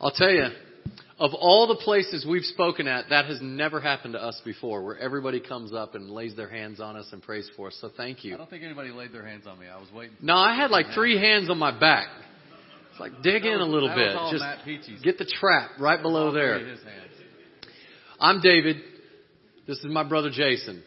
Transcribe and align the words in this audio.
I'll 0.00 0.10
tell 0.12 0.30
you, 0.30 0.46
of 1.18 1.32
all 1.34 1.66
the 1.66 1.76
places 1.76 2.24
we've 2.28 2.44
spoken 2.44 2.86
at, 2.86 3.06
that 3.10 3.24
has 3.26 3.38
never 3.42 3.80
happened 3.80 4.14
to 4.14 4.22
us 4.22 4.40
before, 4.44 4.84
where 4.84 4.96
everybody 4.98 5.40
comes 5.40 5.72
up 5.74 5.94
and 5.96 6.10
lays 6.10 6.36
their 6.36 6.48
hands 6.48 6.80
on 6.80 6.96
us 6.96 7.08
and 7.12 7.20
prays 7.22 7.50
for 7.56 7.68
us. 7.68 7.78
So 7.80 7.90
thank 7.96 8.24
you. 8.24 8.34
I 8.34 8.36
don't 8.36 8.48
think 8.48 8.62
anybody 8.62 8.90
laid 8.90 9.12
their 9.12 9.26
hands 9.26 9.46
on 9.46 9.58
me. 9.58 9.66
I 9.66 9.78
was 9.78 9.88
waiting. 9.92 10.16
No, 10.22 10.36
I 10.36 10.54
had 10.54 10.70
like 10.70 10.86
three 10.94 11.18
hands 11.18 11.50
on 11.50 11.58
my 11.58 11.76
back. 11.76 12.06
It's 12.92 13.00
like 13.00 13.22
dig 13.22 13.42
That 13.42 13.48
in 13.54 13.60
a 13.60 13.64
was- 13.64 13.68
little 13.74 13.88
bit. 13.88 14.14
was 14.14 14.32
Just 14.32 15.02
get 15.04 15.18
the 15.18 15.24
trap 15.24 15.70
right 15.80 16.00
below 16.00 16.30
there. 16.32 16.60
I'm 18.20 18.40
David. 18.40 18.76
This 19.66 19.78
is 19.78 19.86
my 19.86 20.02
brother 20.04 20.30
Jason. 20.30 20.82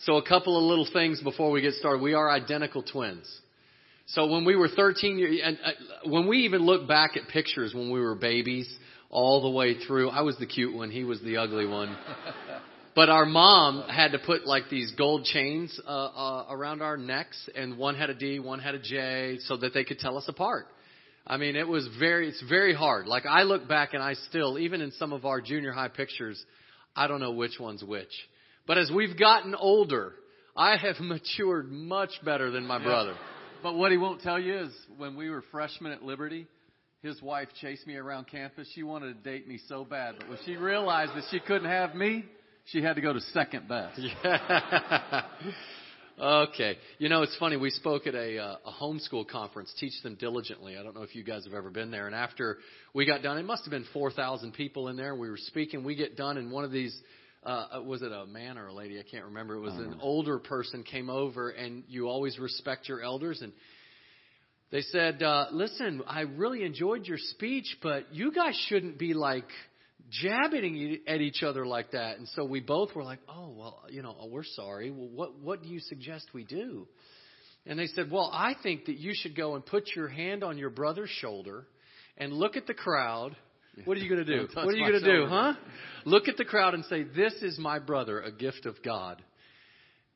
So 0.00 0.16
a 0.16 0.26
couple 0.26 0.56
of 0.58 0.64
little 0.64 0.86
things 0.92 1.22
before 1.22 1.50
we 1.50 1.60
get 1.62 1.74
started. 1.74 2.02
We 2.02 2.14
are 2.14 2.30
identical 2.30 2.82
twins. 2.82 3.26
So 4.06 4.26
when 4.26 4.44
we 4.44 4.54
were 4.56 4.68
13 4.68 5.18
years, 5.18 5.40
and 5.42 5.58
uh, 5.64 5.70
when 6.10 6.28
we 6.28 6.38
even 6.38 6.62
look 6.62 6.86
back 6.86 7.16
at 7.16 7.28
pictures 7.28 7.74
when 7.74 7.90
we 7.90 8.00
were 8.00 8.14
babies, 8.14 8.68
all 9.10 9.42
the 9.42 9.50
way 9.50 9.78
through, 9.86 10.10
I 10.10 10.22
was 10.22 10.36
the 10.38 10.46
cute 10.46 10.74
one, 10.74 10.90
he 10.90 11.04
was 11.04 11.20
the 11.22 11.38
ugly 11.38 11.66
one. 11.66 11.96
But 12.94 13.08
our 13.08 13.26
mom 13.26 13.88
had 13.88 14.12
to 14.12 14.20
put 14.20 14.46
like 14.46 14.70
these 14.70 14.92
gold 14.92 15.24
chains 15.24 15.80
uh, 15.84 15.90
uh, 15.90 16.46
around 16.48 16.80
our 16.80 16.96
necks, 16.96 17.48
and 17.56 17.76
one 17.76 17.96
had 17.96 18.08
a 18.08 18.14
D, 18.14 18.38
one 18.38 18.60
had 18.60 18.76
a 18.76 18.78
J, 18.78 19.38
so 19.40 19.56
that 19.56 19.74
they 19.74 19.82
could 19.82 19.98
tell 19.98 20.16
us 20.16 20.26
apart. 20.28 20.66
I 21.26 21.36
mean, 21.38 21.56
it 21.56 21.66
was 21.66 21.88
very, 21.98 22.28
it's 22.28 22.42
very 22.48 22.74
hard. 22.74 23.06
Like 23.06 23.26
I 23.26 23.42
look 23.42 23.66
back 23.66 23.94
and 23.94 24.02
I 24.02 24.14
still, 24.14 24.58
even 24.58 24.80
in 24.80 24.92
some 24.92 25.12
of 25.12 25.24
our 25.24 25.40
junior 25.40 25.72
high 25.72 25.88
pictures, 25.88 26.42
I 26.94 27.08
don't 27.08 27.20
know 27.20 27.32
which 27.32 27.58
one's 27.58 27.82
which. 27.82 28.12
But 28.66 28.78
as 28.78 28.92
we've 28.94 29.18
gotten 29.18 29.54
older, 29.54 30.12
I 30.56 30.76
have 30.76 30.96
matured 31.00 31.72
much 31.72 32.12
better 32.24 32.50
than 32.50 32.64
my 32.64 32.80
brother. 32.82 33.16
But 33.64 33.76
what 33.76 33.92
he 33.92 33.96
won't 33.96 34.20
tell 34.20 34.38
you 34.38 34.58
is 34.58 34.70
when 34.98 35.16
we 35.16 35.30
were 35.30 35.42
freshmen 35.50 35.90
at 35.90 36.02
Liberty, 36.02 36.46
his 37.00 37.22
wife 37.22 37.48
chased 37.62 37.86
me 37.86 37.96
around 37.96 38.26
campus. 38.26 38.68
She 38.74 38.82
wanted 38.82 39.24
to 39.24 39.30
date 39.30 39.48
me 39.48 39.58
so 39.68 39.86
bad, 39.86 40.16
but 40.18 40.28
when 40.28 40.38
she 40.44 40.56
realized 40.56 41.12
that 41.14 41.24
she 41.30 41.40
couldn't 41.40 41.70
have 41.70 41.94
me, 41.94 42.26
she 42.66 42.82
had 42.82 42.96
to 42.96 43.00
go 43.00 43.14
to 43.14 43.20
second 43.32 43.66
best. 43.66 43.98
Yeah. 43.98 45.22
okay. 46.20 46.76
You 46.98 47.08
know, 47.08 47.22
it's 47.22 47.34
funny. 47.38 47.56
We 47.56 47.70
spoke 47.70 48.06
at 48.06 48.14
a, 48.14 48.38
uh, 48.38 48.56
a 48.66 48.70
homeschool 48.70 49.26
conference, 49.28 49.72
Teach 49.80 49.94
Them 50.02 50.16
Diligently. 50.16 50.76
I 50.76 50.82
don't 50.82 50.94
know 50.94 51.02
if 51.02 51.14
you 51.14 51.24
guys 51.24 51.44
have 51.44 51.54
ever 51.54 51.70
been 51.70 51.90
there. 51.90 52.06
And 52.06 52.14
after 52.14 52.58
we 52.92 53.06
got 53.06 53.22
done, 53.22 53.38
it 53.38 53.46
must 53.46 53.64
have 53.64 53.70
been 53.70 53.86
4,000 53.94 54.52
people 54.52 54.88
in 54.88 54.96
there. 54.96 55.14
We 55.14 55.30
were 55.30 55.38
speaking. 55.38 55.84
We 55.84 55.94
get 55.94 56.18
done, 56.18 56.36
and 56.36 56.52
one 56.52 56.64
of 56.64 56.70
these, 56.70 56.94
uh, 57.44 57.82
was 57.82 58.02
it 58.02 58.12
a 58.12 58.26
man 58.26 58.58
or 58.58 58.68
a 58.68 58.74
lady? 58.74 58.98
I 58.98 59.02
can't 59.02 59.26
remember. 59.26 59.54
It 59.56 59.60
was 59.60 59.74
an 59.74 59.98
older 60.00 60.38
person 60.38 60.82
came 60.82 61.10
over, 61.10 61.50
and 61.50 61.84
you 61.88 62.08
always 62.08 62.38
respect 62.38 62.88
your 62.88 63.02
elders. 63.02 63.42
And 63.42 63.52
they 64.70 64.80
said, 64.80 65.22
uh, 65.22 65.46
listen, 65.52 66.02
I 66.06 66.22
really 66.22 66.64
enjoyed 66.64 67.06
your 67.06 67.18
speech, 67.18 67.76
but 67.82 68.12
you 68.12 68.32
guys 68.32 68.56
shouldn't 68.68 68.98
be 68.98 69.14
like 69.14 69.48
jabbing 70.10 70.98
at 71.06 71.20
each 71.20 71.42
other 71.42 71.66
like 71.66 71.92
that. 71.92 72.18
And 72.18 72.28
so 72.28 72.44
we 72.44 72.60
both 72.60 72.94
were 72.94 73.04
like, 73.04 73.20
oh, 73.28 73.50
well, 73.56 73.82
you 73.90 74.02
know, 74.02 74.16
oh, 74.18 74.28
we're 74.28 74.44
sorry. 74.44 74.90
Well, 74.90 75.08
what, 75.08 75.38
what 75.40 75.62
do 75.62 75.68
you 75.68 75.80
suggest 75.80 76.28
we 76.32 76.44
do? 76.44 76.86
And 77.66 77.78
they 77.78 77.86
said, 77.86 78.10
well, 78.10 78.30
I 78.32 78.54
think 78.62 78.86
that 78.86 78.98
you 78.98 79.12
should 79.14 79.36
go 79.36 79.54
and 79.54 79.64
put 79.64 79.84
your 79.96 80.08
hand 80.08 80.44
on 80.44 80.58
your 80.58 80.70
brother's 80.70 81.10
shoulder 81.10 81.66
and 82.18 82.32
look 82.32 82.56
at 82.56 82.66
the 82.66 82.74
crowd. 82.74 83.36
What 83.84 83.96
are 83.96 84.00
you 84.00 84.08
going 84.08 84.24
to 84.24 84.38
do? 84.38 84.48
What 84.54 84.68
are 84.68 84.76
you 84.76 84.88
going 84.88 85.02
to 85.02 85.12
do, 85.12 85.26
huh? 85.26 85.54
Look 86.04 86.28
at 86.28 86.36
the 86.36 86.44
crowd 86.44 86.74
and 86.74 86.84
say, 86.86 87.02
this 87.02 87.34
is 87.42 87.58
my 87.58 87.78
brother, 87.78 88.20
a 88.20 88.30
gift 88.30 88.66
of 88.66 88.76
God. 88.82 89.22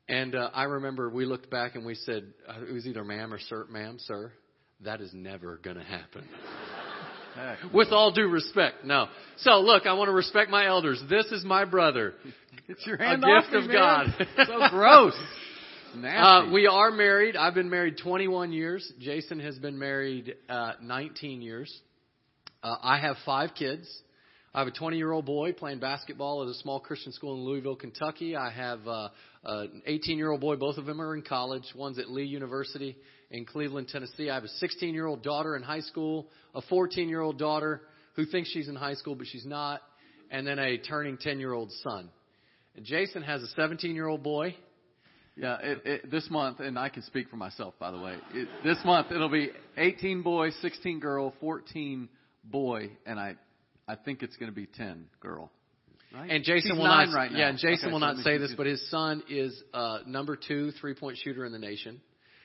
And 0.09 0.34
uh, 0.34 0.51
I 0.55 0.64
remember 0.64 1.11
we 1.11 1.27
looked 1.27 1.51
back 1.51 1.75
and 1.75 1.84
we 1.84 1.95
said, 1.95 2.25
uh, 2.48 2.62
it 2.69 2.73
was 2.73 2.86
either 2.86 3.05
ma'am 3.05 3.33
or 3.33 3.39
sir, 3.39 3.67
ma'am, 3.70 3.98
sir, 3.98 4.33
that 4.84 5.01
is 5.01 5.12
never 5.12 5.59
going 5.62 5.77
to 5.77 5.84
happen. 5.84 6.25
Heck, 7.34 7.73
With 7.73 7.89
all 7.92 8.11
due 8.12 8.29
respect, 8.29 8.84
no. 8.84 9.06
So 9.39 9.61
look, 9.61 9.86
I 9.86 9.92
want 9.92 10.09
to 10.09 10.12
respect 10.12 10.51
my 10.51 10.67
elders. 10.67 11.01
This 11.09 11.27
is 11.27 11.45
my 11.45 11.64
brother, 11.64 12.14
Get 12.67 12.79
your 12.86 12.97
a 12.97 13.14
off 13.14 13.45
gift 13.45 13.53
me, 13.53 13.59
of 13.61 13.67
man. 13.70 14.14
God. 14.19 14.27
so 14.47 14.69
gross. 14.70 15.14
Uh, 16.05 16.51
we 16.52 16.67
are 16.67 16.90
married. 16.90 17.36
I've 17.36 17.55
been 17.55 17.70
married 17.70 17.98
21 18.02 18.52
years. 18.52 18.90
Jason 19.01 19.40
has 19.40 19.58
been 19.58 19.79
married 19.79 20.35
uh, 20.48 20.73
19 20.83 21.40
years. 21.40 21.73
Uh, 22.63 22.77
I 22.83 22.98
have 22.98 23.17
five 23.24 23.51
kids. 23.55 23.89
I 24.52 24.61
have 24.61 24.69
a 24.69 24.73
20 24.73 24.96
year 24.96 25.13
old 25.13 25.27
boy 25.27 25.52
playing 25.52 25.79
basketball 25.79 26.42
at 26.42 26.48
a 26.48 26.55
small 26.55 26.80
Christian 26.80 27.13
school 27.13 27.35
in 27.35 27.45
Louisville, 27.45 27.77
Kentucky. 27.77 28.35
I 28.35 28.51
have 28.51 28.86
uh, 28.89 29.08
an 29.45 29.83
18 29.86 30.19
year 30.19 30.30
old 30.30 30.41
boy. 30.41 30.57
Both 30.57 30.79
of 30.79 30.86
them 30.86 31.01
are 31.01 31.14
in 31.14 31.23
college. 31.23 31.64
One's 31.77 31.98
at 31.98 32.11
Lee 32.11 32.24
University 32.24 32.96
in 33.30 33.45
Cleveland, 33.45 33.89
Tennessee. 33.89 34.30
I 34.30 34.35
have 34.35 34.45
a 34.45 34.48
16 34.48 34.95
year 34.95 35.07
old 35.07 35.23
daughter 35.23 35.55
in 35.55 35.63
high 35.63 35.80
school, 35.80 36.29
a 36.55 36.63
14 36.63 37.08
year 37.08 37.20
old 37.20 37.39
daughter 37.39 37.83
who 38.17 38.27
thinks 38.27 38.51
she's 38.51 38.69
in 38.69 38.75
high 38.75 38.95
school, 38.95 39.14
but 39.14 39.29
she's 39.29 39.46
not, 39.46 39.80
and 40.30 40.45
then 40.45 40.58
a 40.58 40.79
turning 40.79 41.17
10 41.19 41.39
year 41.39 41.52
old 41.52 41.70
son. 41.85 42.08
And 42.75 42.85
Jason 42.85 43.23
has 43.23 43.42
a 43.42 43.48
17 43.48 43.95
year 43.95 44.08
old 44.08 44.25
boy. 44.25 44.57
Yeah, 45.36 45.58
it, 45.63 45.83
it, 45.85 46.11
this 46.11 46.29
month, 46.30 46.58
and 46.58 46.77
I 46.77 46.89
can 46.89 47.05
speak 47.05 47.29
for 47.29 47.36
myself, 47.36 47.75
by 47.79 47.92
the 47.92 47.98
way. 48.01 48.17
It, 48.35 48.48
this 48.64 48.79
month 48.85 49.13
it'll 49.13 49.29
be 49.29 49.51
18 49.77 50.23
boys, 50.23 50.52
16 50.63 50.98
girl, 50.98 51.33
14 51.39 52.08
boy, 52.51 52.91
and 53.07 53.19
I, 53.19 53.36
I 53.86 53.97
think 53.97 54.23
it's 54.23 54.36
going 54.36 54.51
to 54.51 54.55
be 54.57 54.67
10 54.67 55.07
girl. 55.20 55.51
Right? 56.14 56.31
And 56.31 56.42
Jason 56.42 56.70
She's 56.70 56.79
will 56.79 56.85
not. 56.85 57.14
right. 57.14 57.31
Yeah, 57.31 57.48
and 57.48 57.59
Jason 57.59 57.86
Okay, 57.89 57.92
will 57.92 58.01
so 58.01 58.07
not 58.07 58.17
say 58.19 58.39
this, 58.39 58.55
but 58.57 58.67
his 58.67 58.89
son 58.91 59.23
is 59.29 59.63
uh, 59.75 59.98
number 60.07 60.36
two 60.36 60.70
three 60.81 60.95
point 60.95 61.19
shooter 61.23 61.45
in 61.45 61.53
the 61.53 61.58
nation. 61.58 62.01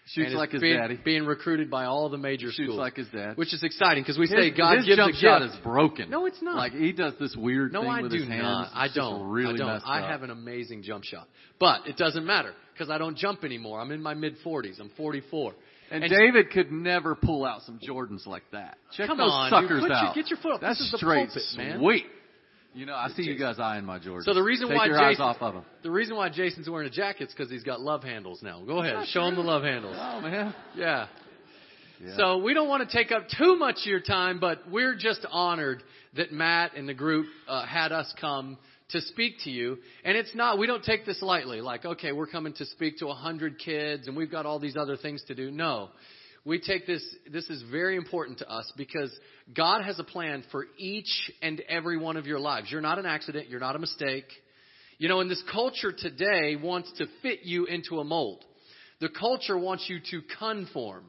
shoots 0.08 0.34
like 0.34 0.52
his 0.52 0.59
being, 0.62 0.78
daddy. 0.78 1.00
being 1.06 1.25
recruited 1.25 1.72
by 1.72 1.86
all 1.86 2.09
the 2.09 2.18
major 2.18 2.47
Shoots 2.47 2.56
schools, 2.56 2.69
Shoots 2.72 2.78
like 2.78 2.96
his 2.97 3.08
dad. 3.08 3.38
which 3.38 3.53
is 3.53 3.63
exciting 3.63 4.03
because 4.03 4.18
we 4.18 4.28
his, 4.28 4.31
say 4.38 4.52
God 4.52 4.78
his 4.80 4.86
gives 4.86 4.97
jump 4.97 5.13
a 5.13 5.18
shot 5.18 5.42
gift. 5.44 5.53
is 5.56 5.59
broken. 5.62 6.09
No, 6.09 6.25
it's 6.25 6.42
not. 6.42 6.58
Like 6.58 6.74
he 6.74 6.92
does 6.92 7.13
this 7.22 7.38
weird 7.38 7.72
no, 7.72 7.84
thing 7.84 7.90
I 7.90 8.02
with 8.02 8.12
do 8.12 8.18
his 8.18 8.28
hands. 8.28 8.44
not. 8.44 8.72
I 8.74 8.88
don't. 8.94 9.30
Really 9.30 9.53
I 9.53 9.58
don't. 9.58 9.69
I 9.88 10.02
up. 10.02 10.09
have 10.09 10.24
an 10.24 10.30
amazing 10.31 10.84
jump 10.84 11.06
shot, 11.06 11.30
but 11.58 11.88
it 11.88 11.96
doesn't 11.96 12.25
matter 12.25 12.52
because 12.74 12.90
I 12.90 12.97
don't 12.97 13.16
jump 13.18 13.46
anymore. 13.46 13.80
I'm 13.80 13.92
in 13.92 14.03
my 14.03 14.13
mid 14.13 14.36
40s. 14.46 14.81
I'm 14.81 14.90
44. 14.97 15.53
And, 15.94 16.09
David 16.09 16.50
could 16.52 16.72
never 16.72 17.14
pull 17.16 17.46
out 17.46 17.62
some 17.62 17.80
Jordans 17.80 18.26
like 18.26 18.44
that. 18.52 18.78
Check 18.98 19.08
Come 19.08 19.18
those 19.20 19.31
on, 19.31 19.52
dude. 19.52 19.62
suckers 19.70 19.84
your- 19.84 19.94
out. 19.94 20.16
get 20.16 20.30
your 20.30 20.38
foot 20.40 20.54
up. 20.54 20.62
That's 20.62 20.80
This 20.80 20.88
is 20.88 20.92
the 20.92 20.98
straight 20.98 21.28
pulpit, 21.28 21.44
man. 21.58 21.80
sweet. 21.80 22.06
You 22.74 22.88
know, 22.88 22.96
I 22.96 23.09
see 23.09 23.22
you 23.22 23.38
guys 23.38 23.59
eyeing 23.59 23.86
my 23.86 24.00
Jordans. 24.00 24.24
So 24.24 24.34
the 24.34 24.42
reason 24.42 24.68
Take 24.68 24.78
why 24.78 24.88
Jason, 24.88 25.24
of 25.24 25.64
the 25.84 25.92
reason 25.92 26.16
why 26.16 26.30
Jason's 26.30 26.68
wearing 26.68 26.88
a 26.88 26.92
jacket 26.92 27.28
is 27.28 27.34
because 27.36 27.52
he's 27.52 27.62
got 27.64 27.80
love 27.80 28.04
handles 28.04 28.42
now. 28.42 28.64
Go 28.66 28.80
ahead, 28.80 29.08
show 29.09 29.26
him 29.28 29.36
the 29.36 29.42
love 29.42 29.62
handles. 29.62 29.96
Oh 30.00 30.22
man. 30.22 30.56
Yeah. 30.76 31.06
Yeah. 32.04 32.18
So 32.18 32.38
we 32.40 32.56
don't 32.56 32.68
want 32.68 32.90
to 32.90 32.98
take 32.98 33.12
up 33.12 33.28
too 33.38 33.56
much 33.56 33.78
of 33.81 33.86
your 33.86 34.00
time, 34.00 34.40
but 34.40 34.68
we're 34.70 34.96
just 34.96 35.24
honored 35.31 35.84
that 36.16 36.31
Matt 36.31 36.75
and 36.75 36.90
the 36.90 36.94
group 36.96 37.28
uh, 37.48 37.64
had 37.66 37.92
us 37.92 38.12
come 38.20 38.58
to 38.89 39.01
speak 39.01 39.35
to 39.44 39.49
you. 39.49 39.77
And 40.03 40.17
it's 40.17 40.35
not, 40.35 40.57
we 40.59 40.67
don't 40.67 40.83
take 40.83 41.05
this 41.05 41.21
lightly. 41.21 41.61
Like, 41.61 41.85
okay, 41.85 42.11
we're 42.11 42.27
coming 42.27 42.53
to 42.53 42.66
speak 42.66 42.99
to 42.99 43.07
a 43.07 43.13
hundred 43.13 43.59
kids 43.59 44.07
and 44.07 44.16
we've 44.16 44.31
got 44.31 44.45
all 44.45 44.59
these 44.59 44.77
other 44.77 44.97
things 44.97 45.23
to 45.27 45.35
do. 45.35 45.51
No. 45.51 45.89
We 46.45 46.59
take 46.59 46.85
this, 46.85 47.03
this 47.31 47.49
is 47.49 47.63
very 47.71 47.95
important 47.95 48.39
to 48.39 48.49
us 48.49 48.71
because 48.75 49.11
God 49.55 49.83
has 49.83 49.97
a 49.99 50.03
plan 50.03 50.44
for 50.51 50.66
each 50.77 51.31
and 51.41 51.61
every 51.69 51.97
one 51.97 52.17
of 52.17 52.27
your 52.27 52.39
lives. 52.39 52.69
You're 52.69 52.81
not 52.81 52.99
an 52.99 53.05
accident. 53.05 53.49
You're 53.49 53.61
not 53.61 53.77
a 53.77 53.79
mistake. 53.79 54.25
You 54.97 55.07
know, 55.07 55.21
and 55.21 55.31
this 55.31 55.44
culture 55.51 55.94
today 55.94 56.55
wants 56.55 56.91
to 56.97 57.05
fit 57.21 57.39
you 57.44 57.65
into 57.65 58.00
a 58.00 58.03
mold. 58.03 58.44
The 59.00 59.09
culture 59.09 59.57
wants 59.57 59.85
you 59.88 60.00
to 60.11 60.21
conform. 60.38 61.05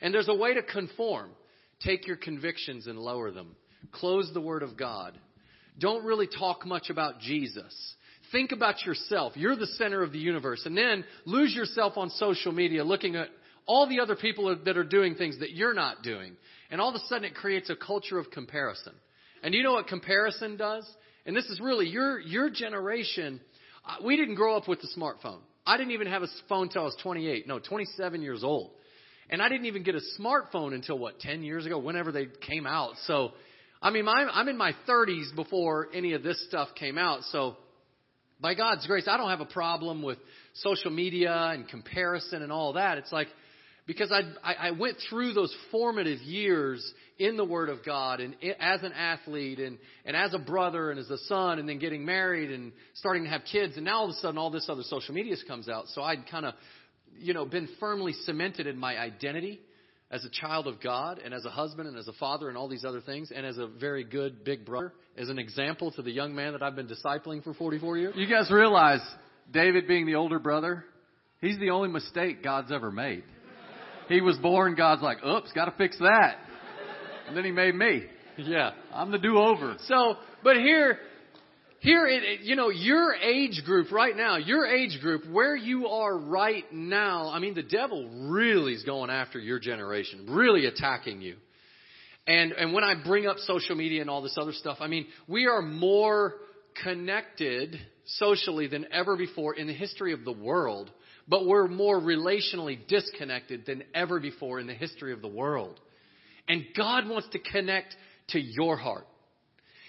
And 0.00 0.14
there's 0.14 0.28
a 0.28 0.34
way 0.34 0.54
to 0.54 0.62
conform. 0.62 1.30
Take 1.80 2.06
your 2.06 2.16
convictions 2.16 2.86
and 2.86 2.98
lower 2.98 3.30
them. 3.30 3.56
Close 3.92 4.30
the 4.32 4.40
Word 4.40 4.62
of 4.62 4.76
God. 4.76 5.18
Don't 5.78 6.04
really 6.04 6.28
talk 6.28 6.66
much 6.66 6.90
about 6.90 7.20
Jesus. 7.20 7.74
Think 8.32 8.52
about 8.52 8.84
yourself. 8.84 9.34
You're 9.36 9.56
the 9.56 9.66
center 9.66 10.02
of 10.02 10.12
the 10.12 10.18
universe. 10.18 10.62
And 10.66 10.76
then 10.76 11.04
lose 11.24 11.54
yourself 11.54 11.96
on 11.96 12.10
social 12.10 12.52
media 12.52 12.84
looking 12.84 13.16
at 13.16 13.28
all 13.66 13.88
the 13.88 14.00
other 14.00 14.16
people 14.16 14.56
that 14.64 14.76
are 14.76 14.84
doing 14.84 15.14
things 15.14 15.38
that 15.40 15.52
you're 15.52 15.74
not 15.74 16.02
doing. 16.02 16.36
And 16.70 16.80
all 16.80 16.88
of 16.90 16.94
a 16.94 17.06
sudden 17.06 17.24
it 17.24 17.34
creates 17.34 17.70
a 17.70 17.76
culture 17.76 18.18
of 18.18 18.30
comparison. 18.30 18.92
And 19.42 19.54
you 19.54 19.62
know 19.62 19.72
what 19.74 19.86
comparison 19.86 20.56
does? 20.56 20.88
And 21.26 21.36
this 21.36 21.46
is 21.46 21.60
really 21.60 21.86
your, 21.86 22.18
your 22.20 22.50
generation. 22.50 23.40
Uh, 23.86 23.96
We 24.04 24.16
didn't 24.16 24.34
grow 24.34 24.56
up 24.56 24.68
with 24.68 24.80
the 24.80 24.88
smartphone. 24.96 25.38
I 25.66 25.76
didn't 25.76 25.92
even 25.92 26.08
have 26.08 26.22
a 26.22 26.28
phone 26.48 26.64
until 26.64 26.82
I 26.82 26.84
was 26.86 26.96
28. 27.02 27.46
No, 27.46 27.58
27 27.58 28.22
years 28.22 28.44
old. 28.44 28.70
And 29.30 29.40
I 29.40 29.48
didn't 29.48 29.66
even 29.66 29.82
get 29.82 29.94
a 29.94 30.00
smartphone 30.20 30.74
until 30.74 30.98
what, 30.98 31.18
10 31.20 31.42
years 31.42 31.64
ago, 31.64 31.78
whenever 31.78 32.12
they 32.12 32.26
came 32.46 32.66
out. 32.66 32.92
So, 33.06 33.32
I 33.84 33.90
mean, 33.90 34.08
I'm, 34.08 34.28
I'm 34.32 34.48
in 34.48 34.56
my 34.56 34.72
30s 34.88 35.34
before 35.36 35.88
any 35.92 36.14
of 36.14 36.22
this 36.22 36.42
stuff 36.48 36.68
came 36.74 36.96
out. 36.96 37.22
So, 37.24 37.58
by 38.40 38.54
God's 38.54 38.86
grace, 38.86 39.04
I 39.06 39.18
don't 39.18 39.28
have 39.28 39.42
a 39.42 39.44
problem 39.44 40.02
with 40.02 40.16
social 40.54 40.90
media 40.90 41.32
and 41.32 41.68
comparison 41.68 42.42
and 42.42 42.50
all 42.50 42.72
that. 42.72 42.96
It's 42.96 43.12
like, 43.12 43.28
because 43.86 44.10
I, 44.10 44.22
I, 44.42 44.54
I 44.54 44.70
went 44.70 44.96
through 45.10 45.34
those 45.34 45.54
formative 45.70 46.20
years 46.20 46.82
in 47.18 47.36
the 47.36 47.44
Word 47.44 47.68
of 47.68 47.84
God 47.84 48.20
and 48.20 48.34
as 48.58 48.82
an 48.82 48.92
athlete 48.92 49.60
and, 49.60 49.76
and 50.06 50.16
as 50.16 50.32
a 50.32 50.38
brother 50.38 50.90
and 50.90 50.98
as 50.98 51.10
a 51.10 51.18
son 51.18 51.58
and 51.58 51.68
then 51.68 51.78
getting 51.78 52.06
married 52.06 52.50
and 52.50 52.72
starting 52.94 53.24
to 53.24 53.30
have 53.30 53.42
kids. 53.52 53.76
And 53.76 53.84
now 53.84 53.98
all 53.98 54.04
of 54.06 54.10
a 54.10 54.14
sudden 54.14 54.38
all 54.38 54.50
this 54.50 54.66
other 54.70 54.82
social 54.82 55.14
media 55.14 55.36
comes 55.46 55.68
out. 55.68 55.88
So 55.88 56.02
I'd 56.02 56.26
kind 56.30 56.46
of, 56.46 56.54
you 57.18 57.34
know, 57.34 57.44
been 57.44 57.68
firmly 57.78 58.14
cemented 58.24 58.66
in 58.66 58.78
my 58.78 58.98
identity 58.98 59.60
as 60.14 60.24
a 60.24 60.30
child 60.30 60.68
of 60.68 60.80
God 60.80 61.18
and 61.18 61.34
as 61.34 61.44
a 61.44 61.50
husband 61.50 61.88
and 61.88 61.98
as 61.98 62.06
a 62.06 62.12
father 62.12 62.48
and 62.48 62.56
all 62.56 62.68
these 62.68 62.84
other 62.84 63.00
things 63.00 63.32
and 63.34 63.44
as 63.44 63.58
a 63.58 63.66
very 63.66 64.04
good 64.04 64.44
big 64.44 64.64
brother, 64.64 64.92
as 65.18 65.28
an 65.28 65.40
example 65.40 65.90
to 65.90 66.02
the 66.02 66.10
young 66.12 66.32
man 66.36 66.52
that 66.52 66.62
I've 66.62 66.76
been 66.76 66.86
discipling 66.86 67.42
for 67.42 67.52
44 67.52 67.98
years. 67.98 68.14
You 68.16 68.28
guys 68.28 68.48
realize 68.48 69.00
David 69.52 69.88
being 69.88 70.06
the 70.06 70.14
older 70.14 70.38
brother, 70.38 70.84
he's 71.40 71.58
the 71.58 71.70
only 71.70 71.88
mistake 71.88 72.44
God's 72.44 72.70
ever 72.70 72.92
made. 72.92 73.24
He 74.08 74.20
was 74.20 74.38
born, 74.38 74.76
God's 74.76 75.02
like, 75.02 75.18
oops, 75.24 75.50
gotta 75.52 75.74
fix 75.76 75.98
that. 75.98 76.36
And 77.26 77.36
then 77.36 77.44
he 77.44 77.50
made 77.50 77.74
me. 77.74 78.04
Yeah. 78.38 78.70
I'm 78.92 79.10
the 79.10 79.18
do-over. 79.18 79.76
So, 79.88 80.14
but 80.44 80.58
here, 80.58 80.98
here, 81.84 82.06
you 82.06 82.56
know, 82.56 82.70
your 82.70 83.14
age 83.14 83.60
group 83.66 83.92
right 83.92 84.16
now, 84.16 84.38
your 84.38 84.66
age 84.66 84.98
group, 85.02 85.28
where 85.30 85.54
you 85.54 85.86
are 85.86 86.16
right 86.16 86.64
now, 86.72 87.28
I 87.28 87.40
mean, 87.40 87.52
the 87.52 87.62
devil 87.62 88.08
really 88.30 88.72
is 88.72 88.84
going 88.84 89.10
after 89.10 89.38
your 89.38 89.58
generation, 89.58 90.24
really 90.30 90.64
attacking 90.64 91.20
you. 91.20 91.36
And, 92.26 92.52
and 92.52 92.72
when 92.72 92.84
I 92.84 92.94
bring 93.04 93.26
up 93.26 93.36
social 93.36 93.76
media 93.76 94.00
and 94.00 94.08
all 94.08 94.22
this 94.22 94.38
other 94.40 94.54
stuff, 94.54 94.78
I 94.80 94.86
mean, 94.86 95.06
we 95.28 95.46
are 95.46 95.60
more 95.60 96.36
connected 96.82 97.76
socially 98.06 98.66
than 98.66 98.86
ever 98.90 99.18
before 99.18 99.54
in 99.54 99.66
the 99.66 99.74
history 99.74 100.14
of 100.14 100.24
the 100.24 100.32
world, 100.32 100.90
but 101.28 101.46
we're 101.46 101.68
more 101.68 102.00
relationally 102.00 102.78
disconnected 102.88 103.66
than 103.66 103.84
ever 103.94 104.20
before 104.20 104.58
in 104.58 104.66
the 104.66 104.72
history 104.72 105.12
of 105.12 105.20
the 105.20 105.28
world. 105.28 105.78
And 106.48 106.64
God 106.74 107.10
wants 107.10 107.28
to 107.32 107.38
connect 107.38 107.94
to 108.28 108.40
your 108.40 108.78
heart. 108.78 109.06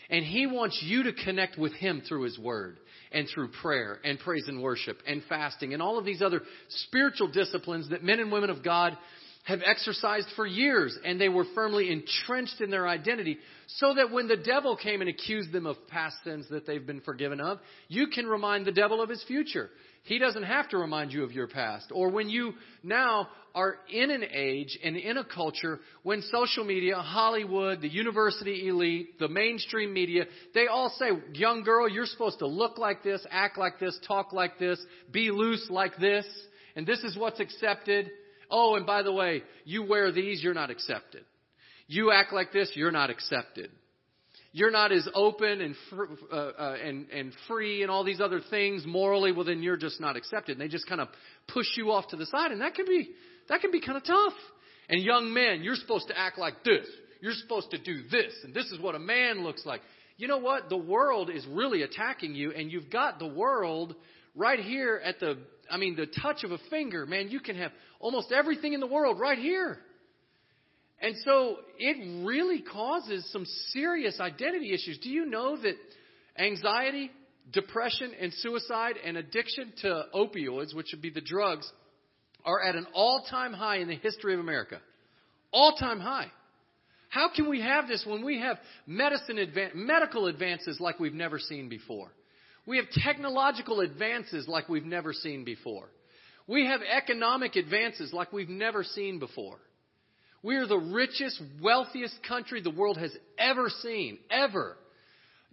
And 0.10 0.26
He 0.26 0.48
wants 0.48 0.80
you 0.84 1.04
to 1.04 1.14
connect 1.14 1.58
with 1.58 1.74
Him 1.74 2.02
through 2.08 2.24
His 2.24 2.38
Word 2.38 2.78
and 3.12 3.28
through 3.28 3.50
prayer 3.62 4.00
and 4.04 4.20
praise 4.20 4.48
and 4.48 4.62
worship 4.62 4.98
and 5.08 5.24
fasting 5.30 5.74
and 5.74 5.82
all 5.82 5.98
of 5.98 6.06
these 6.06 6.22
other 6.22 6.42
spiritual 6.70 7.30
disciplines 7.30 7.90
that 7.90 8.04
men 8.04 8.20
and 8.20 8.32
women 8.32 8.50
of 8.50 8.64
God 8.64 8.98
have 9.46 9.60
exercised 9.64 10.28
for 10.36 10.46
years 10.46 10.98
and 11.06 11.22
they 11.22 11.30
were 11.30 11.46
firmly 11.54 11.92
entrenched 11.92 12.60
in 12.62 12.72
their 12.72 12.88
identity 12.88 13.38
so 13.68 13.94
that 13.94 14.12
when 14.12 14.28
the 14.28 14.38
devil 14.38 14.76
came 14.76 15.02
and 15.02 15.10
accused 15.10 15.52
them 15.52 15.68
of 15.68 15.76
past 15.88 16.16
sins 16.24 16.48
that 16.50 16.66
they've 16.66 16.86
been 16.86 17.02
forgiven 17.02 17.40
of, 17.40 17.60
you 17.88 18.08
can 18.08 18.26
remind 18.26 18.66
the 18.66 18.72
devil 18.72 19.02
of 19.02 19.10
his 19.10 19.24
future. 19.24 19.70
He 20.06 20.20
doesn't 20.20 20.44
have 20.44 20.70
to 20.70 20.78
remind 20.78 21.12
you 21.12 21.24
of 21.24 21.32
your 21.32 21.48
past. 21.48 21.92
Or 21.92 22.10
when 22.12 22.30
you 22.30 22.54
now 22.84 23.28
are 23.56 23.78
in 23.92 24.12
an 24.12 24.24
age 24.32 24.78
and 24.84 24.96
in 24.96 25.18
a 25.18 25.24
culture 25.24 25.80
when 26.04 26.22
social 26.22 26.64
media, 26.64 26.98
Hollywood, 26.98 27.82
the 27.82 27.90
university 27.90 28.68
elite, 28.68 29.18
the 29.18 29.28
mainstream 29.28 29.94
media, 29.94 30.26
they 30.54 30.68
all 30.68 30.94
say, 31.00 31.10
young 31.34 31.64
girl, 31.64 31.90
you're 31.90 32.06
supposed 32.06 32.40
to 32.40 32.48
look 32.48 32.78
like 32.78 33.02
this, 33.02 33.26
act 33.32 33.58
like 33.58 33.80
this, 33.80 33.98
talk 34.08 34.32
like 34.32 34.60
this, 34.60 34.80
be 35.12 35.32
loose 35.32 35.68
like 35.72 35.98
this, 35.98 36.26
and 36.76 36.86
this 36.86 37.00
is 37.00 37.18
what's 37.18 37.40
accepted. 37.40 38.12
Oh, 38.52 38.76
and 38.76 38.86
by 38.86 39.02
the 39.02 39.12
way, 39.12 39.42
you 39.64 39.84
wear 39.84 40.12
these, 40.12 40.44
you're 40.44 40.54
not 40.54 40.70
accepted. 40.70 41.26
You 41.88 42.12
act 42.12 42.32
like 42.32 42.52
this, 42.52 42.72
you're 42.76 42.92
not 42.92 43.10
accepted. 43.10 43.72
You're 44.56 44.72
not 44.72 44.94
as 44.94 45.06
open 45.14 45.60
and 45.60 45.76
fr- 45.90 46.04
uh, 46.32 46.36
uh, 46.36 46.78
and 46.82 47.10
and 47.10 47.34
free 47.46 47.82
and 47.82 47.92
all 47.92 48.06
these 48.06 48.22
other 48.22 48.40
things 48.50 48.86
morally. 48.86 49.34
Well, 49.34 49.44
then 49.44 49.62
you're 49.62 49.76
just 49.76 50.00
not 50.00 50.16
accepted. 50.16 50.54
And 50.54 50.62
they 50.62 50.70
just 50.70 50.88
kind 50.88 51.02
of 51.02 51.10
push 51.50 51.66
you 51.76 51.92
off 51.92 52.08
to 52.12 52.16
the 52.16 52.26
side, 52.26 52.54
and 52.54 52.62
that 52.62 52.74
can 52.74 52.86
be 52.86 53.10
that 53.50 53.60
can 53.60 53.70
be 53.70 53.82
kind 53.82 53.98
of 53.98 54.06
tough. 54.06 54.32
And 54.88 55.04
young 55.04 55.34
men, 55.34 55.62
you're 55.62 55.76
supposed 55.76 56.08
to 56.08 56.18
act 56.18 56.38
like 56.38 56.64
this. 56.64 56.88
You're 57.20 57.34
supposed 57.34 57.72
to 57.72 57.78
do 57.78 58.04
this, 58.10 58.34
and 58.46 58.54
this 58.54 58.68
is 58.68 58.80
what 58.80 58.96
a 58.96 59.00
man 59.00 59.44
looks 59.44 59.66
like. 59.66 59.82
You 60.16 60.30
know 60.30 60.38
what? 60.38 60.70
The 60.70 60.78
world 60.78 61.30
is 61.30 61.46
really 61.48 61.82
attacking 61.82 62.34
you, 62.34 62.54
and 62.54 62.72
you've 62.72 62.90
got 62.90 63.20
the 63.20 63.28
world 63.28 63.94
right 64.36 64.60
here 64.60 65.02
at 65.04 65.20
the 65.20 65.38
I 65.70 65.76
mean, 65.76 65.98
the 65.98 66.06
touch 66.06 66.46
of 66.46 66.52
a 66.52 66.60
finger, 66.70 67.06
man, 67.06 67.28
you 67.28 67.42
can 67.42 67.58
have 67.58 67.72
almost 68.00 68.32
everything 68.32 68.72
in 68.72 68.80
the 68.80 68.88
world 68.88 69.20
right 69.20 69.38
here. 69.38 69.80
And 71.06 71.16
so 71.24 71.58
it 71.78 72.26
really 72.26 72.64
causes 72.64 73.32
some 73.32 73.46
serious 73.70 74.20
identity 74.20 74.74
issues. 74.74 74.98
Do 75.04 75.12
you 75.12 75.28
know 75.28 75.56
that 75.56 75.76
anxiety, 76.36 77.12
depression, 77.54 78.12
and 78.20 78.34
suicide 78.34 78.96
and 79.06 79.16
addiction 79.16 79.72
to 79.84 80.06
opioids, 80.16 80.74
which 80.74 80.88
would 80.92 81.04
be 81.04 81.12
the 81.12 81.22
drugs, 81.22 81.72
are 82.44 82.60
at 82.64 82.74
an 82.76 82.88
all 82.96 83.24
time 83.30 83.54
high 83.54 83.78
in 83.78 83.88
the 83.88 83.98
history 83.98 84.34
of 84.34 84.40
America? 84.40 84.80
All 85.52 85.76
time 85.80 86.00
high. 86.00 86.32
How 87.10 87.30
can 87.30 87.52
we 87.52 87.62
have 87.62 87.88
this 87.88 88.04
when 88.04 88.26
we 88.26 88.40
have 88.40 88.58
medicine 88.88 89.38
medical 89.76 90.26
advances 90.26 90.80
like 90.80 91.00
we've 91.00 91.14
never 91.14 91.38
seen 91.38 91.70
before? 91.70 92.10
We 92.66 92.78
have 92.78 92.90
technological 92.90 93.82
advances 93.82 94.48
like 94.48 94.70
we've 94.70 94.86
never 94.86 95.14
seen 95.14 95.46
before. 95.46 95.88
We 96.48 96.66
have 96.66 96.82
economic 96.82 97.58
advances 97.58 98.12
like 98.12 98.34
we've 98.34 98.50
never 98.50 98.84
seen 98.84 99.20
before. 99.20 99.60
We 100.46 100.58
are 100.58 100.68
the 100.68 100.78
richest, 100.78 101.42
wealthiest 101.60 102.20
country 102.28 102.62
the 102.62 102.70
world 102.70 103.00
has 103.00 103.12
ever 103.40 103.68
seen, 103.82 104.20
ever. 104.30 104.78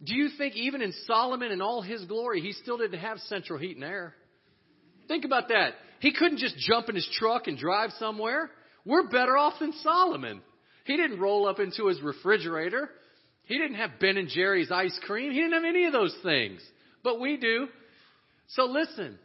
Do 0.05 0.15
you 0.15 0.29
think 0.37 0.55
even 0.55 0.83
in 0.83 0.93
Solomon 1.07 1.51
in 1.51 1.63
all 1.63 1.81
his 1.81 2.05
glory, 2.05 2.43
he 2.43 2.53
still 2.53 2.77
didn't 2.77 3.01
have 3.01 3.19
central 3.21 3.59
heat 3.59 3.77
and 3.77 3.87
air? 3.87 4.13
Think 5.09 5.25
about 5.25 5.49
that. 5.49 5.71
He 6.01 6.13
couldn't 6.13 6.41
just 6.41 6.59
jump 6.59 6.91
in 6.91 6.95
his 6.95 7.09
truck 7.19 7.47
and 7.47 7.57
drive 7.57 7.93
somewhere. 7.99 8.51
We're 8.85 9.09
better 9.09 9.35
off 9.35 9.55
than 9.61 9.73
Solomon. 9.83 10.43
He 10.85 10.99
didn't 10.99 11.21
roll 11.21 11.49
up 11.49 11.59
into 11.59 11.87
his 11.87 11.99
refrigerator. 12.03 12.91
He 13.45 13.57
didn't 13.57 13.77
have 13.77 13.93
Ben 13.99 14.19
and 14.19 14.29
Jerry's 14.29 14.71
ice 14.71 14.99
cream. 15.07 15.33
He 15.33 15.39
didn't 15.39 15.55
have 15.55 15.65
any 15.65 15.87
of 15.87 15.95
those 15.95 16.15
things. 16.23 16.61
But 17.03 17.19
we 17.19 17.39
do. 17.39 17.67
So 18.49 18.65
listen, 18.65 19.19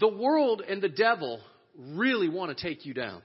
the 0.00 0.08
world 0.08 0.62
and 0.66 0.80
the 0.80 0.88
devil 0.88 1.40
really 1.76 2.30
want 2.30 2.56
to 2.56 2.66
take 2.66 2.86
you 2.86 2.94
down. 2.94 3.20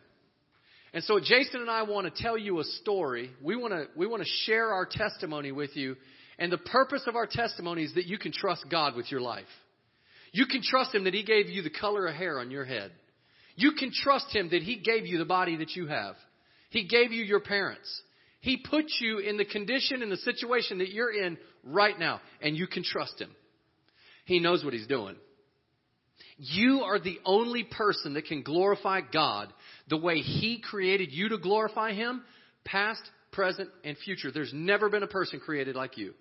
And 0.93 1.03
so 1.03 1.19
Jason 1.19 1.61
and 1.61 1.69
I 1.69 1.83
want 1.83 2.13
to 2.13 2.23
tell 2.23 2.37
you 2.37 2.59
a 2.59 2.63
story. 2.63 3.31
We 3.43 3.55
want 3.55 3.73
to 3.73 3.85
we 3.95 4.07
want 4.07 4.23
to 4.23 4.29
share 4.45 4.73
our 4.73 4.87
testimony 4.89 5.51
with 5.51 5.75
you. 5.75 5.95
And 6.39 6.51
the 6.51 6.57
purpose 6.57 7.03
of 7.05 7.15
our 7.15 7.27
testimony 7.27 7.83
is 7.83 7.93
that 7.95 8.05
you 8.05 8.17
can 8.17 8.31
trust 8.31 8.65
God 8.69 8.95
with 8.95 9.11
your 9.11 9.21
life. 9.21 9.43
You 10.31 10.45
can 10.45 10.61
trust 10.63 10.95
him 10.95 11.03
that 11.03 11.13
he 11.13 11.23
gave 11.23 11.49
you 11.49 11.61
the 11.61 11.69
color 11.69 12.07
of 12.07 12.15
hair 12.15 12.39
on 12.39 12.49
your 12.49 12.65
head. 12.65 12.91
You 13.55 13.73
can 13.77 13.91
trust 13.91 14.33
him 14.33 14.49
that 14.51 14.63
he 14.63 14.77
gave 14.77 15.05
you 15.05 15.17
the 15.17 15.25
body 15.25 15.57
that 15.57 15.75
you 15.75 15.87
have. 15.87 16.15
He 16.69 16.87
gave 16.87 17.11
you 17.11 17.23
your 17.23 17.41
parents. 17.41 18.01
He 18.39 18.57
put 18.57 18.85
you 18.99 19.19
in 19.19 19.37
the 19.37 19.45
condition 19.45 20.01
and 20.01 20.11
the 20.11 20.17
situation 20.17 20.77
that 20.77 20.93
you're 20.93 21.11
in 21.11 21.37
right 21.63 21.97
now, 21.97 22.21
and 22.41 22.55
you 22.55 22.67
can 22.67 22.83
trust 22.83 23.19
him. 23.19 23.29
He 24.25 24.39
knows 24.39 24.63
what 24.63 24.73
he's 24.73 24.87
doing. 24.87 25.15
You 26.37 26.83
are 26.83 26.99
the 26.99 27.19
only 27.25 27.65
person 27.65 28.13
that 28.13 28.25
can 28.25 28.43
glorify 28.43 29.01
God 29.01 29.51
the 29.89 29.97
way 29.97 30.19
He 30.19 30.59
created 30.59 31.11
you 31.11 31.29
to 31.29 31.37
glorify 31.37 31.93
Him, 31.93 32.23
past, 32.63 33.01
present, 33.31 33.69
and 33.83 33.97
future. 33.97 34.31
There's 34.31 34.53
never 34.53 34.89
been 34.89 35.03
a 35.03 35.07
person 35.07 35.39
created 35.39 35.75
like 35.75 35.97
you. 35.97 36.13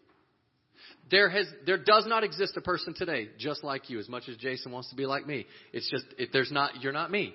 There 1.10 1.28
has, 1.28 1.46
there 1.66 1.78
does 1.78 2.06
not 2.06 2.24
exist 2.24 2.56
a 2.56 2.60
person 2.60 2.94
today 2.94 3.28
just 3.38 3.64
like 3.64 3.90
you. 3.90 3.98
As 3.98 4.08
much 4.08 4.24
as 4.28 4.36
Jason 4.36 4.72
wants 4.72 4.90
to 4.90 4.96
be 4.96 5.06
like 5.06 5.26
me, 5.26 5.46
it's 5.72 5.90
just 5.90 6.04
it, 6.18 6.30
there's 6.32 6.52
not. 6.52 6.82
You're 6.82 6.92
not 6.92 7.10
me. 7.10 7.34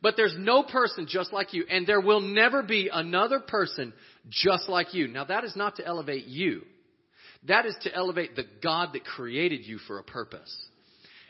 But 0.00 0.14
there's 0.16 0.34
no 0.36 0.64
person 0.64 1.06
just 1.08 1.32
like 1.32 1.54
you, 1.54 1.64
and 1.70 1.86
there 1.86 2.00
will 2.00 2.20
never 2.20 2.62
be 2.62 2.90
another 2.92 3.38
person 3.38 3.92
just 4.30 4.68
like 4.68 4.94
you. 4.94 5.06
Now 5.06 5.24
that 5.24 5.44
is 5.44 5.54
not 5.54 5.76
to 5.76 5.86
elevate 5.86 6.26
you. 6.26 6.62
That 7.48 7.66
is 7.66 7.76
to 7.82 7.94
elevate 7.94 8.34
the 8.34 8.44
God 8.62 8.90
that 8.94 9.04
created 9.04 9.64
you 9.64 9.78
for 9.78 9.98
a 9.98 10.04
purpose. 10.04 10.54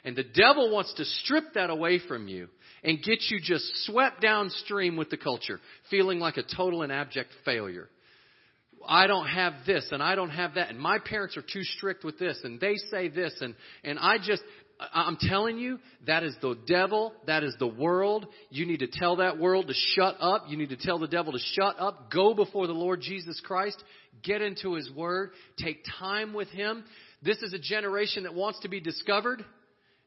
And 0.04 0.16
the 0.16 0.24
devil 0.24 0.72
wants 0.72 0.92
to 0.94 1.04
strip 1.04 1.54
that 1.54 1.70
away 1.70 2.00
from 2.06 2.28
you 2.28 2.48
and 2.82 3.02
get 3.02 3.18
you 3.30 3.40
just 3.40 3.64
swept 3.86 4.20
downstream 4.20 4.96
with 4.96 5.10
the 5.10 5.16
culture, 5.16 5.60
feeling 5.90 6.18
like 6.18 6.36
a 6.36 6.42
total 6.42 6.82
and 6.82 6.92
abject 6.92 7.30
failure. 7.44 7.88
I 8.86 9.06
don't 9.06 9.28
have 9.28 9.52
this 9.64 9.88
and 9.92 10.02
I 10.02 10.16
don't 10.16 10.30
have 10.30 10.54
that 10.54 10.70
and 10.70 10.78
my 10.78 10.98
parents 10.98 11.36
are 11.36 11.42
too 11.42 11.62
strict 11.62 12.04
with 12.04 12.18
this 12.18 12.40
and 12.42 12.60
they 12.60 12.74
say 12.90 13.08
this 13.08 13.32
and, 13.40 13.54
and 13.84 13.98
I 13.98 14.18
just, 14.18 14.42
I'm 14.92 15.16
telling 15.20 15.58
you, 15.58 15.78
that 16.06 16.22
is 16.22 16.34
the 16.42 16.56
devil. 16.66 17.12
That 17.26 17.44
is 17.44 17.54
the 17.60 17.68
world. 17.68 18.26
You 18.50 18.66
need 18.66 18.80
to 18.80 18.88
tell 18.88 19.16
that 19.16 19.38
world 19.38 19.68
to 19.68 19.74
shut 19.94 20.16
up. 20.20 20.46
You 20.48 20.56
need 20.56 20.70
to 20.70 20.76
tell 20.76 20.98
the 20.98 21.06
devil 21.06 21.32
to 21.32 21.38
shut 21.38 21.78
up. 21.78 22.10
Go 22.10 22.34
before 22.34 22.66
the 22.66 22.72
Lord 22.72 23.00
Jesus 23.00 23.40
Christ. 23.44 23.82
Get 24.22 24.42
into 24.42 24.74
His 24.74 24.90
Word. 24.90 25.30
Take 25.58 25.84
time 26.00 26.32
with 26.32 26.48
Him. 26.48 26.84
This 27.22 27.38
is 27.38 27.52
a 27.52 27.58
generation 27.58 28.24
that 28.24 28.34
wants 28.34 28.60
to 28.60 28.68
be 28.68 28.80
discovered. 28.80 29.44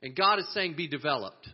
And 0.01 0.15
God 0.15 0.39
is 0.39 0.53
saying, 0.53 0.75
be 0.75 0.87
developed. 0.87 1.47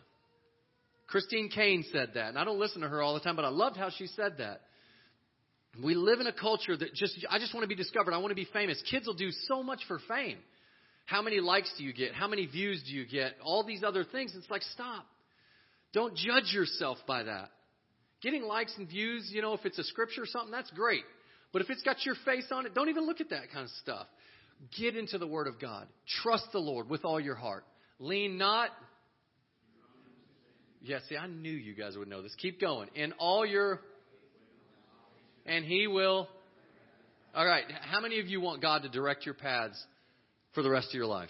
Christine 1.11 1.49
Caine 1.49 1.83
said 1.91 2.11
that. 2.15 2.29
And 2.29 2.39
I 2.39 2.45
don't 2.45 2.59
listen 2.59 2.81
to 2.81 2.87
her 2.87 3.01
all 3.01 3.13
the 3.13 3.19
time, 3.19 3.35
but 3.35 3.45
I 3.45 3.49
loved 3.49 3.77
how 3.77 3.89
she 3.95 4.07
said 4.07 4.37
that. 4.37 4.61
We 5.83 5.93
live 5.93 6.19
in 6.19 6.27
a 6.27 6.33
culture 6.33 6.75
that 6.75 6.93
just, 6.93 7.13
I 7.29 7.37
just 7.37 7.53
want 7.53 7.63
to 7.63 7.67
be 7.67 7.75
discovered. 7.75 8.13
I 8.13 8.17
want 8.17 8.31
to 8.31 8.35
be 8.35 8.47
famous. 8.51 8.81
Kids 8.89 9.07
will 9.07 9.13
do 9.13 9.29
so 9.47 9.61
much 9.61 9.81
for 9.87 9.99
fame. 10.07 10.37
How 11.05 11.21
many 11.21 11.39
likes 11.39 11.71
do 11.77 11.83
you 11.83 11.93
get? 11.93 12.13
How 12.13 12.27
many 12.27 12.45
views 12.45 12.81
do 12.87 12.93
you 12.93 13.05
get? 13.05 13.33
All 13.43 13.65
these 13.65 13.83
other 13.83 14.05
things. 14.05 14.33
It's 14.35 14.49
like, 14.49 14.61
stop. 14.63 15.05
Don't 15.93 16.15
judge 16.15 16.53
yourself 16.53 16.97
by 17.05 17.23
that. 17.23 17.49
Getting 18.21 18.43
likes 18.43 18.73
and 18.77 18.87
views, 18.87 19.29
you 19.33 19.41
know, 19.41 19.53
if 19.53 19.65
it's 19.65 19.79
a 19.79 19.83
scripture 19.83 20.23
or 20.23 20.25
something, 20.25 20.51
that's 20.51 20.71
great. 20.71 21.03
But 21.51 21.61
if 21.61 21.69
it's 21.69 21.83
got 21.83 22.05
your 22.05 22.15
face 22.23 22.47
on 22.51 22.65
it, 22.65 22.73
don't 22.73 22.89
even 22.89 23.05
look 23.05 23.19
at 23.19 23.31
that 23.31 23.51
kind 23.51 23.65
of 23.65 23.71
stuff. 23.81 24.07
Get 24.79 24.95
into 24.95 25.17
the 25.17 25.27
Word 25.27 25.47
of 25.47 25.59
God. 25.59 25.87
Trust 26.21 26.45
the 26.53 26.59
Lord 26.59 26.89
with 26.89 27.03
all 27.03 27.19
your 27.19 27.35
heart. 27.35 27.65
Lean 27.99 28.37
not. 28.37 28.69
Yeah, 30.83 30.99
see, 31.07 31.15
I 31.15 31.27
knew 31.27 31.51
you 31.51 31.75
guys 31.75 31.95
would 31.97 32.07
know 32.07 32.21
this. 32.21 32.35
Keep 32.39 32.59
going. 32.59 32.89
In 32.95 33.13
all 33.13 33.45
your 33.45 33.81
And 35.45 35.63
He 35.63 35.87
will. 35.87 36.27
All 37.35 37.45
right. 37.45 37.63
How 37.83 38.01
many 38.01 38.19
of 38.19 38.27
you 38.27 38.41
want 38.41 38.61
God 38.61 38.83
to 38.83 38.89
direct 38.89 39.25
your 39.25 39.35
paths 39.35 39.81
for 40.53 40.63
the 40.63 40.69
rest 40.69 40.87
of 40.89 40.95
your 40.95 41.05
life? 41.05 41.29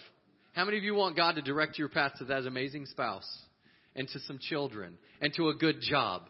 How 0.54 0.64
many 0.64 0.78
of 0.78 0.84
you 0.84 0.94
want 0.94 1.16
God 1.16 1.36
to 1.36 1.42
direct 1.42 1.78
your 1.78 1.88
path 1.88 2.12
to 2.18 2.24
that 2.26 2.46
amazing 2.46 2.86
spouse 2.86 3.28
and 3.94 4.08
to 4.08 4.18
some 4.20 4.38
children 4.38 4.98
and 5.20 5.32
to 5.34 5.48
a 5.48 5.54
good 5.54 5.76
job 5.80 6.22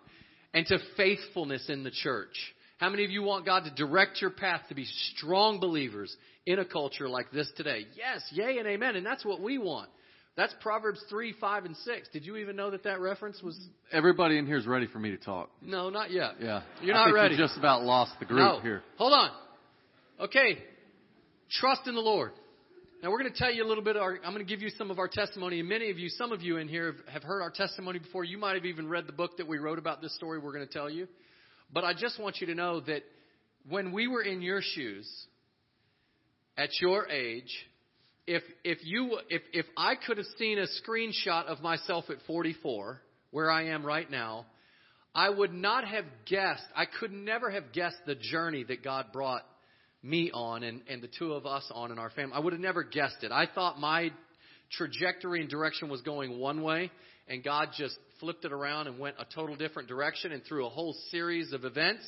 and 0.52 0.67
to 0.67 0.79
faithfulness 0.97 1.69
in 1.69 1.85
the 1.85 1.91
church? 1.91 2.37
How 2.79 2.88
many 2.88 3.05
of 3.05 3.11
you 3.11 3.23
want 3.23 3.47
God 3.47 3.64
to 3.64 3.71
direct 3.71 4.21
your 4.21 4.31
path 4.31 4.62
to 4.69 4.75
be 4.75 4.85
strong 5.14 5.61
believers 5.61 6.14
in 6.47 6.59
a 6.59 6.64
culture 6.64 7.09
like 7.09 7.31
this 7.31 7.50
today? 7.57 7.87
Yes, 7.97 8.23
yay 8.33 8.59
and 8.59 8.67
amen. 8.67 8.97
And 8.97 9.07
that's 9.07 9.25
what 9.25 9.41
we 9.41 9.59
want. 9.59 9.88
That's 10.35 10.55
Proverbs 10.61 11.03
3, 11.11 11.35
5, 11.39 11.65
and 11.67 11.77
6. 11.77 12.09
Did 12.12 12.25
you 12.25 12.37
even 12.37 12.57
know 12.57 12.71
that 12.71 12.85
that 12.85 13.01
reference 13.01 13.43
was? 13.43 13.59
Everybody 13.93 14.39
in 14.39 14.47
here 14.47 14.57
is 14.57 14.67
ready 14.67 14.87
for 14.87 14.99
me 14.99 15.11
to 15.11 15.19
talk. 15.19 15.51
No, 15.61 15.91
not 15.91 16.11
yet. 16.11 16.33
Yeah. 16.41 16.62
You're 16.81 16.95
not 16.95 17.12
ready. 17.12 17.35
We 17.35 17.39
just 17.39 17.59
about 17.59 17.83
lost 17.83 18.12
the 18.19 18.25
group 18.25 18.39
no. 18.39 18.61
here. 18.61 18.83
Hold 18.97 19.12
on. 19.12 19.31
Okay. 20.21 20.59
Trust 21.51 21.83
in 21.87 21.95
the 21.95 22.01
Lord. 22.01 22.33
Now 23.03 23.11
we're 23.11 23.19
going 23.19 23.33
to 23.33 23.39
tell 23.39 23.53
you 23.53 23.62
a 23.62 23.69
little 23.69 23.85
bit. 23.85 23.97
Of 23.97 24.03
our, 24.03 24.15
I'm 24.25 24.33
going 24.33 24.47
to 24.47 24.51
give 24.51 24.62
you 24.62 24.71
some 24.71 24.91
of 24.91 24.99
our 24.99 25.09
testimony, 25.09 25.61
and 25.61 25.69
many 25.69 25.91
of 25.91 25.99
you, 25.99 26.09
some 26.09 26.33
of 26.33 26.41
you 26.41 26.57
in 26.57 26.69
here 26.69 26.93
have, 26.93 27.15
have 27.15 27.23
heard 27.25 27.43
our 27.43 27.51
testimony 27.51 27.99
before. 27.99 28.25
You 28.25 28.39
might 28.39 28.55
have 28.55 28.65
even 28.65 28.89
read 28.89 29.07
the 29.07 29.12
book 29.12 29.37
that 29.37 29.47
we 29.47 29.59
wrote 29.59 29.79
about 29.79 30.01
this 30.01 30.15
story. 30.15 30.39
We're 30.39 30.53
going 30.53 30.67
to 30.67 30.73
tell 30.73 30.89
you, 30.89 31.09
but 31.73 31.85
I 31.85 31.93
just 31.93 32.19
want 32.19 32.41
you 32.41 32.47
to 32.47 32.55
know 32.55 32.81
that 32.81 33.03
when 33.69 33.93
we 33.93 34.07
were 34.07 34.23
in 34.23 34.41
your 34.41 34.61
shoes, 34.62 35.11
at 36.57 36.71
your 36.81 37.09
age, 37.09 37.53
if 38.26 38.43
if 38.64 38.79
you 38.85 39.19
if 39.29 39.43
if 39.52 39.67
I 39.76 39.95
could 39.95 40.19
have 40.19 40.26
seen 40.38 40.59
a 40.59 40.67
screenshot 40.83 41.47
of 41.47 41.61
myself 41.61 42.05
at 42.11 42.17
44, 42.26 43.00
where 43.31 43.50
I 43.50 43.69
am 43.69 43.85
right 43.85 44.09
now, 44.11 44.47
I 45.14 45.29
would 45.29 45.52
not 45.52 45.85
have 45.87 46.05
guessed. 46.26 46.64
I 46.76 46.85
could 46.87 47.12
never 47.12 47.50
have 47.50 47.73
guessed 47.73 47.99
the 48.07 48.14
journey 48.14 48.64
that 48.64 48.85
God 48.85 49.07
brought 49.12 49.43
me 50.02 50.31
on 50.33 50.62
and, 50.62 50.83
and 50.88 51.02
the 51.02 51.09
two 51.19 51.33
of 51.33 51.47
us 51.47 51.69
on 51.73 51.93
in 51.93 51.99
our 51.99 52.11
family. 52.11 52.35
I 52.35 52.41
would 52.41 52.52
have 52.52 52.62
never 52.62 52.83
guessed 52.83 53.23
it. 53.23 53.31
I 53.31 53.47
thought 53.52 53.79
my 53.79 54.11
trajectory 54.71 55.41
and 55.41 55.50
direction 55.50 55.88
was 55.88 56.00
going 56.00 56.38
one 56.38 56.62
way, 56.62 56.91
and 57.29 57.45
God 57.45 57.69
just 57.76 57.97
flipped 58.21 58.45
it 58.45 58.52
around 58.52 58.87
and 58.87 58.99
went 58.99 59.17
a 59.19 59.26
total 59.35 59.57
different 59.57 59.88
direction. 59.88 60.33
And 60.33 60.45
through 60.45 60.67
a 60.67 60.71
whole 60.71 60.95
series 61.11 61.52
of 61.52 61.64
events, 61.64 62.05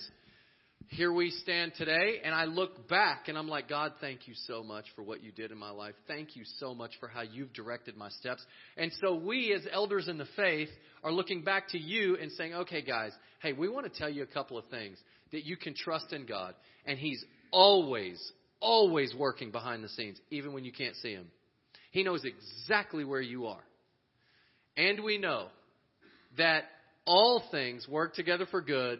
here 0.89 1.13
we 1.13 1.31
stand 1.31 1.73
today. 1.77 2.21
And 2.25 2.35
I 2.35 2.45
look 2.45 2.89
back 2.89 3.29
and 3.29 3.37
I'm 3.37 3.49
like, 3.49 3.69
God, 3.69 3.93
thank 4.01 4.29
you 4.29 4.35
so 4.47 4.63
much 4.63 4.87
for 4.95 5.03
what 5.03 5.23
you 5.23 5.33
did 5.33 5.51
in 5.51 5.59
my 5.59 5.71
life. 5.71 5.95
Thank 6.07 6.37
you 6.37 6.45
so 6.59 6.75
much 6.75 6.93
for 7.01 7.09
how 7.09 7.23
you've 7.23 7.53
directed 7.53 7.97
my 7.97 8.09
steps. 8.11 8.45
And 8.77 8.93
so 9.03 9.15
we, 9.15 9.53
as 9.55 9.63
elders 9.73 10.09
in 10.09 10.19
the 10.19 10.29
faith, 10.37 10.69
are 11.03 11.13
looking 11.13 11.43
back 11.43 11.69
to 11.69 11.79
you 11.79 12.17
and 12.21 12.31
saying, 12.33 12.55
okay, 12.55 12.83
guys, 12.83 13.13
hey, 13.43 13.53
we 13.53 13.69
want 13.69 13.91
to 13.91 13.99
tell 13.99 14.11
you 14.11 14.23
a 14.23 14.27
couple 14.27 14.59
of 14.59 14.65
things 14.67 14.99
that 15.33 15.45
you 15.45 15.57
can 15.57 15.75
trust 15.75 16.13
in 16.13 16.27
God. 16.27 16.55
And 16.87 16.99
He's 16.99 17.25
always, 17.51 18.21
always 18.61 19.15
working 19.15 19.51
behind 19.51 19.83
the 19.83 19.89
scenes, 19.89 20.19
even 20.31 20.53
when 20.53 20.65
you 20.65 20.73
can't 20.73 20.97
see 20.97 21.13
Him. 21.13 21.27
He 21.91 22.03
knows 22.03 22.25
exactly 22.25 23.05
where 23.05 23.21
you 23.21 23.47
are. 23.47 23.63
And 24.77 25.05
we 25.05 25.19
know 25.19 25.49
that 26.37 26.65
all 27.07 27.43
things 27.51 27.87
work 27.89 28.15
together 28.15 28.47
for 28.51 28.61
good 28.61 28.99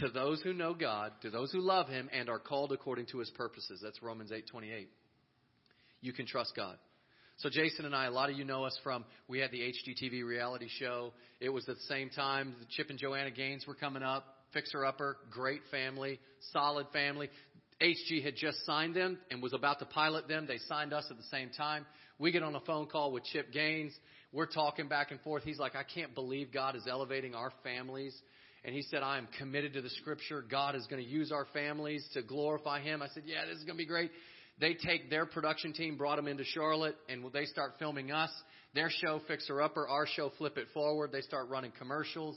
to 0.00 0.08
those 0.08 0.40
who 0.42 0.52
know 0.52 0.74
God, 0.74 1.12
to 1.22 1.30
those 1.30 1.52
who 1.52 1.60
love 1.60 1.88
him 1.88 2.08
and 2.12 2.28
are 2.28 2.38
called 2.38 2.72
according 2.72 3.06
to 3.06 3.18
his 3.18 3.30
purposes. 3.30 3.80
That's 3.82 4.02
Romans 4.02 4.30
8:28. 4.32 4.88
You 6.00 6.12
can 6.12 6.26
trust 6.26 6.54
God. 6.54 6.78
So 7.38 7.48
Jason 7.50 7.84
and 7.84 7.94
I, 7.94 8.06
a 8.06 8.10
lot 8.10 8.30
of 8.30 8.36
you 8.36 8.44
know 8.44 8.64
us 8.64 8.78
from 8.84 9.04
we 9.26 9.40
had 9.40 9.50
the 9.50 9.60
HGTV 9.60 10.24
reality 10.24 10.68
show. 10.78 11.12
It 11.40 11.48
was 11.48 11.68
at 11.68 11.76
the 11.76 11.82
same 11.82 12.10
time 12.10 12.54
Chip 12.70 12.90
and 12.90 12.98
Joanna 12.98 13.30
Gaines 13.30 13.66
were 13.66 13.74
coming 13.74 14.02
up. 14.02 14.24
Fixer 14.52 14.84
Upper, 14.84 15.16
great 15.30 15.62
family, 15.70 16.20
solid 16.52 16.86
family. 16.92 17.28
HG 17.82 18.22
had 18.22 18.36
just 18.36 18.64
signed 18.64 18.94
them 18.94 19.18
and 19.30 19.42
was 19.42 19.52
about 19.52 19.80
to 19.80 19.84
pilot 19.84 20.28
them. 20.28 20.46
They 20.46 20.58
signed 20.68 20.92
us 20.92 21.06
at 21.10 21.16
the 21.16 21.24
same 21.24 21.50
time. 21.50 21.84
We 22.18 22.30
get 22.30 22.44
on 22.44 22.54
a 22.54 22.60
phone 22.60 22.86
call 22.86 23.10
with 23.10 23.24
Chip 23.24 23.52
Gaines. 23.52 23.92
We're 24.32 24.46
talking 24.46 24.88
back 24.88 25.10
and 25.10 25.20
forth. 25.20 25.42
He's 25.42 25.58
like, 25.58 25.74
I 25.74 25.82
can't 25.82 26.14
believe 26.14 26.52
God 26.52 26.76
is 26.76 26.84
elevating 26.88 27.34
our 27.34 27.52
families. 27.64 28.14
And 28.64 28.74
he 28.74 28.82
said, 28.82 29.02
I 29.02 29.18
am 29.18 29.28
committed 29.38 29.74
to 29.74 29.82
the 29.82 29.90
scripture. 29.90 30.42
God 30.48 30.74
is 30.74 30.86
going 30.86 31.02
to 31.02 31.08
use 31.08 31.30
our 31.30 31.46
families 31.52 32.06
to 32.14 32.22
glorify 32.22 32.80
him. 32.80 33.02
I 33.02 33.08
said, 33.08 33.24
Yeah, 33.26 33.44
this 33.44 33.58
is 33.58 33.64
going 33.64 33.76
to 33.76 33.82
be 33.82 33.86
great. 33.86 34.10
They 34.58 34.74
take 34.74 35.10
their 35.10 35.26
production 35.26 35.72
team, 35.72 35.96
brought 35.96 36.16
them 36.16 36.28
into 36.28 36.44
Charlotte, 36.44 36.96
and 37.08 37.24
they 37.32 37.44
start 37.44 37.72
filming 37.78 38.12
us. 38.12 38.30
Their 38.74 38.88
show, 38.88 39.20
Fixer 39.28 39.60
Upper, 39.60 39.86
our 39.86 40.06
show, 40.06 40.30
Flip 40.38 40.56
It 40.56 40.68
Forward. 40.72 41.12
They 41.12 41.20
start 41.20 41.48
running 41.48 41.72
commercials. 41.78 42.36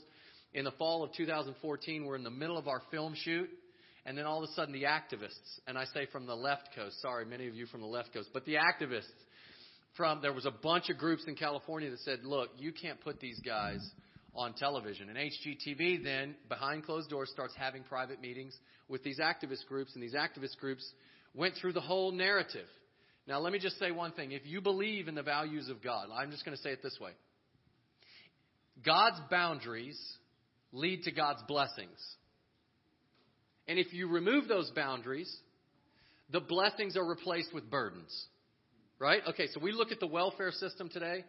In 0.52 0.64
the 0.64 0.72
fall 0.72 1.02
of 1.02 1.12
2014, 1.12 2.04
we're 2.04 2.16
in 2.16 2.24
the 2.24 2.30
middle 2.30 2.58
of 2.58 2.68
our 2.68 2.82
film 2.90 3.14
shoot. 3.16 3.48
And 4.04 4.16
then 4.16 4.24
all 4.24 4.42
of 4.42 4.48
a 4.48 4.52
sudden, 4.54 4.72
the 4.72 4.84
activists, 4.84 5.60
and 5.66 5.76
I 5.76 5.84
say 5.92 6.06
from 6.10 6.26
the 6.26 6.34
left 6.34 6.70
coast, 6.74 7.00
sorry, 7.02 7.24
many 7.24 7.46
of 7.46 7.54
you 7.54 7.66
from 7.66 7.82
the 7.82 7.86
left 7.86 8.12
coast, 8.14 8.30
but 8.32 8.44
the 8.46 8.54
activists 8.54 9.04
from, 9.96 10.22
there 10.22 10.32
was 10.32 10.46
a 10.46 10.50
bunch 10.50 10.88
of 10.88 10.96
groups 10.96 11.24
in 11.26 11.34
California 11.34 11.90
that 11.90 11.98
said, 12.00 12.20
look, 12.24 12.50
you 12.56 12.72
can't 12.72 13.00
put 13.00 13.20
these 13.20 13.38
guys 13.40 13.86
on 14.34 14.54
television. 14.54 15.08
And 15.08 15.18
HGTV 15.18 16.02
then, 16.04 16.34
behind 16.48 16.84
closed 16.84 17.10
doors, 17.10 17.30
starts 17.32 17.54
having 17.56 17.82
private 17.82 18.20
meetings 18.20 18.56
with 18.88 19.02
these 19.02 19.18
activist 19.18 19.66
groups, 19.68 19.94
and 19.94 20.02
these 20.02 20.14
activist 20.14 20.56
groups 20.58 20.84
went 21.34 21.54
through 21.54 21.72
the 21.72 21.80
whole 21.80 22.12
narrative. 22.12 22.66
Now, 23.26 23.40
let 23.40 23.52
me 23.52 23.58
just 23.58 23.78
say 23.78 23.90
one 23.90 24.12
thing. 24.12 24.32
If 24.32 24.46
you 24.46 24.60
believe 24.60 25.08
in 25.08 25.14
the 25.14 25.22
values 25.22 25.68
of 25.68 25.82
God, 25.82 26.08
I'm 26.14 26.30
just 26.30 26.44
going 26.44 26.56
to 26.56 26.62
say 26.62 26.70
it 26.70 26.82
this 26.82 26.98
way 27.00 27.12
God's 28.84 29.20
boundaries 29.30 30.00
lead 30.72 31.02
to 31.04 31.12
God's 31.12 31.42
blessings. 31.46 31.98
And 33.66 33.78
if 33.78 33.92
you 33.92 34.08
remove 34.08 34.48
those 34.48 34.70
boundaries, 34.70 35.34
the 36.30 36.40
blessings 36.40 36.96
are 36.96 37.04
replaced 37.04 37.52
with 37.52 37.70
burdens. 37.70 38.26
Right? 38.98 39.20
Okay, 39.28 39.46
so 39.52 39.60
we 39.60 39.72
look 39.72 39.92
at 39.92 40.00
the 40.00 40.06
welfare 40.06 40.50
system 40.50 40.88
today. 40.88 41.24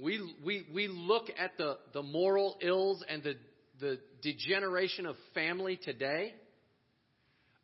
We, 0.00 0.34
we, 0.44 0.66
we 0.72 0.88
look 0.88 1.24
at 1.38 1.56
the, 1.58 1.78
the 1.92 2.02
moral 2.02 2.56
ills 2.60 3.02
and 3.08 3.22
the, 3.22 3.34
the 3.80 3.98
degeneration 4.22 5.06
of 5.06 5.16
family 5.34 5.78
today. 5.82 6.34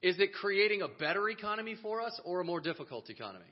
Is 0.03 0.19
it 0.19 0.33
creating 0.35 0.83
a 0.83 0.89
better 0.89 1.29
economy 1.31 1.77
for 1.81 2.01
us 2.03 2.21
or 2.25 2.41
a 2.41 2.45
more 2.45 2.61
difficult 2.61 3.09
economy? 3.09 3.45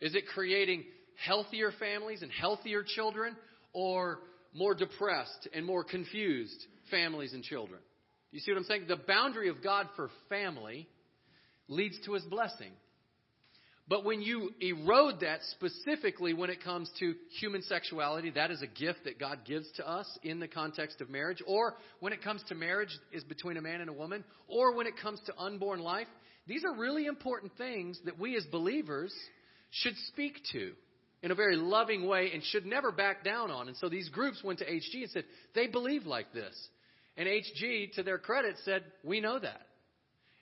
Is 0.00 0.14
it 0.14 0.26
creating 0.32 0.84
healthier 1.24 1.72
families 1.78 2.22
and 2.22 2.30
healthier 2.30 2.84
children 2.84 3.36
or 3.72 4.20
more 4.54 4.74
depressed 4.74 5.48
and 5.54 5.64
more 5.64 5.82
confused 5.82 6.64
families 6.90 7.32
and 7.32 7.42
children? 7.42 7.80
You 8.30 8.40
see 8.40 8.52
what 8.52 8.58
I'm 8.58 8.64
saying? 8.64 8.84
The 8.86 8.96
boundary 8.96 9.48
of 9.48 9.62
God 9.62 9.88
for 9.96 10.10
family 10.28 10.86
leads 11.68 11.98
to 12.04 12.12
his 12.12 12.22
blessing. 12.24 12.72
But 13.88 14.04
when 14.04 14.20
you 14.20 14.50
erode 14.60 15.20
that 15.20 15.40
specifically 15.52 16.34
when 16.34 16.50
it 16.50 16.62
comes 16.62 16.90
to 16.98 17.14
human 17.38 17.62
sexuality, 17.62 18.30
that 18.30 18.50
is 18.50 18.60
a 18.60 18.66
gift 18.66 19.04
that 19.04 19.20
God 19.20 19.40
gives 19.44 19.70
to 19.76 19.88
us 19.88 20.06
in 20.24 20.40
the 20.40 20.48
context 20.48 21.00
of 21.00 21.08
marriage. 21.08 21.40
Or 21.46 21.74
when 22.00 22.12
it 22.12 22.22
comes 22.22 22.42
to 22.48 22.56
marriage 22.56 22.90
is 23.12 23.22
between 23.22 23.56
a 23.56 23.62
man 23.62 23.80
and 23.80 23.88
a 23.88 23.92
woman. 23.92 24.24
Or 24.48 24.74
when 24.74 24.88
it 24.88 24.94
comes 25.00 25.20
to 25.26 25.38
unborn 25.38 25.80
life. 25.80 26.08
These 26.48 26.64
are 26.64 26.74
really 26.76 27.06
important 27.06 27.52
things 27.56 28.00
that 28.04 28.18
we 28.18 28.36
as 28.36 28.44
believers 28.46 29.14
should 29.70 29.96
speak 30.08 30.40
to 30.52 30.72
in 31.22 31.30
a 31.30 31.34
very 31.34 31.56
loving 31.56 32.06
way 32.06 32.30
and 32.32 32.42
should 32.42 32.66
never 32.66 32.92
back 32.92 33.24
down 33.24 33.50
on. 33.50 33.68
And 33.68 33.76
so 33.76 33.88
these 33.88 34.08
groups 34.08 34.42
went 34.44 34.60
to 34.60 34.64
HG 34.64 34.94
and 34.94 35.10
said, 35.10 35.24
they 35.54 35.66
believe 35.66 36.06
like 36.06 36.32
this. 36.32 36.54
And 37.16 37.28
HG, 37.28 37.92
to 37.94 38.02
their 38.02 38.18
credit, 38.18 38.56
said, 38.64 38.84
we 39.02 39.20
know 39.20 39.38
that. 39.38 39.62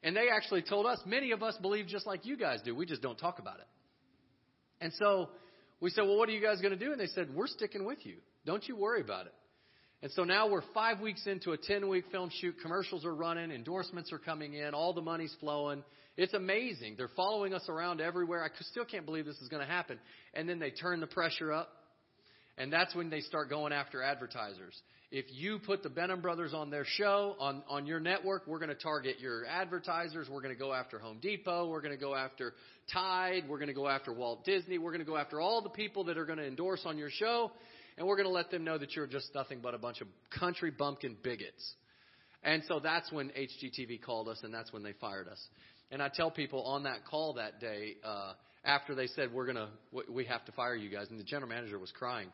And 0.05 0.15
they 0.15 0.29
actually 0.29 0.63
told 0.63 0.85
us, 0.85 1.01
many 1.07 1.33
of 1.33 1.43
us 1.43 1.57
believe 1.61 1.87
just 1.87 2.07
like 2.07 2.27
you 2.27 2.37
guys 2.37 2.61
do. 2.63 2.75
We 2.77 2.85
just 2.85 3.01
don't 3.01 3.19
talk 3.19 3.39
about 3.39 3.59
it. 3.59 3.67
And 4.81 4.93
so 4.99 5.31
we 5.81 5.89
said, 5.89 6.03
well, 6.03 6.19
what 6.19 6.29
are 6.29 6.33
you 6.33 6.43
guys 6.43 6.61
going 6.61 6.79
to 6.79 6.85
do? 6.85 6.93
And 6.93 7.01
they 7.01 7.07
said, 7.07 7.35
we're 7.35 7.47
sticking 7.47 7.87
with 7.87 8.05
you. 8.05 8.17
Don't 8.45 8.69
you 8.69 8.77
worry 8.77 9.01
about 9.01 9.27
it. 9.27 9.33
And 10.03 10.13
so 10.13 10.25
now 10.25 10.47
we're 10.47 10.63
five 10.75 11.01
weeks 11.01 11.27
into 11.27 11.53
a 11.53 11.57
10 11.57 11.89
week 11.89 12.05
film 12.13 12.31
shoot. 12.41 12.57
Commercials 12.61 13.07
are 13.07 13.15
running, 13.15 13.51
endorsements 13.51 14.13
are 14.13 14.19
coming 14.19 14.53
in, 14.53 14.75
all 14.75 14.93
the 14.93 15.01
money's 15.01 15.35
flowing. 15.41 15.83
It's 16.19 16.35
amazing. 16.35 16.97
They're 16.99 17.09
following 17.17 17.55
us 17.55 17.67
around 17.71 18.03
everywhere. 18.03 18.45
I 18.45 18.49
still 18.71 18.85
can't 18.85 19.07
believe 19.07 19.25
this 19.25 19.41
is 19.41 19.49
going 19.49 19.67
to 19.67 19.73
happen. 19.73 19.99
And 20.35 20.47
then 20.47 20.59
they 20.59 20.71
turn 20.71 21.01
the 21.01 21.07
pressure 21.07 21.51
up. 21.51 21.71
And 22.59 22.71
that's 22.71 22.95
when 22.95 23.09
they 23.09 23.21
start 23.21 23.49
going 23.49 23.73
after 23.73 24.03
advertisers. 24.03 24.79
If 25.17 25.27
you 25.31 25.61
put 25.61 25.85
the 25.85 25.89
Benham 25.89 26.21
Brothers 26.21 26.53
on 26.53 26.71
their 26.71 26.85
show, 26.85 27.37
on, 27.39 27.63
on 27.69 27.87
your 27.87 28.01
network, 28.01 28.49
we're 28.49 28.59
going 28.59 28.71
to 28.71 28.75
target 28.75 29.21
your 29.21 29.47
advertisers. 29.47 30.29
We're 30.29 30.41
going 30.41 30.53
to 30.53 30.59
go 30.59 30.73
after 30.73 30.99
Home 30.99 31.19
Depot. 31.23 31.69
We're 31.69 31.83
going 31.83 31.95
to 31.95 32.01
go 32.01 32.17
after 32.17 32.53
Tide. 32.93 33.45
We're 33.49 33.59
going 33.59 33.69
to 33.69 33.75
go 33.75 33.87
after 33.87 34.13
Walt 34.13 34.45
Disney. 34.45 34.77
We're 34.77 34.91
going 34.91 35.05
to 35.05 35.07
go 35.07 35.17
after 35.17 35.41
all 35.41 35.63
the 35.63 35.69
people 35.69 36.03
that 36.07 36.19
are 36.19 36.25
going 36.25 36.39
to 36.39 36.45
endorse 36.45 36.81
on 36.85 36.99
your 36.99 37.11
show. 37.11 37.53
And 37.97 38.09
we're 38.09 38.17
going 38.17 38.27
to 38.27 38.33
let 38.33 38.51
them 38.51 38.65
know 38.65 38.77
that 38.77 38.97
you're 38.97 39.07
just 39.07 39.33
nothing 39.37 39.61
but 39.63 39.73
a 39.73 39.79
bunch 39.79 40.01
of 40.01 40.09
country 40.37 40.73
bumpkin 40.73 41.17
bigots. 41.23 41.75
And 42.43 42.65
so 42.67 42.81
that's 42.81 43.13
when 43.13 43.29
HGTV 43.29 44.03
called 44.03 44.27
us, 44.27 44.41
and 44.43 44.53
that's 44.53 44.73
when 44.73 44.83
they 44.83 44.95
fired 44.95 45.29
us. 45.29 45.41
And 45.93 46.03
I 46.03 46.11
tell 46.13 46.33
people 46.33 46.65
on 46.65 46.83
that 46.83 47.07
call 47.09 47.35
that 47.35 47.61
day, 47.61 47.99
uh, 48.05 48.33
after 48.65 48.97
they 48.97 49.07
said 49.07 49.33
we're 49.33 49.47
gonna, 49.47 49.69
we 50.11 50.25
have 50.25 50.45
to 50.47 50.53
fire 50.53 50.75
you 50.75 50.91
guys, 50.91 51.07
and 51.09 51.21
the 51.21 51.25
general 51.25 51.49
manager 51.49 51.79
was 51.79 51.93
crying. 51.93 52.33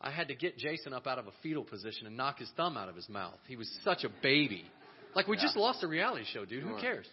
I 0.00 0.10
had 0.10 0.28
to 0.28 0.34
get 0.34 0.56
Jason 0.58 0.92
up 0.92 1.06
out 1.06 1.18
of 1.18 1.26
a 1.26 1.32
fetal 1.42 1.64
position 1.64 2.06
and 2.06 2.16
knock 2.16 2.38
his 2.38 2.50
thumb 2.56 2.76
out 2.76 2.88
of 2.88 2.94
his 2.94 3.08
mouth. 3.08 3.38
He 3.48 3.56
was 3.56 3.68
such 3.82 4.04
a 4.04 4.08
baby. 4.22 4.64
Like 5.14 5.26
we 5.26 5.36
Yeah. 5.36 5.42
just 5.42 5.56
lost 5.56 5.82
a 5.82 5.88
reality 5.88 6.24
show, 6.24 6.44
dude. 6.44 6.62
Who 6.62 6.78
cares? 6.80 7.06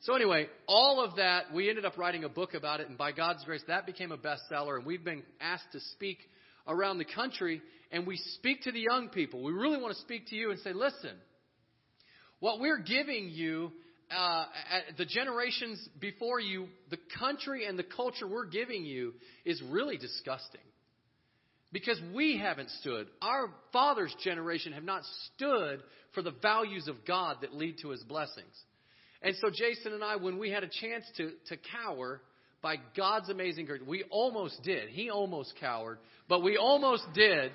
So 0.00 0.14
anyway, 0.14 0.48
all 0.66 1.02
of 1.02 1.16
that, 1.16 1.52
we 1.52 1.68
ended 1.68 1.84
up 1.84 1.98
writing 1.98 2.24
a 2.24 2.28
book 2.28 2.54
about 2.54 2.80
it, 2.80 2.88
and 2.88 2.96
by 2.96 3.12
God's 3.12 3.44
grace, 3.44 3.62
that 3.66 3.84
became 3.84 4.12
a 4.12 4.18
bestseller. 4.18 4.76
And 4.76 4.86
we've 4.86 5.04
been 5.04 5.22
asked 5.40 5.72
to 5.72 5.80
speak 5.80 6.18
around 6.66 6.98
the 6.98 7.04
country, 7.04 7.62
and 7.90 8.06
we 8.06 8.16
speak 8.16 8.62
to 8.62 8.72
the 8.72 8.80
young 8.80 9.10
people. 9.10 9.42
We 9.42 9.52
really 9.52 9.78
want 9.80 9.94
to 9.94 10.00
speak 10.00 10.28
to 10.28 10.36
you 10.36 10.50
and 10.50 10.60
say, 10.60 10.72
listen, 10.72 11.16
what 12.38 12.60
we're 12.60 12.78
giving 12.78 13.28
you, 13.28 13.72
uh, 14.10 14.46
the 14.96 15.04
generations 15.04 15.86
before 15.98 16.40
you, 16.40 16.68
the 16.88 16.98
country 17.18 17.66
and 17.66 17.78
the 17.78 17.84
culture 17.84 18.26
we're 18.26 18.46
giving 18.46 18.84
you 18.84 19.14
is 19.44 19.62
really 19.62 19.98
disgusting. 19.98 20.60
Because 21.72 22.00
we 22.14 22.36
haven't 22.38 22.70
stood. 22.80 23.06
Our 23.22 23.48
father's 23.72 24.14
generation 24.24 24.72
have 24.72 24.82
not 24.84 25.02
stood 25.34 25.80
for 26.14 26.22
the 26.22 26.32
values 26.42 26.88
of 26.88 26.96
God 27.06 27.36
that 27.42 27.54
lead 27.54 27.76
to 27.82 27.90
his 27.90 28.02
blessings. 28.02 28.54
And 29.22 29.36
so 29.40 29.50
Jason 29.50 29.92
and 29.92 30.02
I, 30.02 30.16
when 30.16 30.38
we 30.38 30.50
had 30.50 30.64
a 30.64 30.68
chance 30.68 31.04
to, 31.18 31.30
to 31.48 31.56
cower, 31.84 32.20
by 32.62 32.76
God's 32.96 33.28
amazing 33.30 33.66
grace, 33.66 33.80
we 33.86 34.04
almost 34.10 34.62
did. 34.62 34.88
He 34.88 35.10
almost 35.10 35.54
cowered, 35.60 35.98
but 36.28 36.42
we 36.42 36.56
almost 36.56 37.04
did. 37.14 37.52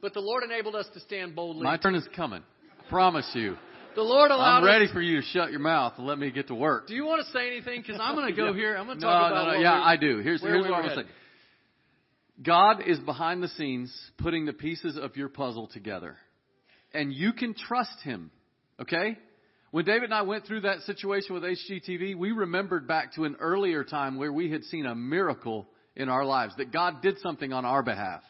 But 0.00 0.14
the 0.14 0.20
Lord 0.20 0.42
enabled 0.44 0.74
us 0.74 0.86
to 0.94 1.00
stand 1.00 1.34
boldly. 1.34 1.62
My 1.64 1.76
turn 1.76 1.94
is 1.94 2.06
coming. 2.16 2.42
I 2.80 2.88
promise 2.88 3.28
you. 3.34 3.56
the 3.94 4.02
Lord 4.02 4.30
allowed 4.30 4.58
I'm 4.58 4.64
ready 4.64 4.86
us. 4.86 4.90
for 4.92 5.00
you 5.00 5.20
to 5.20 5.26
shut 5.28 5.50
your 5.50 5.60
mouth 5.60 5.94
and 5.98 6.06
let 6.06 6.18
me 6.18 6.30
get 6.30 6.48
to 6.48 6.54
work. 6.54 6.86
Do 6.88 6.94
you 6.94 7.04
want 7.04 7.24
to 7.26 7.32
say 7.32 7.46
anything? 7.48 7.82
Because 7.82 8.00
I'm 8.02 8.14
going 8.14 8.26
to 8.34 8.36
go 8.36 8.46
Yeah. 8.48 8.54
here. 8.54 8.76
I'm 8.76 8.86
going 8.86 8.98
to 8.98 9.04
no, 9.04 9.10
talk 9.10 9.30
about. 9.32 9.46
no, 9.48 9.52
no. 9.54 9.60
Yeah, 9.60 9.76
we- 9.78 9.84
I 9.84 9.96
do. 9.96 10.18
Here's 10.18 10.40
here's 10.40 10.64
we 10.64 10.70
what 10.70 10.78
I'm 10.82 10.88
gonna 10.88 11.02
say. 11.02 11.08
God 12.42 12.82
is 12.86 12.98
behind 13.00 13.42
the 13.42 13.48
scenes 13.48 13.94
putting 14.18 14.46
the 14.46 14.52
pieces 14.52 14.96
of 14.96 15.16
your 15.16 15.28
puzzle 15.28 15.68
together. 15.68 16.16
And 16.94 17.12
you 17.12 17.32
can 17.32 17.54
trust 17.54 18.00
him. 18.02 18.30
Okay? 18.80 19.16
When 19.70 19.84
David 19.84 20.04
and 20.04 20.14
I 20.14 20.22
went 20.22 20.46
through 20.46 20.62
that 20.62 20.80
situation 20.80 21.34
with 21.34 21.44
HGTV, 21.44 22.16
we 22.16 22.32
remembered 22.32 22.86
back 22.86 23.14
to 23.14 23.24
an 23.24 23.36
earlier 23.40 23.84
time 23.84 24.18
where 24.18 24.32
we 24.32 24.50
had 24.50 24.64
seen 24.64 24.86
a 24.86 24.94
miracle 24.94 25.66
in 25.96 26.08
our 26.08 26.24
lives, 26.24 26.54
that 26.56 26.72
God 26.72 27.02
did 27.02 27.18
something 27.18 27.52
on 27.52 27.64
our 27.64 27.82
behalf. 27.82 28.22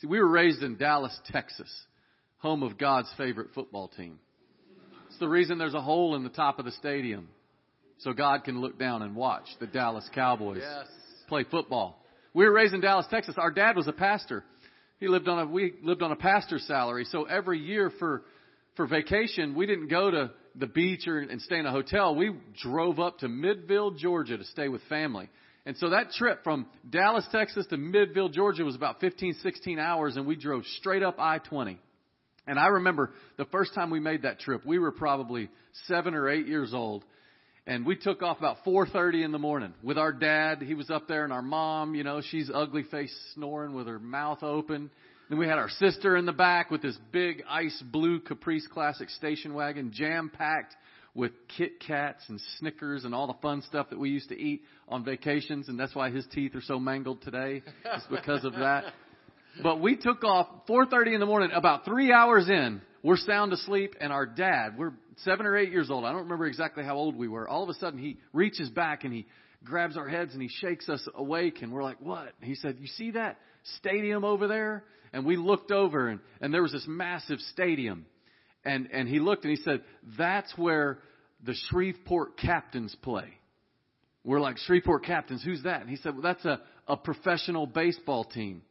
See, 0.00 0.06
we 0.06 0.20
were 0.20 0.28
raised 0.28 0.62
in 0.62 0.76
Dallas, 0.76 1.16
Texas, 1.26 1.68
home 2.38 2.62
of 2.62 2.78
God's 2.78 3.12
favorite 3.16 3.48
football 3.54 3.88
team. 3.88 4.18
It's 5.08 5.18
the 5.18 5.28
reason 5.28 5.58
there's 5.58 5.74
a 5.74 5.80
hole 5.80 6.16
in 6.16 6.22
the 6.22 6.30
top 6.30 6.58
of 6.58 6.64
the 6.64 6.72
stadium 6.72 7.28
so 7.98 8.12
God 8.12 8.44
can 8.44 8.60
look 8.60 8.78
down 8.78 9.02
and 9.02 9.14
watch 9.14 9.46
the 9.60 9.66
Dallas 9.66 10.08
Cowboys 10.14 10.62
Yes. 10.62 10.88
play 11.28 11.44
football. 11.44 12.01
We 12.34 12.44
were 12.44 12.52
raised 12.52 12.74
in 12.74 12.80
Dallas, 12.80 13.06
Texas. 13.10 13.34
Our 13.36 13.50
dad 13.50 13.76
was 13.76 13.88
a 13.88 13.92
pastor. 13.92 14.44
He 14.98 15.08
lived 15.08 15.28
on 15.28 15.38
a 15.38 15.46
we 15.46 15.74
lived 15.82 16.02
on 16.02 16.12
a 16.12 16.16
pastor's 16.16 16.66
salary. 16.66 17.04
So 17.04 17.24
every 17.24 17.58
year 17.58 17.90
for 17.98 18.22
for 18.76 18.86
vacation, 18.86 19.54
we 19.54 19.66
didn't 19.66 19.88
go 19.88 20.10
to 20.10 20.30
the 20.54 20.66
beach 20.66 21.06
or 21.06 21.18
and 21.18 21.40
stay 21.42 21.58
in 21.58 21.66
a 21.66 21.70
hotel. 21.70 22.14
We 22.14 22.34
drove 22.62 23.00
up 23.00 23.18
to 23.18 23.28
Midville, 23.28 23.96
Georgia 23.96 24.38
to 24.38 24.44
stay 24.44 24.68
with 24.68 24.82
family. 24.88 25.28
And 25.64 25.76
so 25.76 25.90
that 25.90 26.10
trip 26.12 26.42
from 26.42 26.66
Dallas, 26.88 27.26
Texas 27.30 27.66
to 27.68 27.76
Midville, 27.76 28.32
Georgia 28.32 28.64
was 28.64 28.74
about 28.74 29.00
15, 29.00 29.34
16 29.42 29.78
hours 29.78 30.16
and 30.16 30.26
we 30.26 30.34
drove 30.34 30.64
straight 30.78 31.02
up 31.02 31.20
I-20. 31.20 31.76
And 32.46 32.58
I 32.58 32.66
remember 32.68 33.12
the 33.36 33.44
first 33.46 33.72
time 33.74 33.90
we 33.90 34.00
made 34.00 34.22
that 34.22 34.40
trip, 34.40 34.66
we 34.66 34.78
were 34.78 34.90
probably 34.90 35.48
seven 35.86 36.14
or 36.14 36.28
eight 36.28 36.48
years 36.48 36.74
old. 36.74 37.04
And 37.66 37.86
we 37.86 37.94
took 37.94 38.22
off 38.22 38.38
about 38.38 38.64
4:30 38.64 39.22
in 39.22 39.30
the 39.30 39.38
morning 39.38 39.72
with 39.82 39.96
our 39.96 40.12
dad. 40.12 40.62
He 40.62 40.74
was 40.74 40.90
up 40.90 41.06
there, 41.06 41.22
and 41.22 41.32
our 41.32 41.42
mom, 41.42 41.94
you 41.94 42.02
know, 42.02 42.20
she's 42.20 42.50
ugly 42.52 42.82
face 42.82 43.16
snoring 43.34 43.72
with 43.74 43.86
her 43.86 44.00
mouth 44.00 44.42
open. 44.42 44.90
Then 45.28 45.38
we 45.38 45.46
had 45.46 45.58
our 45.58 45.68
sister 45.68 46.16
in 46.16 46.26
the 46.26 46.32
back 46.32 46.70
with 46.70 46.82
this 46.82 46.98
big 47.12 47.44
ice 47.48 47.80
blue 47.92 48.18
Caprice 48.20 48.66
Classic 48.66 49.08
station 49.10 49.54
wagon, 49.54 49.92
jam 49.92 50.28
packed 50.28 50.74
with 51.14 51.32
Kit 51.56 51.78
Kats 51.78 52.28
and 52.28 52.40
Snickers 52.58 53.04
and 53.04 53.14
all 53.14 53.26
the 53.28 53.38
fun 53.40 53.62
stuff 53.62 53.90
that 53.90 53.98
we 53.98 54.10
used 54.10 54.30
to 54.30 54.38
eat 54.38 54.62
on 54.88 55.04
vacations. 55.04 55.68
And 55.68 55.78
that's 55.78 55.94
why 55.94 56.10
his 56.10 56.26
teeth 56.32 56.54
are 56.56 56.62
so 56.62 56.80
mangled 56.80 57.22
today. 57.22 57.62
It's 57.84 58.06
because 58.06 58.44
of 58.44 58.54
that. 58.54 58.84
But 59.62 59.82
we 59.82 59.96
took 59.96 60.24
off 60.24 60.48
4:30 60.66 61.12
in 61.12 61.20
the 61.20 61.26
morning. 61.26 61.50
About 61.52 61.84
three 61.84 62.10
hours 62.10 62.48
in, 62.48 62.80
we're 63.02 63.16
sound 63.16 63.52
asleep, 63.52 63.96
and 64.00 64.12
our 64.12 64.26
dad, 64.26 64.78
we're 64.78 64.92
seven 65.18 65.46
or 65.46 65.56
eight 65.56 65.72
years 65.72 65.90
old. 65.90 66.04
I 66.04 66.12
don't 66.12 66.22
remember 66.22 66.46
exactly 66.46 66.84
how 66.84 66.96
old 66.96 67.16
we 67.16 67.28
were. 67.28 67.48
All 67.48 67.62
of 67.62 67.68
a 67.68 67.74
sudden, 67.74 67.98
he 67.98 68.18
reaches 68.32 68.70
back 68.70 69.04
and 69.04 69.12
he 69.12 69.26
grabs 69.64 69.96
our 69.96 70.08
heads 70.08 70.32
and 70.32 70.42
he 70.42 70.48
shakes 70.48 70.88
us 70.88 71.06
awake, 71.14 71.62
and 71.62 71.72
we're 71.72 71.82
like, 71.82 72.00
"What?" 72.00 72.32
He 72.40 72.54
said, 72.54 72.76
"You 72.78 72.86
see 72.86 73.12
that 73.12 73.38
stadium 73.78 74.24
over 74.24 74.46
there?" 74.46 74.84
And 75.12 75.26
we 75.26 75.36
looked 75.36 75.72
over, 75.72 76.08
and 76.08 76.20
and 76.40 76.54
there 76.54 76.62
was 76.62 76.72
this 76.72 76.86
massive 76.86 77.40
stadium, 77.52 78.06
and 78.64 78.88
and 78.92 79.08
he 79.08 79.18
looked 79.18 79.44
and 79.44 79.56
he 79.56 79.62
said, 79.62 79.82
"That's 80.16 80.56
where 80.56 80.98
the 81.44 81.54
Shreveport 81.54 82.38
Captains 82.38 82.94
play." 83.02 83.34
We're 84.24 84.40
like, 84.40 84.56
Shreveport 84.58 85.04
Captains, 85.04 85.42
who's 85.42 85.64
that? 85.64 85.80
And 85.80 85.90
he 85.90 85.96
said, 85.96 86.12
well, 86.12 86.22
that's 86.22 86.44
a, 86.44 86.60
a 86.86 86.96
professional 86.96 87.66
baseball 87.66 88.22
team. 88.22 88.62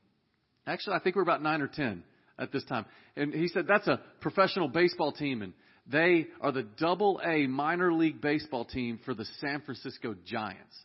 Actually, 0.65 0.95
I 0.95 0.99
think 0.99 1.17
we're 1.17 1.23
about 1.23 1.43
nine 1.43 1.61
or 1.61 1.67
ten 1.67 2.03
at 2.41 2.51
this 2.51 2.65
time. 2.65 2.85
And 3.15 3.33
he 3.33 3.47
said 3.47 3.65
that's 3.67 3.87
a 3.87 4.01
professional 4.19 4.67
baseball 4.67 5.13
team, 5.13 5.41
and 5.41 5.53
they 5.87 6.27
are 6.41 6.51
the 6.51 6.63
double 6.63 7.21
A 7.23 7.47
minor 7.47 7.93
league 7.93 8.19
baseball 8.19 8.65
team 8.65 8.99
for 9.05 9.13
the 9.13 9.25
San 9.39 9.61
Francisco 9.61 10.15
Giants. 10.25 10.75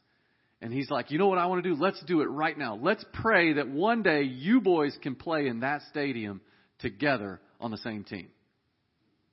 And 0.61 0.73
he's 0.73 0.91
like, 0.91 1.11
you 1.11 1.19
know 1.19 1.29
what 1.29 1.39
I 1.39 1.47
want 1.47 1.65
to 1.65 1.69
do? 1.69 1.81
Let's 1.81 2.03
do 2.05 2.21
it 2.23 2.27
right 2.27 2.57
now. 2.57 2.79
Let's 2.81 3.05
pray 3.13 3.55
that 3.55 3.69
one 3.69 4.03
day 4.03 4.23
you 4.23 4.61
boys 4.61 4.97
can 5.03 5.15
play 5.15 5.49
in 5.49 5.61
that 5.61 5.83
stadium 5.91 6.41
together 6.79 7.41
on 7.61 7.71
the 7.71 7.77
same 7.79 8.05
team. 8.05 8.29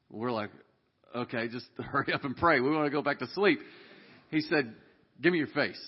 We're 0.09 0.31
like, 0.31 0.49
okay, 1.15 1.47
just 1.47 1.65
hurry 1.77 2.13
up 2.13 2.23
and 2.23 2.35
pray. 2.35 2.59
We 2.59 2.69
want 2.71 2.85
to 2.85 2.91
go 2.91 3.01
back 3.01 3.19
to 3.19 3.27
sleep. 3.27 3.59
He 4.31 4.41
said, 4.41 4.73
give 5.21 5.31
me 5.31 5.39
your 5.39 5.47
face. 5.47 5.81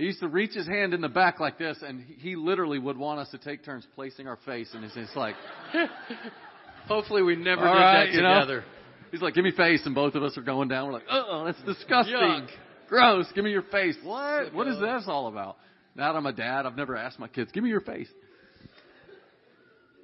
He 0.00 0.06
used 0.06 0.20
to 0.20 0.28
reach 0.28 0.54
his 0.54 0.66
hand 0.66 0.94
in 0.94 1.02
the 1.02 1.10
back 1.10 1.40
like 1.40 1.58
this, 1.58 1.76
and 1.86 2.02
he 2.20 2.34
literally 2.34 2.78
would 2.78 2.96
want 2.96 3.20
us 3.20 3.28
to 3.32 3.38
take 3.38 3.62
turns 3.66 3.86
placing 3.94 4.26
our 4.26 4.38
face. 4.46 4.70
And 4.72 4.82
it's 4.82 4.94
just 4.94 5.14
like, 5.14 5.34
Hopefully, 6.88 7.22
we 7.22 7.36
never 7.36 7.68
All 7.68 7.74
did 7.74 7.80
right, 7.80 8.06
that 8.06 8.12
you 8.14 8.22
know. 8.22 8.40
together. 8.40 8.64
he's 9.10 9.20
like, 9.20 9.34
give 9.34 9.44
me 9.44 9.50
face, 9.50 9.82
and 9.84 9.94
both 9.94 10.14
of 10.14 10.22
us 10.22 10.38
are 10.38 10.42
going 10.42 10.68
down. 10.68 10.86
We're 10.86 10.94
like, 10.94 11.02
oh, 11.10 11.44
that's 11.44 11.60
disgusting, 11.64 12.14
Yuck. 12.16 12.48
gross. 12.88 13.26
Give 13.34 13.44
me 13.44 13.50
your 13.50 13.60
face. 13.64 13.94
What? 14.02 14.54
What 14.54 14.68
is 14.68 14.80
this 14.80 15.04
all 15.06 15.26
about? 15.28 15.58
Now 15.94 16.14
that 16.14 16.18
I'm 16.18 16.24
a 16.24 16.32
dad, 16.32 16.64
I've 16.64 16.76
never 16.78 16.96
asked 16.96 17.18
my 17.18 17.28
kids, 17.28 17.50
give 17.52 17.62
me 17.62 17.68
your 17.68 17.82
face. 17.82 18.08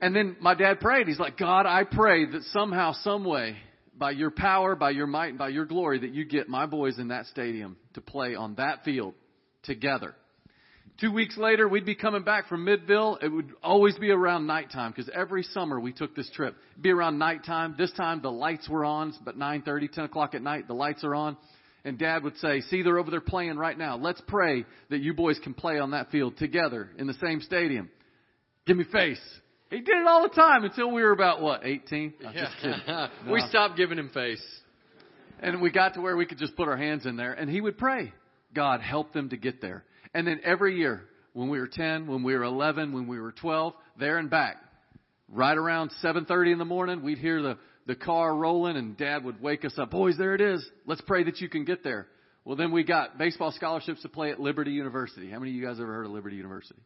And 0.02 0.14
then 0.14 0.36
my 0.40 0.54
dad 0.54 0.80
prayed. 0.80 1.08
He's 1.08 1.18
like, 1.18 1.38
God, 1.38 1.64
I 1.64 1.84
pray 1.84 2.26
that 2.26 2.42
somehow, 2.52 2.92
some 3.00 3.24
way, 3.24 3.56
by 3.96 4.10
your 4.10 4.30
power, 4.30 4.76
by 4.76 4.90
your 4.90 5.06
might, 5.06 5.28
and 5.30 5.38
by 5.38 5.48
your 5.48 5.64
glory, 5.64 6.00
that 6.00 6.12
you 6.12 6.26
get 6.26 6.50
my 6.50 6.66
boys 6.66 6.98
in 6.98 7.08
that 7.08 7.24
stadium 7.28 7.78
to 7.94 8.02
play 8.02 8.34
on 8.34 8.56
that 8.56 8.84
field 8.84 9.14
together. 9.66 10.14
Two 10.98 11.12
weeks 11.12 11.36
later, 11.36 11.68
we'd 11.68 11.84
be 11.84 11.94
coming 11.94 12.22
back 12.22 12.48
from 12.48 12.64
Midville. 12.64 13.22
It 13.22 13.28
would 13.28 13.52
always 13.62 13.98
be 13.98 14.10
around 14.10 14.46
nighttime 14.46 14.92
because 14.92 15.10
every 15.14 15.42
summer 15.42 15.78
we 15.78 15.92
took 15.92 16.16
this 16.16 16.30
trip. 16.30 16.56
It'd 16.72 16.82
be 16.82 16.90
around 16.90 17.18
nighttime. 17.18 17.74
This 17.76 17.92
time 17.92 18.22
the 18.22 18.32
lights 18.32 18.66
were 18.66 18.84
on, 18.84 19.10
it's 19.10 19.18
about 19.18 19.36
9.30, 19.36 19.92
10 19.92 20.04
o'clock 20.04 20.34
at 20.34 20.40
night. 20.40 20.68
The 20.68 20.74
lights 20.74 21.04
are 21.04 21.14
on. 21.14 21.36
And 21.84 21.98
dad 21.98 22.24
would 22.24 22.36
say, 22.38 22.62
see, 22.62 22.82
they're 22.82 22.98
over 22.98 23.10
there 23.10 23.20
playing 23.20 23.58
right 23.58 23.76
now. 23.76 23.96
Let's 23.96 24.22
pray 24.26 24.64
that 24.88 25.00
you 25.00 25.12
boys 25.12 25.38
can 25.38 25.52
play 25.52 25.78
on 25.78 25.90
that 25.90 26.10
field 26.10 26.38
together 26.38 26.88
in 26.98 27.06
the 27.06 27.14
same 27.14 27.42
stadium. 27.42 27.90
Give 28.66 28.76
me 28.76 28.84
face. 28.90 29.20
He 29.70 29.78
did 29.78 29.96
it 29.96 30.06
all 30.06 30.22
the 30.22 30.34
time 30.34 30.64
until 30.64 30.90
we 30.90 31.02
were 31.02 31.12
about, 31.12 31.42
what, 31.42 31.64
18? 31.64 32.14
I'm 32.26 32.32
just 32.32 32.56
kidding. 32.62 32.80
we 33.32 33.40
stopped 33.50 33.76
giving 33.76 33.98
him 33.98 34.08
face. 34.08 34.42
And 35.40 35.60
we 35.60 35.70
got 35.70 35.94
to 35.94 36.00
where 36.00 36.16
we 36.16 36.24
could 36.24 36.38
just 36.38 36.56
put 36.56 36.68
our 36.68 36.76
hands 36.76 37.04
in 37.04 37.16
there 37.16 37.34
and 37.34 37.50
he 37.50 37.60
would 37.60 37.76
pray, 37.76 38.12
God, 38.56 38.80
help 38.80 39.12
them 39.12 39.28
to 39.28 39.36
get 39.36 39.60
there. 39.60 39.84
And 40.14 40.26
then 40.26 40.40
every 40.42 40.78
year, 40.78 41.02
when 41.34 41.50
we 41.50 41.60
were 41.60 41.68
10, 41.68 42.06
when 42.06 42.22
we 42.22 42.34
were 42.34 42.42
11, 42.42 42.92
when 42.92 43.06
we 43.06 43.20
were 43.20 43.32
12, 43.32 43.74
there 43.98 44.16
and 44.16 44.30
back, 44.30 44.56
right 45.28 45.56
around 45.56 45.92
7.30 46.02 46.52
in 46.52 46.58
the 46.58 46.64
morning, 46.64 47.02
we'd 47.02 47.18
hear 47.18 47.42
the, 47.42 47.58
the 47.86 47.94
car 47.94 48.34
rolling 48.34 48.76
and 48.76 48.96
dad 48.96 49.22
would 49.24 49.40
wake 49.42 49.64
us 49.66 49.74
up. 49.78 49.90
Boys, 49.90 50.16
there 50.16 50.34
it 50.34 50.40
is. 50.40 50.66
Let's 50.86 51.02
pray 51.02 51.24
that 51.24 51.38
you 51.40 51.50
can 51.50 51.66
get 51.66 51.84
there. 51.84 52.06
Well, 52.46 52.56
then 52.56 52.72
we 52.72 52.82
got 52.82 53.18
baseball 53.18 53.52
scholarships 53.52 54.02
to 54.02 54.08
play 54.08 54.30
at 54.30 54.40
Liberty 54.40 54.70
University. 54.70 55.30
How 55.30 55.38
many 55.38 55.50
of 55.50 55.56
you 55.56 55.66
guys 55.66 55.78
ever 55.78 55.92
heard 55.92 56.06
of 56.06 56.12
Liberty 56.12 56.36
University? 56.36 56.80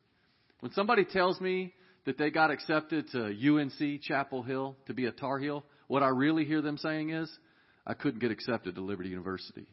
When 0.58 0.72
somebody 0.72 1.04
tells 1.04 1.40
me 1.40 1.72
that 2.06 2.18
they 2.18 2.30
got 2.30 2.50
accepted 2.50 3.08
to 3.12 3.26
UNC 3.26 4.02
Chapel 4.02 4.42
Hill 4.42 4.76
to 4.86 4.94
be 4.94 5.06
a 5.06 5.12
Tar 5.12 5.38
Heel, 5.38 5.64
what 5.86 6.02
I 6.02 6.08
really 6.08 6.44
hear 6.44 6.62
them 6.62 6.78
saying 6.78 7.10
is, 7.10 7.30
I 7.86 7.94
couldn't 7.94 8.20
get 8.20 8.30
accepted 8.30 8.74
to 8.74 8.80
Liberty 8.80 9.10
University. 9.10 9.66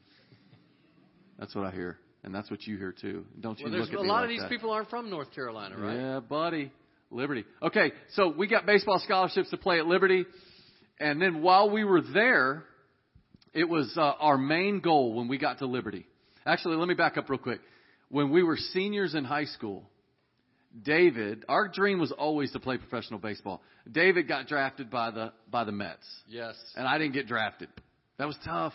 That's 1.40 1.54
what 1.56 1.66
I 1.66 1.72
hear, 1.72 1.98
and 2.24 2.34
that's 2.34 2.50
what 2.50 2.66
you 2.66 2.78
hear 2.78 2.92
too. 2.92 3.26
Don't 3.40 3.60
you 3.60 3.66
Well, 3.66 3.74
there's 3.74 3.86
look 3.92 4.00
at 4.00 4.06
a 4.06 4.08
lot 4.08 4.16
like 4.22 4.24
of 4.26 4.30
these 4.30 4.42
that. 4.42 4.50
people 4.50 4.72
aren't 4.72 4.90
from 4.90 5.10
North 5.10 5.32
Carolina, 5.34 5.78
right? 5.78 5.96
Yeah, 5.96 6.20
buddy. 6.20 6.72
Liberty. 7.10 7.46
Okay, 7.62 7.94
so 8.16 8.34
we 8.36 8.48
got 8.48 8.66
baseball 8.66 9.00
scholarships 9.00 9.50
to 9.52 9.58
play 9.58 9.80
at 9.80 9.86
Liberty. 9.88 10.26
And 11.00 11.22
then 11.22 11.42
while 11.42 11.70
we 11.70 11.86
were 11.86 12.02
there, 12.02 12.64
it 13.54 13.70
was 13.70 13.94
uh, 13.98 14.02
our 14.02 14.38
main 14.38 14.82
goal 14.82 15.14
when 15.14 15.28
we 15.30 15.38
got 15.38 15.60
to 15.60 15.68
Liberty. 15.68 16.06
Actually, 16.46 16.76
let 16.76 16.88
me 16.88 16.96
back 16.96 17.16
up 17.18 17.30
real 17.30 17.40
quick. 17.40 17.62
When 18.10 18.30
we 18.30 18.44
were 18.44 18.58
seniors 18.58 19.16
in 19.16 19.24
high 19.24 19.46
school, 19.46 19.84
David, 20.84 21.46
our 21.48 21.68
dream 21.68 22.00
was 22.00 22.12
always 22.12 22.52
to 22.52 22.60
play 22.60 22.78
professional 22.78 23.20
baseball. 23.20 23.62
David 23.90 24.28
got 24.28 24.48
drafted 24.48 24.90
by 24.90 25.12
the 25.12 25.32
by 25.50 25.64
the 25.64 25.72
Mets, 25.72 26.06
Yes. 26.28 26.56
and 26.76 26.86
I 26.88 26.98
didn't 26.98 27.14
get 27.14 27.28
drafted. 27.28 27.70
That 28.18 28.28
was 28.28 28.38
tough. 28.44 28.74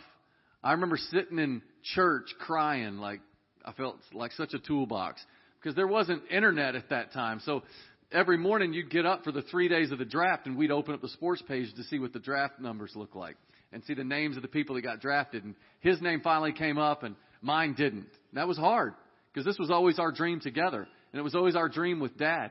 I 0.65 0.73
remember 0.73 0.97
sitting 0.97 1.39
in 1.39 1.61
church 1.95 2.27
crying 2.39 2.99
like 2.99 3.21
I 3.65 3.73
felt 3.73 3.97
like 4.13 4.33
such 4.33 4.55
a 4.55 4.59
toolbox 4.59 5.25
because 5.61 5.77
there 5.77 5.87
wasn't 5.87 6.23
internet 6.31 6.75
at 6.75 6.91
that 6.91 7.13
time. 7.13 7.41
So 7.45 7.63
every 8.11 8.37
morning 8.37 8.73
you'd 8.73 8.91
get 8.91 9.07
up 9.07 9.25
for 9.25 9.33
the 9.33 9.43
three 9.43 9.69
days 9.69 9.93
of 9.93 9.99
the 9.99 10.05
draft 10.05 10.47
and 10.47 10.57
we'd 10.57 10.71
open 10.71 10.95
up 10.95 11.01
the 11.01 11.09
sports 11.09 11.43
page 11.47 11.73
to 11.75 11.85
see 11.85 11.99
what 11.99 12.13
the 12.13 12.19
draft 12.19 12.61
numbers 12.61 12.93
look 12.95 13.15
like 13.15 13.37
and 13.73 13.83
see 13.85 13.95
the 13.95 14.05
names 14.05 14.37
of 14.37 14.43
the 14.43 14.49
people 14.49 14.75
that 14.75 14.83
got 14.83 15.01
drafted. 15.01 15.45
And 15.45 15.55
his 15.81 16.01
name 16.03 16.21
finally 16.21 16.53
came 16.53 16.79
up 16.79 17.03
and 17.03 17.15
mine 17.41 17.75
didn't. 17.75 18.09
And 18.31 18.35
that 18.35 18.49
was 18.49 18.59
hard 18.59 18.95
because 19.33 19.47
this 19.47 19.59
was 19.59 19.71
always 19.71 19.99
our 19.99 20.13
dream 20.13 20.41
together 20.41 20.87
and 21.13 21.21
it 21.21 21.23
was 21.23 21.35
always 21.35 21.57
our 21.57 21.69
dream 21.69 22.01
with 22.01 22.17
dad. 22.19 22.51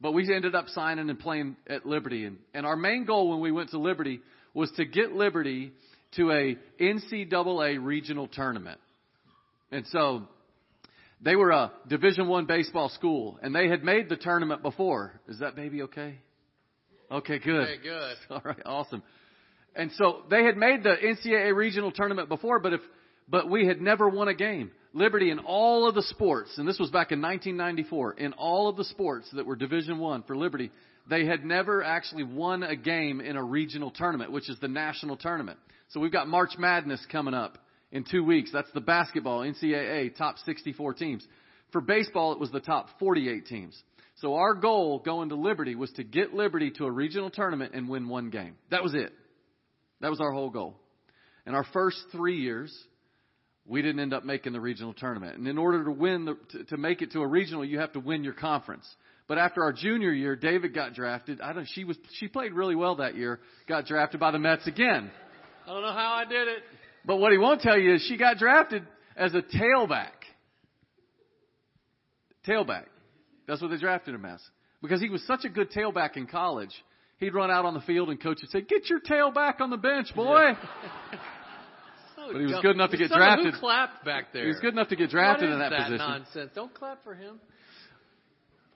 But 0.00 0.12
we 0.12 0.32
ended 0.32 0.54
up 0.54 0.68
signing 0.68 1.08
and 1.08 1.18
playing 1.18 1.56
at 1.66 1.86
Liberty. 1.86 2.24
And, 2.24 2.38
and 2.52 2.66
our 2.66 2.76
main 2.76 3.04
goal 3.04 3.30
when 3.30 3.40
we 3.40 3.52
went 3.52 3.70
to 3.70 3.78
Liberty 3.78 4.20
was 4.52 4.70
to 4.76 4.84
get 4.84 5.12
Liberty 5.12 5.72
to 6.16 6.30
a 6.30 6.56
NCAA 6.80 7.78
regional 7.82 8.28
tournament. 8.28 8.80
And 9.70 9.86
so 9.88 10.22
they 11.20 11.36
were 11.36 11.50
a 11.50 11.72
Division 11.88 12.28
One 12.28 12.46
baseball 12.46 12.88
school, 12.88 13.38
and 13.42 13.54
they 13.54 13.68
had 13.68 13.82
made 13.82 14.08
the 14.08 14.16
tournament 14.16 14.62
before. 14.62 15.20
Is 15.28 15.40
that 15.40 15.56
baby 15.56 15.82
okay? 15.82 16.18
Okay, 17.10 17.38
good. 17.38 17.68
Okay, 17.68 17.82
good. 17.82 18.16
All 18.30 18.42
right, 18.44 18.62
awesome. 18.64 19.02
And 19.76 19.90
so 19.92 20.22
they 20.30 20.44
had 20.44 20.56
made 20.56 20.82
the 20.82 20.94
NCAA 20.94 21.54
regional 21.54 21.90
tournament 21.90 22.28
before, 22.28 22.60
but 22.60 22.74
if 22.74 22.80
but 23.28 23.48
we 23.48 23.66
had 23.66 23.80
never 23.80 24.08
won 24.08 24.28
a 24.28 24.34
game. 24.34 24.70
Liberty 24.92 25.30
in 25.30 25.40
all 25.40 25.88
of 25.88 25.94
the 25.94 26.02
sports, 26.02 26.56
and 26.56 26.68
this 26.68 26.78
was 26.78 26.90
back 26.90 27.10
in 27.10 27.20
1994, 27.20 28.12
in 28.12 28.32
all 28.34 28.68
of 28.68 28.76
the 28.76 28.84
sports 28.84 29.28
that 29.32 29.44
were 29.44 29.56
Division 29.56 29.98
One 29.98 30.22
for 30.22 30.36
Liberty, 30.36 30.70
they 31.08 31.26
had 31.26 31.44
never 31.44 31.82
actually 31.82 32.22
won 32.22 32.62
a 32.62 32.76
game 32.76 33.20
in 33.20 33.36
a 33.36 33.42
regional 33.42 33.90
tournament, 33.90 34.30
which 34.30 34.48
is 34.48 34.58
the 34.60 34.68
national 34.68 35.16
tournament. 35.16 35.58
So 35.94 36.00
we've 36.00 36.10
got 36.10 36.26
March 36.26 36.58
Madness 36.58 37.06
coming 37.12 37.34
up 37.34 37.56
in 37.92 38.02
two 38.02 38.24
weeks. 38.24 38.50
That's 38.52 38.70
the 38.74 38.80
basketball 38.80 39.42
NCAA 39.42 40.16
top 40.16 40.38
64 40.44 40.94
teams. 40.94 41.24
For 41.70 41.80
baseball, 41.80 42.32
it 42.32 42.40
was 42.40 42.50
the 42.50 42.58
top 42.58 42.88
48 42.98 43.46
teams. 43.46 43.80
So 44.16 44.34
our 44.34 44.54
goal 44.54 44.98
going 44.98 45.28
to 45.28 45.36
Liberty 45.36 45.76
was 45.76 45.92
to 45.92 46.02
get 46.02 46.34
Liberty 46.34 46.72
to 46.78 46.86
a 46.86 46.90
regional 46.90 47.30
tournament 47.30 47.74
and 47.76 47.88
win 47.88 48.08
one 48.08 48.30
game. 48.30 48.56
That 48.72 48.82
was 48.82 48.92
it. 48.92 49.12
That 50.00 50.10
was 50.10 50.20
our 50.20 50.32
whole 50.32 50.50
goal. 50.50 50.74
In 51.46 51.54
our 51.54 51.64
first 51.72 51.98
three 52.10 52.40
years, 52.40 52.76
we 53.64 53.80
didn't 53.80 54.00
end 54.00 54.12
up 54.12 54.24
making 54.24 54.52
the 54.52 54.60
regional 54.60 54.94
tournament. 54.94 55.38
And 55.38 55.46
in 55.46 55.58
order 55.58 55.84
to 55.84 55.92
win 55.92 56.24
the, 56.24 56.36
to, 56.50 56.64
to 56.64 56.76
make 56.76 57.02
it 57.02 57.12
to 57.12 57.20
a 57.20 57.26
regional, 57.26 57.64
you 57.64 57.78
have 57.78 57.92
to 57.92 58.00
win 58.00 58.24
your 58.24 58.34
conference. 58.34 58.84
But 59.28 59.38
after 59.38 59.62
our 59.62 59.72
junior 59.72 60.10
year, 60.12 60.34
David 60.34 60.74
got 60.74 60.94
drafted. 60.94 61.40
I 61.40 61.52
don't. 61.52 61.68
She 61.72 61.84
was. 61.84 61.96
She 62.18 62.26
played 62.26 62.52
really 62.52 62.74
well 62.74 62.96
that 62.96 63.16
year. 63.16 63.38
Got 63.68 63.86
drafted 63.86 64.18
by 64.18 64.32
the 64.32 64.40
Mets 64.40 64.66
again. 64.66 65.12
I 65.64 65.72
don't 65.72 65.82
know 65.82 65.92
how 65.92 66.12
I 66.14 66.24
did 66.24 66.48
it. 66.48 66.62
But 67.04 67.16
what 67.16 67.32
he 67.32 67.38
won't 67.38 67.60
tell 67.60 67.78
you 67.78 67.94
is 67.94 68.02
she 68.02 68.16
got 68.16 68.38
drafted 68.38 68.84
as 69.16 69.34
a 69.34 69.42
tailback. 69.42 70.10
Tailback. 72.46 72.84
That's 73.46 73.60
what 73.60 73.70
they 73.70 73.78
drafted 73.78 74.14
him 74.14 74.24
as. 74.24 74.40
Because 74.82 75.00
he 75.00 75.08
was 75.08 75.26
such 75.26 75.44
a 75.44 75.48
good 75.48 75.70
tailback 75.70 76.16
in 76.16 76.26
college. 76.26 76.72
He'd 77.18 77.34
run 77.34 77.50
out 77.50 77.64
on 77.64 77.74
the 77.74 77.80
field 77.80 78.10
and 78.10 78.20
coach 78.20 78.38
would 78.42 78.50
say, 78.50 78.60
"Get 78.60 78.90
your 78.90 79.00
tail 79.00 79.30
back 79.30 79.60
on 79.60 79.70
the 79.70 79.76
bench, 79.76 80.14
boy." 80.14 80.52
So 82.16 82.32
But 82.32 82.38
he 82.38 82.44
was 82.44 82.52
dumb. 82.52 82.62
good 82.62 82.74
enough 82.76 82.90
to 82.90 82.96
get 82.96 83.10
drafted. 83.10 83.52
Who 83.52 83.60
clapped 83.60 84.04
back 84.04 84.32
there? 84.32 84.44
He 84.44 84.48
was 84.48 84.58
good 84.60 84.72
enough 84.72 84.88
to 84.88 84.96
get 84.96 85.10
drafted 85.10 85.50
in 85.50 85.56
is 85.56 85.58
that, 85.58 85.72
position. 85.72 85.98
nonsense. 85.98 86.50
Don't 86.54 86.72
clap 86.72 87.04
for 87.04 87.14
him. 87.14 87.38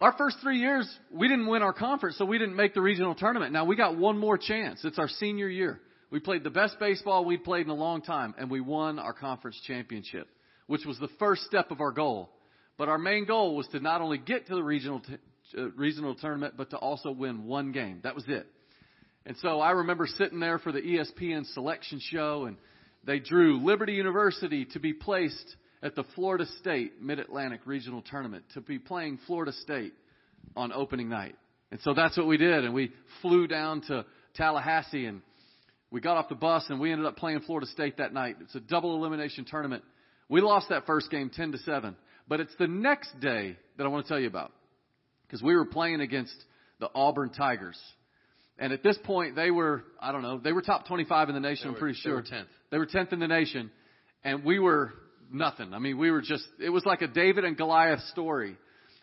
Our 0.02 0.12
first 0.18 0.36
three 0.42 0.58
years, 0.58 0.86
we 1.10 1.28
didn't 1.28 1.46
win 1.46 1.62
our 1.62 1.72
conference, 1.72 2.18
so 2.18 2.26
we 2.26 2.36
didn't 2.38 2.56
make 2.56 2.74
the 2.74 2.82
regional 2.82 3.14
tournament. 3.14 3.52
Now 3.52 3.64
we 3.64 3.74
got 3.74 3.96
one 3.96 4.18
more 4.18 4.36
chance. 4.36 4.84
It's 4.84 4.98
our 4.98 5.08
senior 5.08 5.48
year. 5.48 5.80
We 6.10 6.20
played 6.20 6.42
the 6.42 6.50
best 6.50 6.78
baseball 6.78 7.24
we'd 7.24 7.44
played 7.44 7.66
in 7.66 7.70
a 7.70 7.74
long 7.74 8.00
time, 8.00 8.34
and 8.38 8.50
we 8.50 8.60
won 8.60 8.98
our 8.98 9.12
conference 9.12 9.60
championship, 9.66 10.28
which 10.66 10.86
was 10.86 10.98
the 10.98 11.08
first 11.18 11.42
step 11.42 11.70
of 11.70 11.80
our 11.80 11.92
goal. 11.92 12.30
But 12.78 12.88
our 12.88 12.98
main 12.98 13.26
goal 13.26 13.56
was 13.56 13.66
to 13.68 13.80
not 13.80 14.00
only 14.00 14.18
get 14.18 14.46
to 14.46 14.54
the 14.54 14.62
regional 14.62 15.00
t- 15.00 15.16
uh, 15.56 15.70
regional 15.72 16.14
tournament, 16.14 16.54
but 16.56 16.70
to 16.70 16.76
also 16.76 17.10
win 17.10 17.44
one 17.44 17.72
game. 17.72 18.00
That 18.04 18.14
was 18.14 18.24
it. 18.28 18.46
And 19.26 19.36
so 19.38 19.60
I 19.60 19.72
remember 19.72 20.06
sitting 20.06 20.40
there 20.40 20.58
for 20.58 20.72
the 20.72 20.80
ESPN 20.80 21.44
selection 21.52 22.00
show, 22.00 22.44
and 22.46 22.56
they 23.04 23.18
drew 23.18 23.62
Liberty 23.62 23.92
University 23.92 24.64
to 24.72 24.80
be 24.80 24.94
placed 24.94 25.56
at 25.82 25.94
the 25.94 26.04
Florida 26.14 26.46
State 26.60 27.02
Mid 27.02 27.18
Atlantic 27.18 27.60
Regional 27.66 28.02
Tournament, 28.02 28.44
to 28.54 28.60
be 28.60 28.78
playing 28.78 29.18
Florida 29.26 29.52
State 29.52 29.92
on 30.56 30.72
opening 30.72 31.08
night. 31.08 31.36
And 31.70 31.80
so 31.82 31.92
that's 31.92 32.16
what 32.16 32.26
we 32.26 32.38
did, 32.38 32.64
and 32.64 32.72
we 32.72 32.92
flew 33.20 33.46
down 33.46 33.82
to 33.88 34.06
Tallahassee, 34.34 35.04
and 35.04 35.20
we 35.90 36.00
got 36.00 36.16
off 36.16 36.28
the 36.28 36.34
bus, 36.34 36.64
and 36.68 36.80
we 36.80 36.92
ended 36.92 37.06
up 37.06 37.16
playing 37.16 37.40
Florida 37.40 37.66
State 37.66 37.96
that 37.98 38.12
night. 38.12 38.36
It's 38.40 38.54
a 38.54 38.60
double 38.60 38.94
elimination 38.96 39.44
tournament. 39.44 39.82
We 40.28 40.40
lost 40.40 40.68
that 40.68 40.86
first 40.86 41.10
game 41.10 41.30
10 41.34 41.52
to 41.52 41.58
7, 41.58 41.96
but 42.28 42.40
it's 42.40 42.54
the 42.58 42.66
next 42.66 43.18
day 43.20 43.56
that 43.78 43.84
I 43.84 43.88
want 43.88 44.04
to 44.04 44.08
tell 44.08 44.20
you 44.20 44.26
about 44.26 44.52
because 45.26 45.42
we 45.42 45.54
were 45.56 45.64
playing 45.64 46.00
against 46.00 46.34
the 46.80 46.90
Auburn 46.94 47.30
Tigers. 47.30 47.78
And 48.58 48.72
at 48.72 48.82
this 48.82 48.98
point, 49.04 49.36
they 49.36 49.50
were, 49.50 49.84
I 50.00 50.12
don't 50.12 50.22
know, 50.22 50.38
they 50.38 50.52
were 50.52 50.62
top 50.62 50.86
25 50.88 51.28
in 51.30 51.34
the 51.34 51.40
nation, 51.40 51.64
They 51.64 51.68
I'm 51.68 51.74
were- 51.74 51.78
pretty 51.80 51.94
they 51.98 52.02
sure. 52.02 52.14
were 52.16 52.22
10th. 52.22 52.46
They 52.70 52.78
were 52.78 52.86
10th 52.86 53.12
in 53.12 53.20
the 53.20 53.28
nation. 53.28 53.70
And 54.24 54.44
we 54.44 54.58
were 54.58 54.92
nothing. 55.32 55.72
I 55.72 55.78
mean, 55.78 55.96
we 55.96 56.10
were 56.10 56.20
just, 56.20 56.44
it 56.60 56.70
was 56.70 56.84
like 56.84 57.00
a 57.02 57.06
David 57.06 57.44
and 57.44 57.56
Goliath 57.56 58.00
story. 58.10 58.56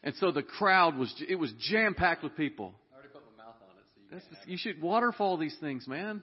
And 0.04 0.14
so 0.20 0.32
the 0.32 0.44
crowd 0.44 0.98
was, 0.98 1.12
it 1.28 1.36
was 1.36 1.52
jam 1.60 1.96
packed 1.96 2.22
with 2.22 2.36
people. 2.36 2.76
I 2.92 2.96
already 2.98 3.10
put 3.14 3.24
my 3.38 3.44
mouth 3.44 3.56
on 3.62 3.70
it, 3.78 3.86
so 3.96 4.02
you 4.02 4.08
That's 4.12 4.46
the, 4.46 4.52
you 4.52 4.58
should 4.58 4.82
waterfall 4.82 5.38
these 5.38 5.56
things, 5.60 5.88
man. 5.88 6.22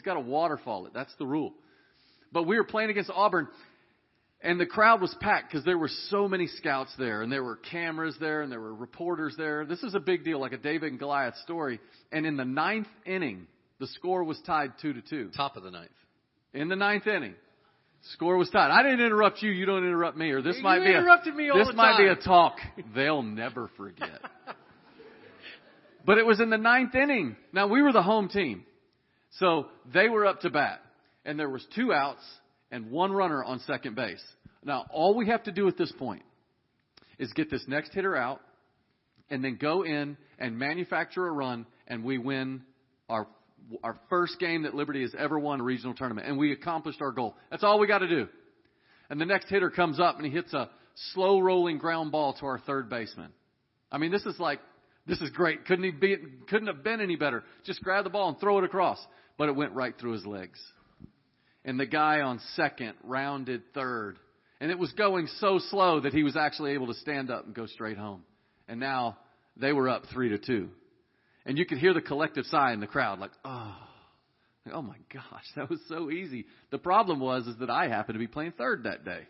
It's 0.00 0.06
got 0.06 0.14
to 0.14 0.20
waterfall 0.20 0.86
it. 0.86 0.94
That's 0.94 1.14
the 1.18 1.26
rule. 1.26 1.52
But 2.32 2.44
we 2.44 2.56
were 2.56 2.64
playing 2.64 2.88
against 2.88 3.10
Auburn, 3.10 3.48
and 4.40 4.58
the 4.58 4.64
crowd 4.64 5.02
was 5.02 5.14
packed 5.20 5.52
because 5.52 5.62
there 5.66 5.76
were 5.76 5.90
so 6.08 6.26
many 6.26 6.46
scouts 6.46 6.90
there, 6.98 7.20
and 7.20 7.30
there 7.30 7.44
were 7.44 7.56
cameras 7.56 8.16
there, 8.18 8.40
and 8.40 8.50
there 8.50 8.62
were 8.62 8.74
reporters 8.74 9.34
there. 9.36 9.66
This 9.66 9.82
is 9.82 9.94
a 9.94 10.00
big 10.00 10.24
deal, 10.24 10.40
like 10.40 10.52
a 10.52 10.56
David 10.56 10.92
and 10.92 10.98
Goliath 10.98 11.36
story. 11.44 11.80
And 12.10 12.24
in 12.24 12.38
the 12.38 12.46
ninth 12.46 12.86
inning, 13.04 13.46
the 13.78 13.88
score 13.88 14.24
was 14.24 14.40
tied 14.46 14.72
two 14.80 14.94
to 14.94 15.02
two. 15.02 15.30
Top 15.36 15.58
of 15.58 15.64
the 15.64 15.70
ninth. 15.70 15.90
In 16.54 16.70
the 16.70 16.76
ninth 16.76 17.06
inning, 17.06 17.34
score 18.14 18.38
was 18.38 18.48
tied. 18.48 18.70
I 18.70 18.82
didn't 18.82 19.04
interrupt 19.04 19.42
you. 19.42 19.50
You 19.50 19.66
don't 19.66 19.84
interrupt 19.84 20.16
me. 20.16 20.30
Or 20.30 20.40
this 20.40 20.56
You 20.56 20.62
might 20.62 20.78
be 20.78 20.86
interrupted 20.86 21.34
a, 21.34 21.36
me 21.36 21.50
all 21.50 21.58
this 21.58 21.76
might 21.76 21.98
be 21.98 22.06
a 22.06 22.16
talk 22.16 22.56
they'll 22.94 23.22
never 23.22 23.68
forget. 23.76 24.22
but 26.06 26.16
it 26.16 26.24
was 26.24 26.40
in 26.40 26.48
the 26.48 26.56
ninth 26.56 26.94
inning. 26.94 27.36
Now 27.52 27.66
we 27.66 27.82
were 27.82 27.92
the 27.92 28.00
home 28.00 28.30
team, 28.30 28.64
so 29.38 29.66
they 29.92 30.08
were 30.08 30.26
up 30.26 30.40
to 30.40 30.50
bat, 30.50 30.80
and 31.24 31.38
there 31.38 31.48
was 31.48 31.64
two 31.74 31.92
outs 31.92 32.22
and 32.70 32.90
one 32.90 33.12
runner 33.12 33.42
on 33.42 33.60
second 33.60 33.96
base. 33.96 34.22
Now 34.64 34.86
all 34.90 35.14
we 35.14 35.28
have 35.28 35.44
to 35.44 35.52
do 35.52 35.68
at 35.68 35.76
this 35.76 35.92
point 35.92 36.22
is 37.18 37.32
get 37.32 37.50
this 37.50 37.64
next 37.68 37.92
hitter 37.92 38.16
out, 38.16 38.40
and 39.30 39.44
then 39.44 39.56
go 39.60 39.84
in 39.84 40.16
and 40.38 40.58
manufacture 40.58 41.26
a 41.26 41.32
run, 41.32 41.66
and 41.86 42.04
we 42.04 42.18
win 42.18 42.62
our 43.08 43.26
our 43.84 43.96
first 44.08 44.38
game 44.40 44.62
that 44.62 44.74
Liberty 44.74 45.02
has 45.02 45.14
ever 45.16 45.38
won 45.38 45.60
a 45.60 45.62
regional 45.62 45.94
tournament, 45.94 46.26
and 46.26 46.36
we 46.38 46.52
accomplished 46.52 47.00
our 47.00 47.12
goal. 47.12 47.36
That's 47.50 47.62
all 47.62 47.78
we 47.78 47.86
got 47.86 47.98
to 47.98 48.08
do. 48.08 48.28
And 49.10 49.20
the 49.20 49.26
next 49.26 49.48
hitter 49.48 49.70
comes 49.70 50.00
up 50.00 50.16
and 50.16 50.24
he 50.24 50.30
hits 50.32 50.52
a 50.54 50.70
slow 51.12 51.40
rolling 51.40 51.78
ground 51.78 52.12
ball 52.12 52.34
to 52.34 52.46
our 52.46 52.58
third 52.60 52.88
baseman. 52.88 53.32
I 53.90 53.98
mean, 53.98 54.12
this 54.12 54.24
is 54.24 54.38
like 54.38 54.60
this 55.10 55.20
is 55.20 55.30
great. 55.30 55.66
Couldn't 55.66 55.84
he 55.84 55.90
be? 55.90 56.16
Couldn't 56.48 56.68
have 56.68 56.84
been 56.84 57.00
any 57.00 57.16
better. 57.16 57.42
Just 57.64 57.82
grab 57.82 58.04
the 58.04 58.10
ball 58.10 58.28
and 58.28 58.38
throw 58.38 58.58
it 58.58 58.64
across, 58.64 59.04
but 59.36 59.48
it 59.48 59.56
went 59.56 59.72
right 59.72 59.94
through 59.98 60.12
his 60.12 60.24
legs. 60.24 60.60
And 61.64 61.78
the 61.78 61.86
guy 61.86 62.20
on 62.20 62.40
second 62.54 62.94
rounded 63.02 63.62
third, 63.74 64.18
and 64.60 64.70
it 64.70 64.78
was 64.78 64.92
going 64.92 65.26
so 65.38 65.58
slow 65.58 66.00
that 66.00 66.14
he 66.14 66.22
was 66.22 66.36
actually 66.36 66.72
able 66.72 66.86
to 66.86 66.94
stand 66.94 67.30
up 67.30 67.44
and 67.44 67.54
go 67.54 67.66
straight 67.66 67.98
home. 67.98 68.22
And 68.68 68.78
now 68.78 69.18
they 69.56 69.72
were 69.72 69.88
up 69.88 70.04
three 70.12 70.30
to 70.30 70.38
two. 70.38 70.70
And 71.44 71.58
you 71.58 71.66
could 71.66 71.78
hear 71.78 71.92
the 71.92 72.00
collective 72.00 72.46
sigh 72.46 72.72
in 72.72 72.80
the 72.80 72.86
crowd, 72.86 73.18
like, 73.18 73.32
oh, 73.44 73.76
like, 74.64 74.74
oh 74.74 74.82
my 74.82 74.96
gosh, 75.12 75.44
that 75.56 75.68
was 75.68 75.80
so 75.88 76.10
easy. 76.10 76.46
The 76.70 76.78
problem 76.78 77.18
was 77.18 77.46
is 77.46 77.56
that 77.58 77.70
I 77.70 77.88
happened 77.88 78.14
to 78.14 78.20
be 78.20 78.28
playing 78.28 78.52
third 78.52 78.84
that 78.84 79.04
day. 79.04 79.26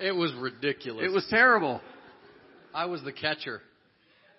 It 0.00 0.12
was 0.12 0.34
ridiculous. 0.34 1.04
It 1.04 1.12
was 1.12 1.24
terrible. 1.30 1.80
I 2.74 2.86
was 2.86 3.02
the 3.04 3.12
catcher. 3.12 3.62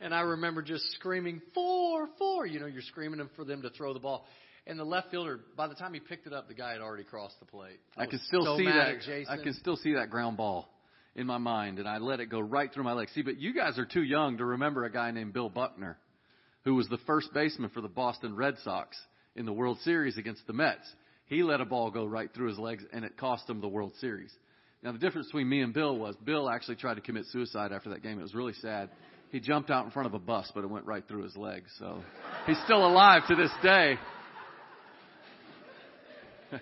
And 0.03 0.13
I 0.13 0.19
remember 0.19 0.61
just 0.61 0.83
screaming, 0.91 1.41
four, 1.53 2.09
four. 2.19 2.45
You 2.45 2.59
know, 2.59 2.65
you're 2.65 2.81
screaming 2.81 3.19
them 3.19 3.29
for 3.37 3.45
them 3.45 3.61
to 3.61 3.69
throw 3.69 3.93
the 3.93 4.01
ball. 4.01 4.25
And 4.67 4.77
the 4.77 4.83
left 4.83 5.11
fielder, 5.11 5.39
by 5.55 5.67
the 5.67 5.75
time 5.75 5.93
he 5.93 6.01
picked 6.01 6.27
it 6.27 6.33
up, 6.33 6.49
the 6.49 6.53
guy 6.53 6.73
had 6.73 6.81
already 6.81 7.05
crossed 7.05 7.39
the 7.39 7.45
plate. 7.45 7.79
I 7.95 8.01
was 8.01 8.09
can 8.09 8.19
still 8.27 8.43
so 8.43 8.57
see 8.57 8.65
that. 8.65 8.99
Jason. 8.99 9.25
I 9.29 9.41
can 9.41 9.53
still 9.53 9.77
see 9.77 9.93
that 9.93 10.09
ground 10.09 10.35
ball 10.35 10.67
in 11.15 11.25
my 11.25 11.37
mind, 11.37 11.79
and 11.79 11.87
I 11.87 11.99
let 11.99 12.19
it 12.19 12.25
go 12.25 12.41
right 12.41 12.71
through 12.71 12.83
my 12.83 12.91
legs. 12.91 13.11
See, 13.15 13.21
but 13.21 13.39
you 13.39 13.53
guys 13.53 13.79
are 13.79 13.85
too 13.85 14.03
young 14.03 14.37
to 14.37 14.45
remember 14.45 14.83
a 14.83 14.91
guy 14.91 15.11
named 15.11 15.31
Bill 15.31 15.49
Buckner, 15.49 15.97
who 16.65 16.75
was 16.75 16.89
the 16.89 16.97
first 17.05 17.33
baseman 17.33 17.69
for 17.69 17.79
the 17.79 17.87
Boston 17.87 18.35
Red 18.35 18.55
Sox 18.61 18.97
in 19.37 19.45
the 19.45 19.53
World 19.53 19.79
Series 19.83 20.17
against 20.17 20.45
the 20.47 20.53
Mets. 20.53 20.85
He 21.27 21.43
let 21.43 21.61
a 21.61 21.65
ball 21.65 21.91
go 21.91 22.05
right 22.05 22.29
through 22.33 22.49
his 22.49 22.59
legs, 22.59 22.83
and 22.91 23.05
it 23.05 23.17
cost 23.17 23.49
him 23.49 23.61
the 23.61 23.69
World 23.69 23.93
Series. 24.01 24.33
Now, 24.81 24.91
the 24.91 24.99
difference 24.99 25.27
between 25.27 25.47
me 25.47 25.61
and 25.61 25.73
Bill 25.73 25.97
was 25.97 26.17
Bill 26.25 26.49
actually 26.49 26.75
tried 26.75 26.95
to 26.95 27.01
commit 27.01 27.25
suicide 27.31 27.71
after 27.71 27.91
that 27.91 28.03
game. 28.03 28.19
It 28.19 28.23
was 28.23 28.35
really 28.35 28.53
sad. 28.53 28.89
He 29.33 29.39
jumped 29.39 29.71
out 29.71 29.83
in 29.83 29.89
front 29.89 30.05
of 30.05 30.13
a 30.13 30.19
bus, 30.19 30.51
but 30.53 30.63
it 30.63 30.69
went 30.69 30.85
right 30.85 31.03
through 31.07 31.23
his 31.23 31.35
legs. 31.35 31.71
So 31.79 32.03
he's 32.45 32.59
still 32.65 32.85
alive 32.85 33.23
to 33.29 33.35
this 33.35 33.49
day. 33.63 33.97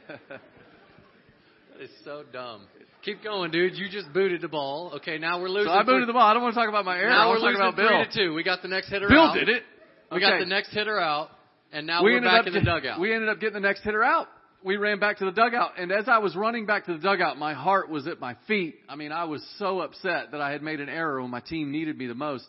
it's 1.81 1.91
so 2.05 2.23
dumb. 2.31 2.61
Keep 3.03 3.25
going, 3.25 3.51
dude. 3.51 3.75
You 3.75 3.89
just 3.89 4.13
booted 4.13 4.39
the 4.39 4.47
ball. 4.47 4.93
Okay, 4.95 5.17
now 5.17 5.41
we're 5.41 5.49
losing. 5.49 5.67
So 5.67 5.73
I 5.73 5.83
booted 5.83 6.03
three- 6.03 6.05
the 6.05 6.13
ball. 6.13 6.21
I 6.21 6.33
don't 6.33 6.43
want 6.43 6.53
to 6.55 6.61
talk 6.61 6.69
about 6.69 6.85
my 6.85 6.97
error. 6.97 7.09
Now 7.09 7.31
we're 7.31 7.41
want 7.41 7.57
to 7.57 7.61
talk 7.61 7.75
losing 7.75 7.85
about 7.85 8.05
Bill. 8.05 8.05
three 8.05 8.23
to 8.23 8.29
two. 8.29 8.33
We 8.33 8.43
got 8.43 8.61
the 8.61 8.69
next 8.69 8.87
hitter 8.87 9.09
Bill 9.09 9.19
out. 9.19 9.33
Bill 9.33 9.45
did 9.45 9.53
it. 9.53 9.63
We 10.09 10.21
got 10.21 10.39
the 10.39 10.45
next 10.45 10.69
hitter 10.69 10.97
out, 10.97 11.27
and 11.73 11.85
now 11.85 12.05
we 12.05 12.13
we're 12.13 12.21
back 12.21 12.47
in 12.47 12.53
the 12.53 12.61
dugout. 12.61 13.01
We 13.01 13.13
ended 13.13 13.27
up 13.27 13.41
getting 13.41 13.55
the 13.55 13.59
next 13.67 13.81
hitter 13.81 14.01
out. 14.01 14.29
We 14.63 14.77
ran 14.77 14.99
back 14.99 15.17
to 15.17 15.25
the 15.25 15.31
dugout, 15.31 15.71
and 15.77 15.91
as 15.91 16.07
I 16.07 16.19
was 16.19 16.37
running 16.37 16.65
back 16.65 16.85
to 16.85 16.93
the 16.93 16.99
dugout, 16.99 17.37
my 17.37 17.53
heart 17.53 17.89
was 17.89 18.07
at 18.07 18.21
my 18.21 18.37
feet. 18.47 18.75
I 18.87 18.95
mean, 18.95 19.11
I 19.11 19.25
was 19.25 19.45
so 19.57 19.81
upset 19.81 20.31
that 20.31 20.39
I 20.39 20.51
had 20.51 20.61
made 20.61 20.79
an 20.79 20.87
error 20.87 21.21
when 21.21 21.31
my 21.31 21.41
team 21.41 21.69
needed 21.73 21.97
me 21.97 22.07
the 22.07 22.15
most. 22.15 22.45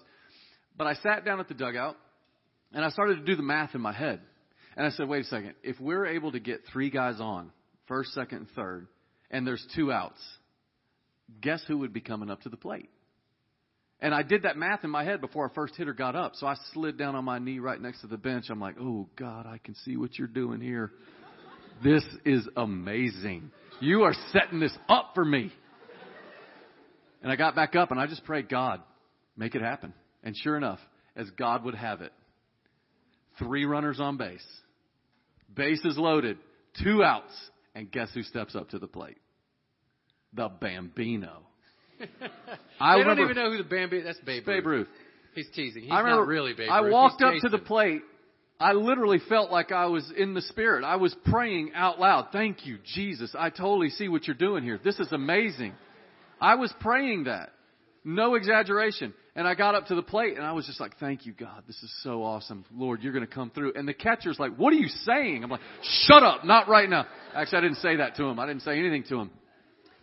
But 0.77 0.87
I 0.87 0.95
sat 0.95 1.25
down 1.25 1.41
at 1.41 1.49
the 1.49 1.55
dugout, 1.55 1.97
and 2.73 2.85
I 2.85 2.91
started 2.91 3.17
to 3.17 3.25
do 3.25 3.37
the 3.37 3.43
math 3.43 3.75
in 3.75 3.81
my 3.81 3.93
head. 3.93 4.21
And 4.77 4.87
I 4.87 4.91
said, 4.91 5.09
wait 5.09 5.25
a 5.25 5.29
second. 5.29 5.55
If 5.63 5.79
we're 5.81 6.07
able 6.07 6.33
to 6.33 6.41
get 6.41 6.63
three 6.73 6.91
guys 6.91 7.21
on, 7.21 7.51
first, 7.89 8.15
second, 8.15 8.39
and 8.39 8.51
third, 8.57 8.87
and 9.31 9.47
there's 9.47 9.65
two 9.77 9.93
outs, 9.93 10.21
guess 11.41 11.63
who 11.69 11.79
would 11.79 11.93
be 11.93 12.01
coming 12.01 12.31
up 12.31 12.43
to 12.43 12.49
the 12.49 12.57
plate? 12.57 12.89
And 14.01 14.15
I 14.15 14.23
did 14.23 14.43
that 14.43 14.57
math 14.57 14.83
in 14.83 14.91
my 14.91 15.05
head 15.05 15.21
before 15.21 15.45
our 15.45 15.55
first 15.55 15.77
hitter 15.77 15.93
got 15.93 16.17
up. 16.17 16.33
So 16.35 16.47
I 16.47 16.57
slid 16.73 16.99
down 16.99 17.15
on 17.15 17.25
my 17.25 17.39
knee 17.39 17.61
right 17.61 17.81
next 17.81 18.01
to 18.01 18.09
the 18.09 18.17
bench. 18.17 18.47
I'm 18.51 18.61
like, 18.61 18.75
oh, 18.81 19.09
God, 19.17 19.47
I 19.47 19.59
can 19.59 19.77
see 19.85 19.97
what 19.97 20.19
you're 20.19 20.27
doing 20.27 20.61
here. 20.61 20.91
This 21.85 22.05
is 22.25 22.49
amazing. 22.57 23.53
You 23.81 24.03
are 24.03 24.15
setting 24.33 24.59
this 24.59 24.77
up 24.89 25.13
for 25.15 25.25
me. 25.25 25.53
And 27.23 27.31
I 27.31 27.37
got 27.37 27.55
back 27.55 27.77
up 27.77 27.93
and 27.93 28.01
I 28.01 28.07
just 28.07 28.25
prayed, 28.25 28.49
God, 28.49 28.81
make 29.37 29.55
it 29.55 29.63
happen. 29.63 29.95
And 30.23 30.37
sure 30.37 30.57
enough, 30.57 30.79
as 31.17 31.29
God 31.31 31.65
would 31.65 31.75
have 31.75 32.01
it, 32.01 32.13
three 33.39 33.65
runners 33.65 34.01
on 34.01 34.17
base, 34.17 34.47
bases 35.55 35.97
loaded, 35.99 36.39
two 36.83 37.03
outs, 37.03 37.33
and 37.75 37.91
guess 37.91 38.11
who 38.15 38.23
steps 38.23 38.55
up 38.55 38.71
to 38.71 38.79
the 38.79 38.87
plate? 38.87 39.19
The 40.35 40.49
Bambino. 40.49 41.43
I 42.81 42.99
they 42.99 43.05
don't 43.05 43.21
even 43.21 43.37
know 43.37 43.51
who 43.51 43.59
the 43.59 43.65
Bambi. 43.65 44.03
That's 44.03 44.19
Babe, 44.21 44.47
Ruth. 44.47 44.47
Babe 44.47 44.67
Ruth. 44.67 44.89
Ruth. 44.89 44.97
He's 45.35 45.49
teasing. 45.55 45.83
He's 45.83 45.93
I 45.93 46.01
remember 46.01 46.23
not 46.23 46.29
really 46.29 46.53
Babe 46.53 46.69
I 46.71 46.83
walked 46.83 47.23
He's 47.23 47.45
up 47.45 47.51
to 47.51 47.57
the 47.57 47.63
plate. 47.63 48.03
I 48.61 48.73
literally 48.75 49.19
felt 49.29 49.51
like 49.51 49.73
I 49.73 49.87
was 49.87 50.11
in 50.17 50.35
the 50.35 50.43
spirit. 50.43 50.85
I 50.85 50.97
was 50.97 51.15
praying 51.25 51.73
out 51.75 51.99
loud. 51.99 52.29
Thank 52.33 52.65
you, 52.65 52.79
Jesus. 52.95 53.35
I 53.37 53.51
totally 53.51 53.91
see 53.91 54.09
what 54.09 54.27
you're 54.27 54.37
doing 54.37 54.63
here. 54.63 54.79
This 54.83 55.01
is 55.01 55.11
amazing. 55.11 55.73
I 56.41 56.55
was 56.55 56.73
praying 56.81 57.25
that. 57.25 57.51
No 58.05 58.35
exaggeration. 58.37 59.15
And 59.35 59.49
I 59.49 59.55
got 59.55 59.75
up 59.75 59.87
to 59.87 59.95
the 59.95 60.03
plate 60.03 60.37
and 60.37 60.45
I 60.45 60.53
was 60.53 60.67
just 60.67 60.79
like, 60.79 60.99
thank 60.99 61.25
you, 61.25 61.33
God. 61.33 61.63
This 61.67 61.83
is 61.83 61.93
so 62.03 62.23
awesome. 62.23 62.67
Lord, 62.75 63.03
you're 63.03 63.15
going 63.15 63.27
to 63.27 63.35
come 63.35 63.51
through. 63.51 63.73
And 63.75 63.89
the 63.89 63.95
catcher's 63.95 64.39
like, 64.39 64.57
what 64.57 64.75
are 64.75 64.77
you 64.77 64.89
saying? 64.89 65.43
I'm 65.43 65.51
like, 65.51 65.63
shut 66.05 66.23
up. 66.23 66.45
Not 66.45 66.69
right 66.69 66.89
now. 66.89 67.07
Actually, 67.35 67.59
I 67.59 67.61
didn't 67.63 67.79
say 67.79 67.97
that 67.97 68.17
to 68.17 68.25
him. 68.25 68.39
I 68.39 68.47
didn't 68.47 68.63
say 68.63 68.79
anything 68.79 69.05
to 69.09 69.21
him. 69.21 69.31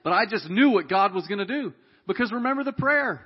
But 0.04 0.14
I 0.14 0.26
just 0.26 0.50
knew 0.50 0.72
what 0.72 0.90
God 0.90 1.14
was 1.14 1.28
going 1.28 1.40
to 1.40 1.46
do. 1.46 1.74
Because 2.08 2.32
remember 2.32 2.64
the 2.64 2.74
prayer. 2.74 3.22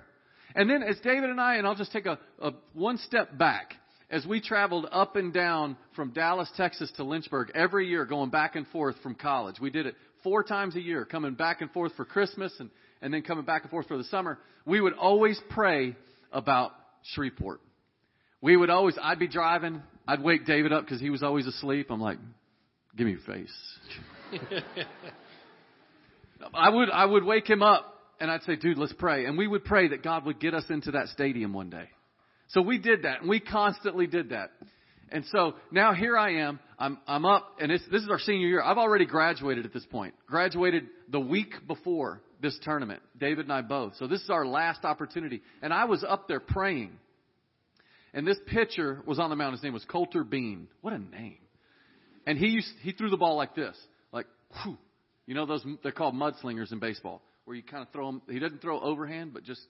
And 0.56 0.70
then 0.70 0.84
as 0.84 0.98
David 1.00 1.30
and 1.30 1.40
I, 1.40 1.56
and 1.56 1.66
I'll 1.66 1.76
just 1.76 1.94
take 1.94 2.06
a, 2.06 2.20
a 2.42 2.52
one 2.74 2.98
step 2.98 3.38
back, 3.38 3.76
as 4.10 4.26
we 4.26 4.42
traveled 4.42 4.88
up 4.92 5.16
and 5.16 5.34
down 5.34 5.78
from 5.96 6.12
Dallas, 6.12 6.52
Texas 6.58 6.92
to 6.98 7.04
Lynchburg 7.04 7.52
every 7.56 7.88
year, 7.88 8.06
going 8.06 8.30
back 8.30 8.56
and 8.56 8.68
forth 8.68 8.96
from 9.02 9.16
college. 9.16 9.56
We 9.60 9.70
did 9.70 9.86
it 9.86 9.96
four 10.22 10.44
times 10.44 10.76
a 10.76 10.82
year, 10.82 11.06
coming 11.06 11.34
back 11.34 11.62
and 11.62 11.72
forth 11.72 11.94
for 11.96 12.06
Christmas 12.06 12.54
and, 12.60 12.70
and 13.04 13.14
then 13.14 13.22
coming 13.22 13.44
back 13.44 13.62
and 13.64 13.70
forth 13.70 13.88
for 13.88 13.98
the 13.98 14.06
summer. 14.06 14.40
We 14.66 14.82
would 14.82 14.94
always 14.94 15.40
pray 15.50 15.96
about 16.32 16.72
Shreveport. 17.14 17.60
We 18.42 18.58
would 18.58 18.70
always, 18.70 18.98
I'd 19.00 19.20
be 19.20 19.28
driving, 19.28 19.84
I'd 20.08 20.24
wake 20.24 20.46
David 20.46 20.72
up 20.74 20.86
because 20.86 21.02
he 21.02 21.10
was 21.10 21.22
always 21.22 21.46
asleep. 21.46 21.88
I'm 21.92 22.02
like, 22.02 22.18
give 22.98 23.06
me 23.06 23.12
your 23.12 23.22
face. 23.22 23.54
I 26.54 26.70
would, 26.70 26.90
I 26.90 27.06
would 27.06 27.26
wake 27.26 27.48
him 27.48 27.62
up 27.62 27.94
and 28.20 28.32
I'd 28.32 28.44
say, 28.44 28.56
dude, 28.56 28.78
let's 28.78 28.94
pray. 28.94 29.26
And 29.26 29.38
we 29.38 29.48
would 29.48 29.66
pray 29.66 29.90
that 29.90 30.02
God 30.02 30.26
would 30.26 30.40
get 30.40 30.54
us 30.54 30.64
into 30.70 30.92
that 30.92 31.10
stadium 31.10 31.54
one 31.54 31.70
day. 31.70 31.90
So 32.50 32.62
we 32.62 32.78
did 32.78 33.04
that 33.04 33.20
and 33.22 33.30
we 33.30 33.42
constantly 33.42 34.08
did 34.08 34.30
that. 34.30 34.52
And 35.12 35.26
so 35.32 35.56
now 35.72 35.94
here 35.94 36.18
I 36.18 36.36
am. 36.36 36.60
I'm, 36.80 37.00
I'm 37.06 37.26
up 37.26 37.58
and 37.60 37.70
it's, 37.70 37.84
this 37.92 38.02
is 38.02 38.10
our 38.10 38.20
senior 38.20 38.48
year. 38.48 38.62
I've 38.62 38.78
already 38.78 39.06
graduated 39.06 39.66
at 39.66 39.74
this 39.74 39.86
point. 39.86 40.14
Graduated 40.26 40.86
the 41.10 41.20
week 41.20 41.54
before 41.68 42.22
this 42.44 42.60
tournament. 42.62 43.02
David 43.20 43.46
and 43.46 43.54
I 43.54 43.62
both. 43.62 43.94
So 43.98 44.06
this 44.06 44.22
is 44.22 44.30
our 44.30 44.46
last 44.46 44.86
opportunity. 44.86 45.42
And 45.64 45.74
I 45.74 45.86
was 45.86 46.06
up 46.08 46.28
there 46.28 46.40
praying. 46.40 46.92
And 48.14 48.28
this 48.28 48.38
pitcher 48.46 49.02
was 49.08 49.18
on 49.18 49.32
the 49.32 49.36
mound. 49.36 49.54
His 49.54 49.64
name 49.64 49.74
was 49.74 49.84
Coulter 49.86 50.24
Bean. 50.24 50.68
What 50.82 50.94
a 50.94 51.00
name. 51.00 51.38
And 52.28 52.38
he 52.38 52.50
used, 52.50 52.70
he 52.82 52.92
threw 52.92 53.10
the 53.10 53.18
ball 53.18 53.36
like 53.36 53.56
this. 53.56 53.76
Like, 54.12 54.28
whew. 54.62 54.78
You 55.26 55.34
know 55.34 55.46
those, 55.46 55.66
they're 55.82 55.92
called 55.94 56.14
mudslingers 56.14 56.72
in 56.72 56.80
baseball. 56.80 57.22
Where 57.46 57.58
you 57.58 57.64
kind 57.64 57.82
of 57.82 57.92
throw 57.92 58.06
them, 58.06 58.22
he 58.30 58.40
doesn't 58.40 58.62
throw 58.62 58.80
overhand, 58.80 59.34
but 59.34 59.44
just 59.44 59.62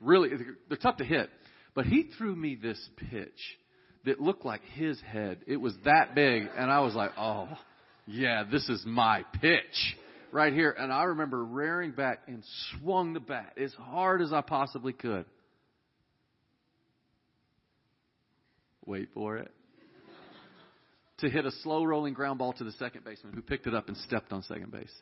really, 0.00 0.30
they're 0.68 0.76
tough 0.76 0.98
to 0.98 1.04
hit. 1.04 1.30
But 1.74 1.86
he 1.86 2.10
threw 2.18 2.34
me 2.34 2.58
this 2.60 2.78
pitch 3.10 3.58
that 4.04 4.20
looked 4.20 4.44
like 4.44 4.62
his 4.74 5.00
head. 5.00 5.38
It 5.46 5.56
was 5.56 5.74
that 5.84 6.14
big, 6.14 6.48
and 6.56 6.70
I 6.70 6.80
was 6.80 6.94
like, 6.94 7.12
oh, 7.16 7.48
yeah, 8.06 8.44
this 8.50 8.68
is 8.68 8.82
my 8.86 9.24
pitch 9.40 9.96
right 10.36 10.52
here. 10.52 10.70
And 10.78 10.92
I 10.92 11.04
remember 11.04 11.42
rearing 11.42 11.92
back 11.92 12.20
and 12.28 12.44
swung 12.70 13.14
the 13.14 13.20
bat 13.20 13.54
as 13.60 13.72
hard 13.72 14.20
as 14.20 14.32
I 14.32 14.42
possibly 14.42 14.92
could. 14.92 15.24
Wait 18.84 19.08
for 19.14 19.38
it. 19.38 19.50
To 21.20 21.30
hit 21.30 21.46
a 21.46 21.50
slow 21.62 21.82
rolling 21.82 22.12
ground 22.12 22.38
ball 22.38 22.52
to 22.52 22.64
the 22.64 22.72
second 22.72 23.02
baseman 23.02 23.32
who 23.32 23.40
picked 23.40 23.66
it 23.66 23.74
up 23.74 23.88
and 23.88 23.96
stepped 23.96 24.32
on 24.32 24.42
second 24.42 24.70
base. 24.70 24.92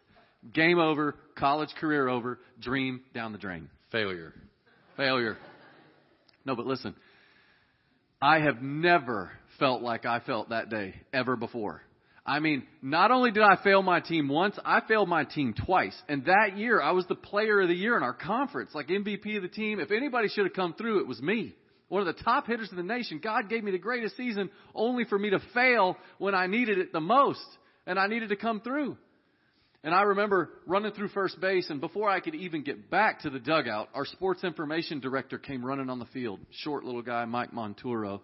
Game 0.53 0.79
over, 0.79 1.17
college 1.37 1.71
career 1.81 2.09
over, 2.09 2.39
dream 2.61 3.01
down 3.13 3.33
the 3.33 3.39
drain. 3.39 3.69
Failure. 3.91 4.33
Failure. 4.97 5.37
No, 6.45 6.55
but 6.55 6.67
listen. 6.67 6.95
I 8.23 8.39
have 8.39 8.63
never 8.63 9.33
felt 9.59 9.83
like 9.83 10.07
I 10.07 10.21
felt 10.21 10.51
that 10.51 10.71
day 10.71 10.95
ever 11.13 11.35
before. 11.35 11.83
I 12.27 12.41
mean, 12.41 12.65
not 12.81 13.11
only 13.11 13.31
did 13.31 13.43
I 13.43 13.57
fail 13.63 13.83
my 13.83 14.01
team 14.01 14.29
once, 14.29 14.59
I 14.65 14.81
failed 14.89 15.09
my 15.09 15.25
team 15.25 15.53
twice. 15.53 15.95
And 16.09 16.25
that 16.25 16.57
year, 16.57 16.81
I 16.81 16.93
was 16.93 17.07
the 17.07 17.15
player 17.15 17.61
of 17.61 17.69
the 17.69 17.75
year 17.75 17.97
in 17.99 18.03
our 18.03 18.15
conference, 18.15 18.71
like 18.75 18.89
MVP 18.89 19.37
of 19.37 19.43
the 19.43 19.49
team. 19.49 19.79
If 19.79 19.91
anybody 19.91 20.29
should 20.29 20.45
have 20.45 20.55
come 20.55 20.73
through, 20.73 21.01
it 21.01 21.07
was 21.07 21.21
me. 21.21 21.55
One 21.89 22.07
of 22.07 22.17
the 22.17 22.23
top 22.23 22.47
hitters 22.47 22.71
in 22.71 22.79
the 22.79 22.83
nation. 22.83 23.21
God 23.23 23.51
gave 23.51 23.63
me 23.63 23.73
the 23.73 23.79
greatest 23.79 24.17
season 24.17 24.51
only 24.75 25.05
for 25.05 25.19
me 25.19 25.31
to 25.31 25.41
fail 25.53 25.99
when 26.19 26.35
I 26.35 26.47
needed 26.47 26.79
it 26.79 26.93
the 26.93 27.01
most. 27.01 27.45
And 27.87 27.99
I 27.99 28.07
needed 28.07 28.31
to 28.31 28.37
come 28.37 28.63
through. 28.63 28.97
And 29.85 29.95
I 29.95 30.01
remember 30.03 30.49
running 30.67 30.93
through 30.93 31.09
first 31.09 31.39
base, 31.43 31.69
and 31.69 31.79
before 31.79 32.09
I 32.09 32.21
could 32.21 32.35
even 32.35 32.63
get 32.63 32.91
back 32.91 33.21
to 33.21 33.31
the 33.31 33.39
dugout, 33.39 33.91
our 33.95 34.07
sports 34.07 34.43
information 34.43 34.99
director 34.99 35.37
came 35.37 35.63
running 35.63 35.91
on 35.91 35.99
the 35.99 36.07
field. 36.07 36.41
Short 36.63 36.85
little 36.85 37.03
guy, 37.03 37.27
Mike 37.27 37.53
Monturo, 37.53 38.23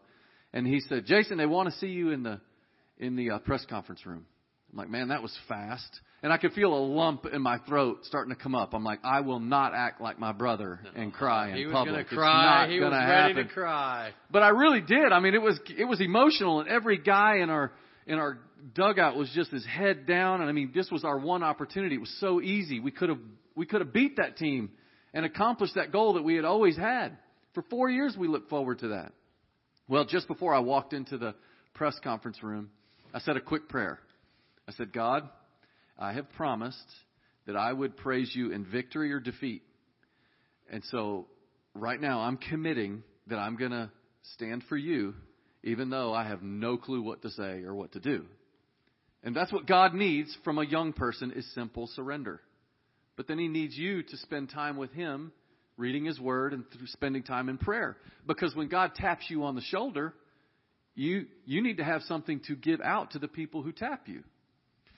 and 0.54 0.66
he 0.66 0.80
said, 0.80 1.04
"Jason, 1.04 1.36
they 1.36 1.44
want 1.44 1.68
to 1.68 1.78
see 1.78 1.88
you 1.88 2.12
in 2.12 2.22
the 2.22 2.40
in 3.00 3.16
the 3.16 3.30
uh, 3.32 3.38
press 3.40 3.66
conference 3.68 4.06
room." 4.06 4.24
I'm 4.70 4.78
like, 4.78 4.88
"Man, 4.88 5.08
that 5.08 5.22
was 5.22 5.36
fast." 5.48 6.00
And 6.22 6.30
I 6.32 6.36
could 6.36 6.52
feel 6.52 6.74
a 6.74 6.78
lump 6.84 7.24
in 7.32 7.40
my 7.40 7.56
throat 7.66 8.00
starting 8.02 8.34
to 8.34 8.40
come 8.40 8.54
up. 8.54 8.74
I'm 8.74 8.84
like, 8.84 9.00
"I 9.02 9.20
will 9.22 9.40
not 9.40 9.72
act 9.74 10.00
like 10.00 10.18
my 10.20 10.32
brother 10.32 10.78
and 10.94 11.12
cry 11.12 11.48
in 11.50 11.56
He 11.56 11.64
was 11.66 11.72
public. 11.72 11.92
gonna 11.92 12.00
It's 12.02 12.10
cry. 12.12 12.44
not 12.44 12.68
He 12.70 12.78
was 12.78 12.90
gonna 12.90 12.96
ready 13.06 13.34
happen." 13.34 13.48
to 13.48 13.52
cry. 13.52 14.12
But 14.30 14.42
I 14.42 14.50
really 14.50 14.80
did. 14.82 15.12
I 15.12 15.18
mean, 15.20 15.34
it 15.34 15.42
was 15.42 15.58
it 15.76 15.84
was 15.86 16.00
emotional, 16.00 16.60
and 16.60 16.68
every 16.68 16.98
guy 16.98 17.38
in 17.38 17.50
our 17.50 17.72
in 18.06 18.18
our 18.18 18.38
dugout 18.74 19.16
was 19.16 19.30
just 19.34 19.50
his 19.50 19.64
head 19.64 20.06
down. 20.06 20.40
And 20.42 20.48
I 20.50 20.52
mean, 20.52 20.70
this 20.74 20.90
was 20.90 21.04
our 21.04 21.18
one 21.18 21.42
opportunity. 21.42 21.94
It 21.94 22.00
was 22.00 22.14
so 22.20 22.40
easy. 22.40 22.78
We 22.80 22.90
could 22.90 23.08
have 23.08 23.18
we 23.56 23.66
could 23.66 23.80
have 23.80 23.92
beat 23.92 24.16
that 24.16 24.36
team 24.36 24.70
and 25.14 25.24
accomplished 25.24 25.74
that 25.74 25.90
goal 25.90 26.12
that 26.14 26.22
we 26.22 26.36
had 26.36 26.44
always 26.44 26.76
had. 26.76 27.16
For 27.54 27.62
four 27.62 27.90
years, 27.90 28.16
we 28.16 28.28
looked 28.28 28.48
forward 28.48 28.78
to 28.80 28.88
that. 28.88 29.12
Well, 29.88 30.04
just 30.04 30.28
before 30.28 30.54
I 30.54 30.60
walked 30.60 30.92
into 30.92 31.18
the 31.18 31.34
press 31.74 31.98
conference 32.04 32.40
room, 32.44 32.70
I 33.12 33.20
said 33.20 33.36
a 33.36 33.40
quick 33.40 33.68
prayer. 33.68 33.98
I 34.68 34.72
said, 34.72 34.92
God, 34.92 35.28
I 35.98 36.12
have 36.12 36.30
promised 36.32 36.78
that 37.46 37.56
I 37.56 37.72
would 37.72 37.96
praise 37.96 38.30
you 38.34 38.52
in 38.52 38.64
victory 38.64 39.12
or 39.12 39.20
defeat. 39.20 39.62
And 40.70 40.82
so 40.90 41.26
right 41.74 42.00
now 42.00 42.20
I'm 42.20 42.36
committing 42.36 43.02
that 43.26 43.36
I'm 43.36 43.56
going 43.56 43.72
to 43.72 43.90
stand 44.34 44.64
for 44.68 44.76
you 44.76 45.14
even 45.62 45.90
though 45.90 46.14
I 46.14 46.24
have 46.24 46.42
no 46.42 46.76
clue 46.76 47.02
what 47.02 47.22
to 47.22 47.30
say 47.30 47.62
or 47.62 47.74
what 47.74 47.92
to 47.92 48.00
do. 48.00 48.24
And 49.22 49.36
that's 49.36 49.52
what 49.52 49.66
God 49.66 49.92
needs 49.92 50.36
from 50.44 50.58
a 50.58 50.64
young 50.64 50.92
person 50.92 51.32
is 51.32 51.54
simple 51.54 51.86
surrender. 51.88 52.40
But 53.16 53.28
then 53.28 53.38
he 53.38 53.48
needs 53.48 53.76
you 53.76 54.02
to 54.02 54.16
spend 54.18 54.50
time 54.50 54.78
with 54.78 54.92
him, 54.92 55.32
reading 55.76 56.06
his 56.06 56.18
word 56.18 56.54
and 56.54 56.64
spending 56.86 57.22
time 57.22 57.48
in 57.50 57.58
prayer. 57.58 57.98
Because 58.26 58.54
when 58.54 58.68
God 58.68 58.94
taps 58.94 59.26
you 59.28 59.44
on 59.44 59.54
the 59.54 59.60
shoulder, 59.60 60.14
you 60.94 61.26
you 61.46 61.62
need 61.62 61.78
to 61.78 61.84
have 61.84 62.02
something 62.02 62.40
to 62.46 62.56
give 62.56 62.80
out 62.80 63.12
to 63.12 63.18
the 63.18 63.28
people 63.28 63.62
who 63.62 63.72
tap 63.72 64.08
you. 64.08 64.22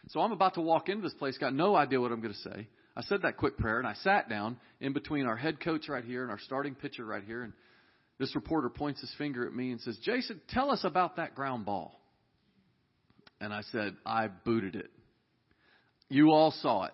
So 0.08 0.20
I'm 0.20 0.32
about 0.32 0.54
to 0.54 0.60
walk 0.60 0.88
into 0.88 1.02
this 1.02 1.14
place, 1.14 1.38
got 1.38 1.54
no 1.54 1.76
idea 1.76 2.00
what 2.00 2.10
I'm 2.12 2.20
going 2.20 2.34
to 2.34 2.40
say. 2.40 2.68
I 2.96 3.02
said 3.02 3.22
that 3.22 3.36
quick 3.36 3.56
prayer 3.56 3.78
and 3.78 3.86
I 3.86 3.94
sat 3.94 4.28
down 4.28 4.58
in 4.80 4.92
between 4.92 5.26
our 5.26 5.36
head 5.36 5.60
coach 5.60 5.88
right 5.88 6.04
here 6.04 6.22
and 6.22 6.30
our 6.30 6.40
starting 6.40 6.74
pitcher 6.74 7.04
right 7.04 7.22
here 7.24 7.42
and 7.42 7.52
this 8.18 8.34
reporter 8.34 8.68
points 8.68 9.00
his 9.00 9.12
finger 9.16 9.46
at 9.46 9.54
me 9.54 9.72
and 9.72 9.80
says, 9.80 9.98
Jason, 10.02 10.40
tell 10.48 10.70
us 10.70 10.84
about 10.84 11.16
that 11.16 11.34
ground 11.34 11.64
ball. 11.64 11.98
And 13.40 13.52
I 13.52 13.62
said, 13.72 13.96
I 14.06 14.28
booted 14.28 14.76
it. 14.76 14.90
You 16.08 16.30
all 16.30 16.52
saw 16.62 16.84
it. 16.84 16.92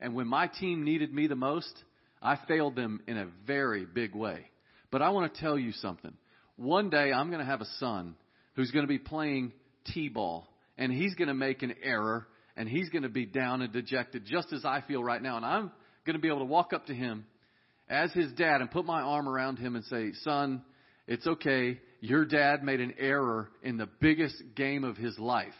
And 0.00 0.14
when 0.14 0.28
my 0.28 0.46
team 0.46 0.84
needed 0.84 1.12
me 1.12 1.26
the 1.26 1.34
most, 1.34 1.72
I 2.22 2.38
failed 2.48 2.76
them 2.76 3.02
in 3.06 3.18
a 3.18 3.26
very 3.46 3.84
big 3.84 4.14
way. 4.14 4.46
But 4.90 5.02
I 5.02 5.10
want 5.10 5.34
to 5.34 5.40
tell 5.40 5.58
you 5.58 5.72
something. 5.72 6.14
One 6.58 6.90
day 6.90 7.12
I'm 7.12 7.28
going 7.28 7.38
to 7.38 7.46
have 7.46 7.60
a 7.60 7.68
son 7.78 8.16
who's 8.54 8.72
going 8.72 8.82
to 8.82 8.88
be 8.88 8.98
playing 8.98 9.52
T-ball 9.92 10.44
and 10.76 10.92
he's 10.92 11.14
going 11.14 11.28
to 11.28 11.34
make 11.34 11.62
an 11.62 11.72
error 11.84 12.26
and 12.56 12.68
he's 12.68 12.88
going 12.88 13.04
to 13.04 13.08
be 13.08 13.26
down 13.26 13.62
and 13.62 13.72
dejected 13.72 14.24
just 14.26 14.52
as 14.52 14.64
I 14.64 14.82
feel 14.88 15.02
right 15.02 15.22
now. 15.22 15.36
And 15.36 15.46
I'm 15.46 15.70
going 16.04 16.16
to 16.16 16.20
be 16.20 16.26
able 16.26 16.40
to 16.40 16.46
walk 16.46 16.72
up 16.72 16.86
to 16.86 16.94
him 16.94 17.26
as 17.88 18.10
his 18.10 18.32
dad 18.32 18.60
and 18.60 18.68
put 18.72 18.84
my 18.84 19.00
arm 19.00 19.28
around 19.28 19.60
him 19.60 19.76
and 19.76 19.84
say, 19.84 20.10
son, 20.24 20.62
it's 21.06 21.28
okay. 21.28 21.78
Your 22.00 22.24
dad 22.24 22.64
made 22.64 22.80
an 22.80 22.94
error 22.98 23.50
in 23.62 23.76
the 23.76 23.88
biggest 24.00 24.42
game 24.56 24.82
of 24.82 24.96
his 24.96 25.16
life. 25.16 25.54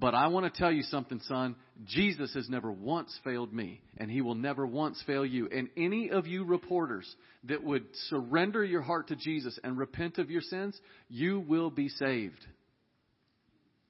But 0.00 0.14
I 0.14 0.28
want 0.28 0.52
to 0.52 0.58
tell 0.58 0.70
you 0.70 0.82
something, 0.82 1.20
son. 1.24 1.56
Jesus 1.84 2.32
has 2.34 2.48
never 2.48 2.70
once 2.70 3.18
failed 3.24 3.52
me, 3.52 3.80
and 3.96 4.10
he 4.10 4.20
will 4.20 4.36
never 4.36 4.64
once 4.64 5.02
fail 5.06 5.26
you. 5.26 5.48
And 5.50 5.68
any 5.76 6.10
of 6.10 6.26
you 6.26 6.44
reporters 6.44 7.12
that 7.44 7.64
would 7.64 7.84
surrender 8.08 8.64
your 8.64 8.82
heart 8.82 9.08
to 9.08 9.16
Jesus 9.16 9.58
and 9.64 9.76
repent 9.76 10.18
of 10.18 10.30
your 10.30 10.40
sins, 10.40 10.78
you 11.08 11.40
will 11.40 11.70
be 11.70 11.88
saved. 11.88 12.46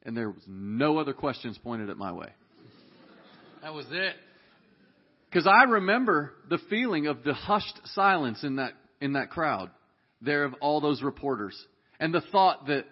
And 0.03 0.17
there 0.17 0.31
was 0.31 0.43
no 0.47 0.99
other 0.99 1.13
questions 1.13 1.59
pointed 1.59 1.91
at 1.91 1.99
my 1.99 2.13
way. 2.13 2.29
That 3.63 3.75
was 3.75 3.87
it. 3.91 4.15
Because 5.29 5.47
I 5.47 5.65
remember 5.65 6.33
the 6.49 6.59
feeling 6.71 7.07
of 7.07 7.23
the 7.23 7.35
hushed 7.35 7.81
silence 7.87 8.43
in 8.43 8.57
that 8.57 8.73
in 9.01 9.13
that 9.13 9.31
crowd 9.31 9.71
there 10.23 10.45
of 10.45 10.55
all 10.61 10.81
those 10.81 11.03
reporters. 11.03 11.55
And 12.01 12.15
the 12.15 12.23
thought 12.33 12.67
that 12.69 12.85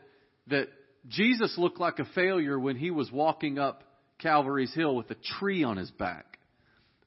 that 0.48 0.68
Jesus 1.08 1.56
looked 1.56 1.78
like 1.78 1.98
a 1.98 2.04
failure 2.14 2.58
when 2.58 2.76
he 2.76 2.90
was 2.90 3.10
walking 3.12 3.58
up 3.58 3.82
Calvary's 4.18 4.74
Hill 4.74 4.96
with 4.96 5.10
a 5.10 5.16
tree 5.38 5.62
on 5.62 5.76
his 5.76 5.90
back. 5.90 6.38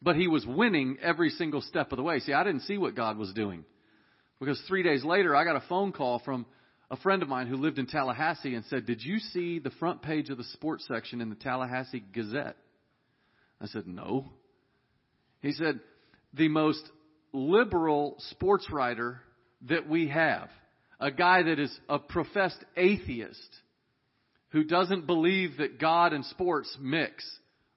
But 0.02 0.16
he 0.16 0.28
was 0.28 0.46
winning 0.46 0.98
every 1.02 1.30
single 1.32 1.62
step 1.62 1.92
of 1.92 1.98
the 1.98 2.04
way. 2.04 2.20
See, 2.20 2.34
I 2.34 2.44
didn't 2.44 2.62
see 2.62 2.78
what 2.78 2.96
God 2.96 3.18
was 3.18 3.34
doing. 3.34 3.66
Because 4.40 4.62
three 4.68 4.84
days 4.84 5.04
later, 5.04 5.36
I 5.36 5.44
got 5.44 5.58
a 5.58 5.68
phone 5.68 5.92
call 5.92 6.20
from 6.20 6.46
a 6.90 6.98
friend 6.98 7.22
of 7.22 7.30
mine 7.30 7.48
who 7.48 7.58
lived 7.58 7.78
in 7.78 7.86
Tallahassee 7.86 8.56
and 8.56 8.66
said, 8.66 8.86
Did 8.86 9.04
you 9.04 9.20
see 9.20 9.60
the 9.60 9.72
front 9.72 10.02
page 10.02 10.30
of 10.30 10.38
the 10.38 10.44
sports 10.46 10.88
section 10.88 11.20
in 11.20 11.30
the 11.30 11.36
Tallahassee 11.36 12.04
Gazette? 12.14 12.56
I 13.62 13.68
said, 13.68 13.88
No. 13.88 14.32
He 15.42 15.52
said, 15.52 15.82
The 16.34 16.48
most 16.48 16.84
liberal 17.34 18.16
sports 18.30 18.68
writer 18.72 19.22
that 19.68 19.90
we 19.90 20.08
have, 20.08 20.50
a 21.00 21.12
guy 21.12 21.44
that 21.44 21.60
is 21.60 21.78
a 21.90 22.00
professed 22.00 22.64
atheist, 22.78 23.58
who 24.50 24.64
doesn't 24.64 25.06
believe 25.06 25.58
that 25.58 25.80
God 25.80 26.14
and 26.14 26.26
sports 26.26 26.76
mix, 26.80 27.24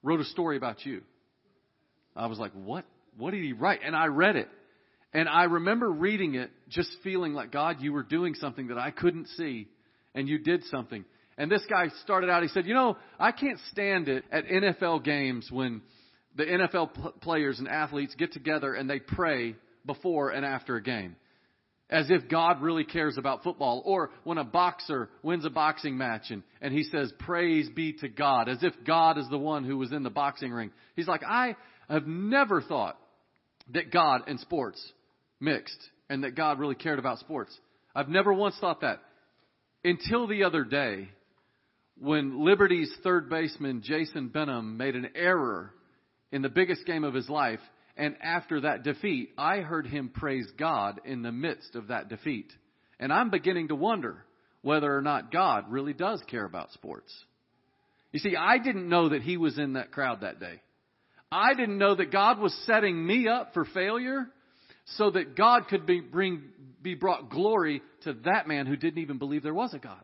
wrote 0.03 0.21
a 0.21 0.25
story 0.25 0.57
about 0.57 0.85
you. 0.85 1.03
I 2.17 2.27
was 2.27 2.39
like, 2.39 2.53
what? 2.53 2.85
What 3.17 3.33
did 3.33 3.43
he 3.43 3.53
write? 3.53 3.81
And 3.85 3.95
I 3.95 4.07
read 4.07 4.37
it. 4.37 4.49
And 5.15 5.29
I 5.29 5.45
remember 5.45 5.91
reading 5.91 6.35
it 6.35 6.51
just 6.69 6.91
feeling 7.05 7.35
like, 7.35 7.53
God, 7.53 7.77
you 7.81 7.93
were 7.93 8.03
doing 8.03 8.35
something 8.35 8.69
that 8.69 8.79
I 8.79 8.91
couldn't 8.91 9.29
see. 9.37 9.69
And 10.15 10.29
you 10.29 10.39
did 10.39 10.65
something. 10.65 11.05
And 11.39 11.51
this 11.51 11.63
guy 11.69 11.89
started 12.03 12.31
out, 12.31 12.43
he 12.43 12.49
said, 12.49 12.67
you 12.67 12.75
know, 12.75 12.97
I 13.19 13.33
can't 13.33 13.59
stand 13.71 14.09
it 14.09 14.25
at 14.31 14.47
NFL 14.47 15.05
games 15.05 15.49
when 15.51 15.83
the 16.37 16.45
NFL 16.45 17.21
players 17.21 17.59
and 17.59 17.69
athletes 17.69 18.15
get 18.17 18.33
together 18.33 18.75
and 18.75 18.89
they 18.89 18.99
pray 18.99 19.57
before 19.87 20.31
and 20.31 20.45
after 20.45 20.77
a 20.77 20.83
game 20.83 21.17
as 21.92 22.11
if 22.11 22.26
God 22.26 22.62
really 22.62 22.85
cares 22.85 23.18
about 23.18 23.44
football. 23.44 23.83
Or 23.85 24.11
when 24.24 24.38
a 24.38 24.44
boxer 24.44 25.11
wins 25.22 25.44
a 25.44 25.50
boxing 25.50 25.98
match 25.98 26.31
and, 26.31 26.42
and 26.62 26.72
he 26.72 26.85
says, 26.85 27.12
praise 27.18 27.68
be 27.68 27.92
to 28.00 28.09
God, 28.09 28.48
as 28.48 28.62
if 28.62 28.72
God 28.85 29.18
is 29.18 29.28
the 29.28 29.38
one 29.38 29.64
who 29.64 29.76
was 29.76 29.92
in 29.92 30.02
the 30.02 30.11
boxing 30.11 30.50
ring. 30.50 30.72
He's 30.96 31.07
like, 31.07 31.22
I 31.22 31.55
have 31.90 32.07
never 32.07 32.62
thought 32.62 32.98
that 33.74 33.92
God 33.92 34.22
and 34.26 34.40
sports 34.40 34.83
mixed 35.38 35.78
and 36.09 36.24
that 36.24 36.35
God 36.35 36.59
really 36.59 36.74
cared 36.74 36.98
about 36.98 37.18
sports. 37.18 37.57
I've 37.94 38.09
never 38.09 38.33
once 38.33 38.57
thought 38.59 38.81
that. 38.81 39.00
Until 39.85 40.26
the 40.26 40.44
other 40.44 40.64
day, 40.64 41.11
when 42.00 42.42
Liberty's 42.42 42.90
third 43.05 43.28
baseman, 43.28 43.83
Jason 43.85 44.28
Benham, 44.28 44.78
made 44.78 44.96
an 44.96 45.11
error 45.14 45.74
in 46.31 46.40
the 46.40 46.48
biggest 46.48 46.87
game 46.87 47.05
of 47.05 47.12
his 47.12 47.28
life 47.28 47.61
and 47.96 48.16
after 48.22 48.62
that 48.62 48.83
defeat, 48.85 49.31
I 49.37 49.59
heard 49.59 49.87
him 49.87 50.09
praise 50.09 50.46
God 50.59 51.00
in 51.05 51.22
the 51.22 51.33
midst 51.33 51.74
of 51.74 51.88
that 51.88 52.09
defeat. 52.09 52.52
And 52.98 53.12
I'm 53.12 53.31
beginning 53.31 53.68
to 53.68 53.74
wonder 53.74 54.24
whether 54.62 54.96
or 54.96 55.02
not 55.02 55.33
God 55.33 55.70
really 55.70 55.92
does 55.92 56.22
care 56.28 56.44
about 56.44 56.72
sports. 56.72 57.12
You 58.12 58.20
see, 58.20 58.37
I 58.37 58.59
didn't 58.59 58.88
know 58.88 59.11
that 59.11 59.22
he 59.22 59.37
was 59.37 59.59
in 59.59 59.74
that 59.74 59.90
crowd 59.90 60.20
that 60.20 60.40
day. 60.40 60.61
I 61.31 61.55
didn't 61.55 61.78
know 61.78 61.94
that 61.94 62.12
God 62.12 62.38
was 62.38 62.55
setting 62.66 63.07
me 63.07 63.26
up 63.26 63.55
for 63.55 63.64
failure 63.64 64.26
so 64.96 65.11
that 65.11 65.37
God 65.37 65.68
could 65.68 65.87
be, 65.87 66.00
bring, 66.00 66.42
be 66.83 66.94
brought 66.94 67.31
glory 67.31 67.83
to 68.02 68.14
that 68.24 68.46
man 68.46 68.66
who 68.66 68.76
didn't 68.76 69.02
even 69.02 69.18
believe 69.18 69.42
there 69.42 69.55
was 69.55 69.72
a 69.74 69.78
God. 69.78 70.02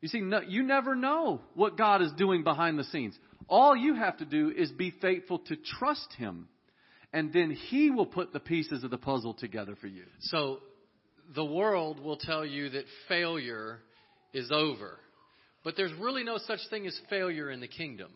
You 0.00 0.08
see, 0.08 0.20
no, 0.20 0.40
you 0.40 0.62
never 0.62 0.94
know 0.94 1.40
what 1.54 1.76
God 1.76 2.02
is 2.02 2.12
doing 2.16 2.44
behind 2.44 2.78
the 2.78 2.84
scenes. 2.84 3.18
All 3.48 3.76
you 3.76 3.94
have 3.94 4.18
to 4.18 4.24
do 4.24 4.52
is 4.56 4.70
be 4.70 4.92
faithful 5.00 5.40
to 5.40 5.56
trust 5.56 6.12
Him 6.16 6.48
and 7.12 7.32
then 7.32 7.50
He 7.50 7.90
will 7.90 8.06
put 8.06 8.32
the 8.32 8.40
pieces 8.40 8.84
of 8.84 8.90
the 8.90 8.98
puzzle 8.98 9.34
together 9.34 9.76
for 9.80 9.86
you. 9.86 10.04
So 10.20 10.60
the 11.34 11.44
world 11.44 12.00
will 12.00 12.16
tell 12.16 12.44
you 12.44 12.70
that 12.70 12.84
failure 13.08 13.80
is 14.32 14.50
over. 14.52 14.98
But 15.64 15.74
there's 15.76 15.92
really 15.94 16.22
no 16.22 16.38
such 16.38 16.60
thing 16.70 16.86
as 16.86 16.98
failure 17.10 17.50
in 17.50 17.60
the 17.60 17.68
kingdom. 17.68 18.10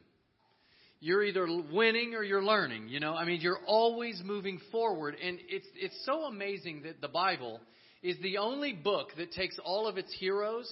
You're 1.01 1.25
either 1.25 1.47
winning 1.73 2.15
or 2.15 2.23
you're 2.23 2.45
learning, 2.45 2.89
you 2.89 3.01
know? 3.01 3.15
I 3.15 3.25
mean, 3.25 3.41
you're 3.41 3.61
always 3.67 4.21
moving 4.25 4.61
forward 4.71 5.17
and 5.23 5.39
it's 5.49 5.67
it's 5.75 6.05
so 6.05 6.25
amazing 6.25 6.83
that 6.83 7.01
the 7.01 7.09
Bible 7.09 7.61
is 8.03 8.17
the 8.23 8.39
only 8.39 8.73
book 8.73 9.09
that 9.17 9.33
takes 9.33 9.57
all 9.65 9.89
of 9.89 9.97
its 9.97 10.13
heroes 10.13 10.71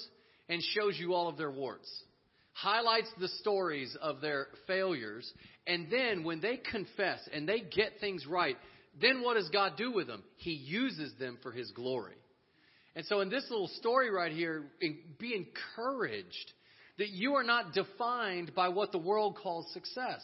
and 0.49 0.63
shows 0.63 0.99
you 0.99 1.15
all 1.15 1.29
of 1.29 1.39
their 1.39 1.51
warts 1.51 1.89
highlights 2.61 3.09
the 3.21 3.29
stories 3.41 3.97
of 4.03 4.21
their 4.21 4.49
failures, 4.67 5.33
and 5.69 5.89
then 5.91 6.25
when 6.25 6.41
they 6.41 6.57
confess 6.57 7.21
and 7.33 7.49
they 7.49 7.61
get 7.61 8.01
things 8.01 8.27
right, 8.27 8.57
then 9.01 9.23
what 9.23 9.35
does 9.35 9.51
God 9.51 9.75
do 9.77 9.93
with 9.93 10.07
them? 10.07 10.25
He 10.37 10.53
uses 10.53 11.13
them 11.21 11.39
for 11.43 11.53
His 11.53 11.71
glory. 11.71 12.17
And 12.97 13.05
so, 13.07 13.21
in 13.21 13.29
this 13.29 13.47
little 13.51 13.69
story 13.69 14.11
right 14.11 14.33
here, 14.33 14.65
be 15.19 15.35
encouraged 15.35 16.53
that 16.99 17.11
you 17.11 17.35
are 17.35 17.45
not 17.45 17.75
defined 17.75 18.55
by 18.57 18.71
what 18.71 18.91
the 18.91 18.99
world 18.99 19.37
calls 19.41 19.73
success. 19.73 20.23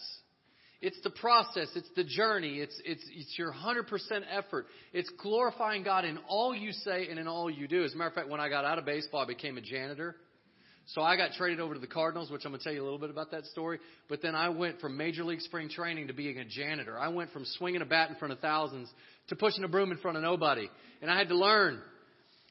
It's 0.81 1.01
the 1.03 1.11
process, 1.11 1.69
it's 1.77 1.89
the 1.97 2.05
journey, 2.05 2.59
it's, 2.59 2.79
it's, 2.85 3.05
it's 3.15 3.39
your 3.39 3.53
100% 3.53 3.87
effort. 4.31 4.67
It's 4.93 5.11
glorifying 5.23 5.83
God 5.83 6.05
in 6.05 6.19
all 6.29 6.55
you 6.55 6.73
say 6.73 7.09
and 7.09 7.19
in 7.19 7.29
all 7.29 7.49
you 7.49 7.69
do. 7.69 7.85
As 7.85 7.95
a 7.95 7.97
matter 7.97 8.09
of 8.09 8.15
fact, 8.15 8.29
when 8.29 8.41
I 8.41 8.49
got 8.49 8.65
out 8.65 8.79
of 8.79 8.85
baseball, 8.85 9.23
I 9.23 9.27
became 9.27 9.57
a 9.57 9.63
janitor. 9.63 10.17
So 10.89 11.01
I 11.01 11.17
got 11.17 11.33
traded 11.33 11.61
over 11.61 11.75
to 11.75 11.81
the 11.81 11.87
Cardinals, 11.87 12.31
which 12.31 12.45
I'm 12.45 12.51
going 12.51 12.61
to 12.61 12.65
tell 12.65 12.73
you 12.73 12.83
a 12.83 12.85
little 12.85 12.99
bit 12.99 13.11
about 13.11 13.31
that 13.31 13.47
story. 13.47 13.79
But 14.09 14.21
then 14.21 14.35
I 14.35 14.51
went 14.51 14.81
from 14.81 14.97
Major 14.97 15.25
League 15.25 15.41
Spring 15.41 15.69
Training 15.71 16.09
to 16.09 16.13
being 16.13 16.39
a 16.39 16.45
janitor. 16.45 16.99
I 16.99 17.09
went 17.09 17.33
from 17.33 17.45
swinging 17.57 17.81
a 17.81 17.87
bat 17.87 18.11
in 18.11 18.17
front 18.17 18.33
of 18.33 18.41
thousands 18.41 18.91
to 19.29 19.37
pushing 19.37 19.65
a 19.65 19.69
broom 19.69 19.93
in 19.93 19.99
front 19.99 20.19
of 20.19 20.23
nobody. 20.23 20.69
And 21.01 21.11
I 21.11 21.17
had 21.17 21.29
to 21.29 21.37
learn 21.37 21.81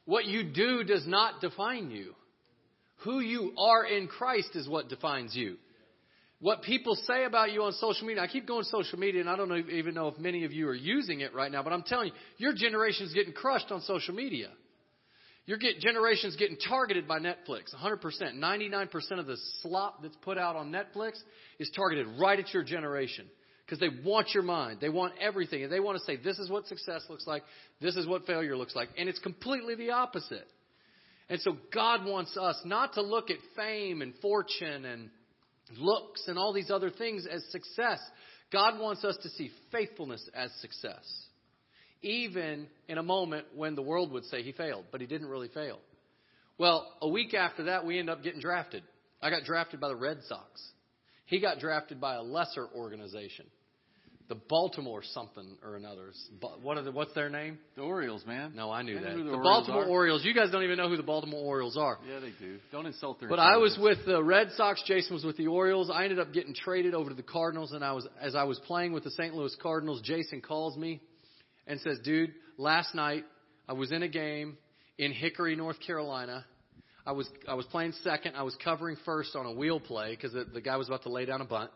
what 0.04 0.26
you 0.26 0.42
do 0.42 0.82
does 0.82 1.06
not 1.06 1.40
define 1.40 1.90
you. 1.90 2.14
Who 3.04 3.20
you 3.20 3.52
are 3.56 3.84
in 3.84 4.08
Christ 4.08 4.50
is 4.54 4.68
what 4.68 4.88
defines 4.88 5.36
you. 5.36 5.56
What 6.40 6.62
people 6.62 6.96
say 7.06 7.24
about 7.24 7.52
you 7.52 7.62
on 7.62 7.72
social 7.72 8.06
media, 8.06 8.22
I 8.22 8.26
keep 8.26 8.46
going 8.46 8.64
social 8.64 8.98
media 8.98 9.20
and 9.20 9.30
I 9.30 9.36
don't 9.36 9.70
even 9.70 9.94
know 9.94 10.08
if 10.08 10.18
many 10.18 10.44
of 10.44 10.52
you 10.52 10.68
are 10.68 10.74
using 10.74 11.20
it 11.20 11.34
right 11.34 11.50
now, 11.50 11.62
but 11.62 11.72
I'm 11.72 11.82
telling 11.82 12.08
you, 12.08 12.12
your 12.38 12.52
generation 12.52 13.06
is 13.06 13.14
getting 13.14 13.32
crushed 13.32 13.70
on 13.70 13.80
social 13.82 14.14
media. 14.14 14.48
Your 15.46 15.58
get, 15.58 15.78
generation's 15.80 16.36
getting 16.36 16.56
targeted 16.56 17.06
by 17.06 17.18
Netflix. 17.18 17.74
100%. 17.74 18.00
99% 18.38 19.18
of 19.18 19.26
the 19.26 19.36
slop 19.60 20.02
that's 20.02 20.16
put 20.22 20.38
out 20.38 20.56
on 20.56 20.72
Netflix 20.72 21.12
is 21.58 21.70
targeted 21.76 22.06
right 22.18 22.38
at 22.38 22.52
your 22.54 22.62
generation. 22.62 23.26
Because 23.64 23.78
they 23.78 23.88
want 24.04 24.28
your 24.34 24.42
mind. 24.42 24.78
They 24.80 24.88
want 24.88 25.14
everything. 25.20 25.62
And 25.62 25.72
they 25.72 25.80
want 25.80 25.98
to 25.98 26.04
say, 26.04 26.16
this 26.16 26.38
is 26.38 26.50
what 26.50 26.66
success 26.66 27.02
looks 27.08 27.26
like. 27.26 27.42
This 27.80 27.96
is 27.96 28.06
what 28.06 28.26
failure 28.26 28.56
looks 28.56 28.74
like. 28.74 28.88
And 28.98 29.08
it's 29.08 29.18
completely 29.18 29.74
the 29.74 29.90
opposite. 29.90 30.46
And 31.28 31.40
so 31.40 31.56
God 31.72 32.04
wants 32.04 32.36
us 32.36 32.60
not 32.64 32.94
to 32.94 33.02
look 33.02 33.30
at 33.30 33.36
fame 33.56 34.02
and 34.02 34.14
fortune 34.20 34.84
and 34.84 35.10
looks 35.78 36.24
and 36.26 36.38
all 36.38 36.52
these 36.52 36.70
other 36.70 36.90
things 36.90 37.26
as 37.26 37.42
success. 37.50 38.00
God 38.52 38.78
wants 38.78 39.04
us 39.04 39.16
to 39.22 39.28
see 39.30 39.50
faithfulness 39.72 40.26
as 40.34 40.50
success 40.60 41.23
even 42.04 42.68
in 42.88 42.98
a 42.98 43.02
moment 43.02 43.46
when 43.54 43.74
the 43.74 43.82
world 43.82 44.12
would 44.12 44.24
say 44.26 44.42
he 44.42 44.52
failed, 44.52 44.84
but 44.92 45.00
he 45.00 45.06
didn't 45.06 45.28
really 45.28 45.48
fail. 45.48 45.78
Well, 46.58 46.86
a 47.00 47.08
week 47.08 47.34
after 47.34 47.64
that, 47.64 47.84
we 47.84 47.98
end 47.98 48.08
up 48.08 48.22
getting 48.22 48.40
drafted. 48.40 48.84
I 49.20 49.30
got 49.30 49.44
drafted 49.44 49.80
by 49.80 49.88
the 49.88 49.96
Red 49.96 50.18
Sox. 50.28 50.62
He 51.26 51.40
got 51.40 51.58
drafted 51.58 52.00
by 52.00 52.14
a 52.14 52.22
lesser 52.22 52.68
organization. 52.74 53.46
the 54.28 54.34
Baltimore 54.34 55.02
something 55.02 55.56
or 55.62 55.76
another. 55.76 56.12
What 56.62 56.78
are 56.78 56.82
the, 56.82 56.92
what's 56.92 57.12
their 57.14 57.28
name? 57.28 57.58
The 57.76 57.82
Orioles, 57.82 58.24
man. 58.26 58.52
No, 58.54 58.70
I 58.70 58.82
knew 58.82 58.98
I 58.98 59.02
that. 59.02 59.16
The, 59.16 59.22
the 59.22 59.30
Orioles 59.30 59.44
Baltimore 59.44 59.84
are. 59.84 59.88
Orioles. 59.88 60.24
You 60.24 60.34
guys 60.34 60.50
don't 60.50 60.62
even 60.62 60.78
know 60.78 60.88
who 60.88 60.96
the 60.96 61.02
Baltimore 61.02 61.40
Orioles 61.44 61.76
are. 61.76 61.98
Yeah, 62.08 62.20
they 62.20 62.32
do. 62.38 62.58
Don't 62.72 62.86
insult 62.86 63.20
their. 63.20 63.28
But 63.28 63.38
I 63.38 63.56
was 63.58 63.76
with 63.78 63.98
the 64.06 64.22
Red 64.22 64.50
Sox. 64.56 64.82
Jason 64.86 65.14
was 65.14 65.24
with 65.24 65.36
the 65.36 65.48
Orioles. 65.48 65.90
I 65.92 66.04
ended 66.04 66.18
up 66.18 66.32
getting 66.32 66.54
traded 66.54 66.94
over 66.94 67.10
to 67.10 67.16
the 67.16 67.22
Cardinals, 67.22 67.72
and 67.72 67.84
I 67.84 67.92
was 67.92 68.06
as 68.20 68.34
I 68.34 68.44
was 68.44 68.58
playing 68.60 68.92
with 68.92 69.04
the 69.04 69.10
St. 69.10 69.34
Louis 69.34 69.54
Cardinals. 69.60 70.00
Jason 70.02 70.40
calls 70.40 70.76
me 70.76 71.02
and 71.66 71.80
says, 71.80 71.98
"Dude, 72.04 72.32
last 72.56 72.94
night 72.94 73.24
I 73.68 73.72
was 73.72 73.92
in 73.92 74.02
a 74.02 74.08
game 74.08 74.58
in 74.98 75.12
Hickory, 75.12 75.56
North 75.56 75.80
Carolina. 75.80 76.44
I 77.06 77.12
was 77.12 77.28
I 77.48 77.54
was 77.54 77.66
playing 77.66 77.92
second. 78.02 78.34
I 78.36 78.42
was 78.42 78.56
covering 78.62 78.96
first 79.04 79.36
on 79.36 79.46
a 79.46 79.52
wheel 79.52 79.80
play 79.80 80.10
because 80.10 80.32
the, 80.32 80.44
the 80.44 80.60
guy 80.60 80.76
was 80.76 80.88
about 80.88 81.02
to 81.02 81.10
lay 81.10 81.24
down 81.26 81.40
a 81.40 81.44
bunt. 81.44 81.70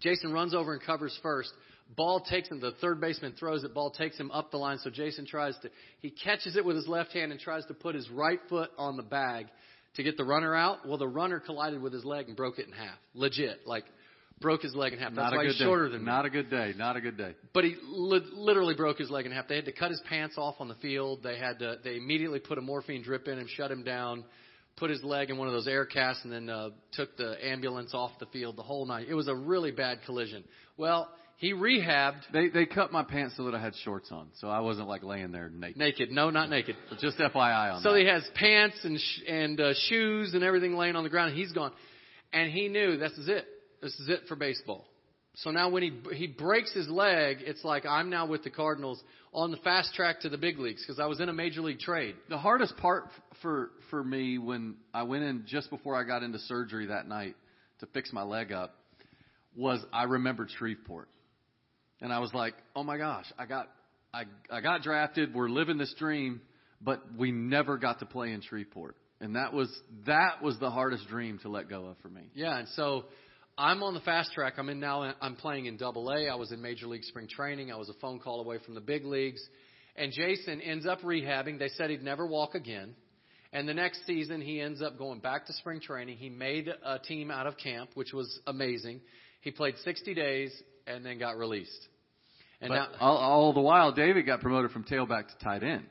Jason 0.00 0.32
runs 0.32 0.54
over 0.54 0.72
and 0.72 0.82
covers 0.82 1.18
first. 1.22 1.52
Ball 1.96 2.20
takes 2.20 2.48
him. 2.48 2.60
The 2.60 2.72
third 2.80 3.00
baseman 3.00 3.34
throws 3.38 3.64
it. 3.64 3.74
Ball 3.74 3.90
takes 3.90 4.18
him 4.18 4.30
up 4.30 4.50
the 4.50 4.58
line. 4.58 4.78
So 4.78 4.90
Jason 4.90 5.26
tries 5.26 5.56
to. 5.62 5.70
He 6.00 6.10
catches 6.10 6.56
it 6.56 6.64
with 6.64 6.76
his 6.76 6.86
left 6.86 7.12
hand 7.12 7.32
and 7.32 7.40
tries 7.40 7.66
to 7.66 7.74
put 7.74 7.94
his 7.94 8.08
right 8.10 8.40
foot 8.48 8.70
on 8.78 8.96
the 8.96 9.02
bag 9.02 9.46
to 9.96 10.02
get 10.02 10.16
the 10.16 10.24
runner 10.24 10.54
out. 10.54 10.86
Well, 10.86 10.98
the 10.98 11.08
runner 11.08 11.40
collided 11.40 11.80
with 11.80 11.92
his 11.92 12.04
leg 12.04 12.28
and 12.28 12.36
broke 12.36 12.58
it 12.58 12.66
in 12.66 12.72
half. 12.72 12.96
Legit, 13.14 13.66
like 13.66 13.84
broke 14.40 14.62
his 14.62 14.74
leg 14.74 14.92
in 14.92 14.98
half. 14.98 15.10
That's 15.10 15.16
not 15.18 15.32
a 15.32 15.36
why 15.36 15.42
good 15.44 15.52
he's 15.52 15.60
shorter 15.60 15.86
day. 15.86 15.92
than 15.92 16.02
me. 16.04 16.06
Not 16.10 16.24
a 16.24 16.30
good 16.30 16.50
day. 16.50 16.72
Not 16.76 16.96
a 16.96 17.00
good 17.00 17.16
day. 17.16 17.34
But 17.52 17.64
he 17.64 17.76
li- 17.88 18.20
literally 18.32 18.74
broke 18.74 18.98
his 18.98 19.10
leg 19.10 19.26
in 19.26 19.32
half. 19.32 19.48
They 19.48 19.56
had 19.56 19.66
to 19.66 19.72
cut 19.72 19.90
his 19.90 20.02
pants 20.08 20.36
off 20.38 20.56
on 20.60 20.68
the 20.68 20.74
field. 20.76 21.22
They 21.22 21.38
had 21.38 21.58
to. 21.58 21.76
They 21.84 21.96
immediately 21.96 22.40
put 22.40 22.58
a 22.58 22.62
morphine 22.62 23.02
drip 23.02 23.28
in 23.28 23.38
him, 23.38 23.46
shut 23.48 23.70
him 23.70 23.82
down, 23.84 24.24
put 24.76 24.90
his 24.90 25.02
leg 25.04 25.30
in 25.30 25.36
one 25.38 25.46
of 25.48 25.52
those 25.54 25.66
air 25.68 25.84
casts, 25.84 26.24
and 26.24 26.32
then 26.32 26.48
uh, 26.48 26.70
took 26.92 27.16
the 27.16 27.36
ambulance 27.46 27.92
off 27.94 28.12
the 28.18 28.26
field 28.26 28.56
the 28.56 28.62
whole 28.62 28.86
night. 28.86 29.06
It 29.08 29.14
was 29.14 29.28
a 29.28 29.34
really 29.34 29.70
bad 29.72 29.98
collision. 30.06 30.44
Well, 30.76 31.08
he 31.36 31.52
rehabbed 31.54 32.20
They 32.34 32.48
they 32.48 32.66
cut 32.66 32.92
my 32.92 33.02
pants 33.02 33.34
so 33.36 33.44
that 33.44 33.54
I 33.54 33.60
had 33.60 33.74
shorts 33.84 34.10
on, 34.12 34.28
so 34.40 34.48
I 34.48 34.60
wasn't 34.60 34.88
like 34.88 35.02
laying 35.02 35.32
there 35.32 35.48
naked. 35.50 35.76
naked. 35.78 36.10
No, 36.12 36.28
not 36.30 36.50
naked. 36.50 36.76
Just 37.00 37.18
FYI 37.18 37.74
on 37.74 37.82
So 37.82 37.92
that. 37.94 37.98
he 38.00 38.06
has 38.06 38.22
pants 38.34 38.76
and 38.84 38.98
sh- 39.00 39.20
and 39.28 39.58
uh, 39.60 39.72
shoes 39.88 40.34
and 40.34 40.42
everything 40.44 40.76
laying 40.76 40.96
on 40.96 41.02
the 41.02 41.08
ground. 41.10 41.34
He's 41.34 41.52
gone, 41.52 41.72
and 42.32 42.50
he 42.50 42.68
knew 42.68 42.96
this 42.98 43.12
is 43.12 43.28
it. 43.28 43.46
This 43.82 43.94
is 44.00 44.08
it 44.08 44.20
for 44.28 44.36
baseball. 44.36 44.86
So 45.36 45.50
now 45.50 45.70
when 45.70 45.82
he 45.82 46.16
he 46.16 46.26
breaks 46.26 46.72
his 46.72 46.88
leg, 46.88 47.38
it's 47.40 47.64
like 47.64 47.86
I'm 47.86 48.10
now 48.10 48.26
with 48.26 48.42
the 48.42 48.50
Cardinals 48.50 49.00
on 49.32 49.50
the 49.50 49.56
fast 49.58 49.94
track 49.94 50.20
to 50.20 50.28
the 50.28 50.36
big 50.36 50.58
leagues 50.58 50.82
because 50.82 50.98
I 50.98 51.06
was 51.06 51.20
in 51.20 51.28
a 51.28 51.32
major 51.32 51.60
league 51.60 51.78
trade. 51.78 52.16
the 52.28 52.38
hardest 52.38 52.76
part 52.76 53.04
for 53.40 53.70
for 53.90 54.02
me 54.02 54.38
when 54.38 54.76
I 54.92 55.04
went 55.04 55.22
in 55.22 55.44
just 55.46 55.70
before 55.70 55.94
I 55.94 56.04
got 56.04 56.22
into 56.22 56.38
surgery 56.40 56.86
that 56.86 57.06
night 57.06 57.36
to 57.78 57.86
fix 57.86 58.12
my 58.12 58.22
leg 58.22 58.52
up 58.52 58.74
was 59.56 59.80
I 59.92 60.04
remembered 60.04 60.50
Shreveport, 60.58 61.08
and 62.00 62.12
I 62.12 62.18
was 62.18 62.32
like, 62.34 62.54
oh 62.74 62.82
my 62.82 62.98
gosh, 62.98 63.26
I 63.38 63.46
got 63.46 63.68
I 64.12 64.24
I 64.50 64.60
got 64.60 64.82
drafted. 64.82 65.32
We're 65.32 65.48
living 65.48 65.78
this 65.78 65.94
dream, 65.96 66.40
but 66.80 67.02
we 67.16 67.30
never 67.30 67.78
got 67.78 68.00
to 68.00 68.06
play 68.06 68.32
in 68.32 68.42
Shreveport, 68.42 68.96
and 69.20 69.36
that 69.36 69.52
was 69.52 69.70
that 70.06 70.42
was 70.42 70.58
the 70.58 70.70
hardest 70.70 71.06
dream 71.08 71.38
to 71.42 71.48
let 71.48 71.68
go 71.68 71.86
of 71.86 71.98
for 71.98 72.08
me. 72.08 72.22
Yeah, 72.34 72.58
and 72.58 72.68
so 72.70 73.04
I'm 73.60 73.82
on 73.82 73.92
the 73.92 74.00
fast 74.00 74.32
track. 74.32 74.54
I'm 74.56 74.70
in 74.70 74.80
now. 74.80 75.12
I'm 75.20 75.36
playing 75.36 75.66
in 75.66 75.76
Double 75.76 76.08
A. 76.08 76.30
I 76.30 76.34
was 76.34 76.50
in 76.50 76.62
Major 76.62 76.86
League 76.86 77.04
Spring 77.04 77.28
Training. 77.28 77.70
I 77.70 77.76
was 77.76 77.90
a 77.90 77.94
phone 78.00 78.18
call 78.18 78.40
away 78.40 78.56
from 78.64 78.74
the 78.74 78.80
big 78.80 79.04
leagues, 79.04 79.46
and 79.96 80.12
Jason 80.12 80.62
ends 80.62 80.86
up 80.86 81.02
rehabbing. 81.02 81.58
They 81.58 81.68
said 81.68 81.90
he'd 81.90 82.02
never 82.02 82.26
walk 82.26 82.54
again. 82.54 82.94
And 83.52 83.68
the 83.68 83.74
next 83.74 84.06
season, 84.06 84.40
he 84.40 84.62
ends 84.62 84.80
up 84.80 84.96
going 84.96 85.18
back 85.18 85.44
to 85.44 85.52
spring 85.52 85.78
training. 85.78 86.16
He 86.16 86.30
made 86.30 86.68
a 86.82 86.98
team 86.98 87.30
out 87.30 87.46
of 87.46 87.58
camp, 87.58 87.90
which 87.92 88.14
was 88.14 88.40
amazing. 88.46 89.02
He 89.42 89.50
played 89.50 89.74
60 89.84 90.14
days 90.14 90.50
and 90.86 91.04
then 91.04 91.18
got 91.18 91.36
released. 91.36 91.86
And 92.62 92.70
But 92.70 92.74
now, 92.76 92.88
all, 92.98 93.16
all 93.18 93.52
the 93.52 93.60
while, 93.60 93.92
David 93.92 94.24
got 94.24 94.40
promoted 94.40 94.70
from 94.70 94.84
tailback 94.84 95.28
to 95.28 95.44
tight 95.44 95.62
end. 95.62 95.88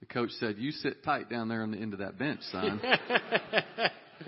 The 0.00 0.06
coach 0.06 0.30
said, 0.40 0.56
"You 0.56 0.70
sit 0.70 1.04
tight 1.04 1.28
down 1.28 1.48
there 1.48 1.62
on 1.62 1.70
the 1.70 1.76
end 1.78 1.92
of 1.92 1.98
that 1.98 2.18
bench, 2.18 2.40
son." 2.50 2.80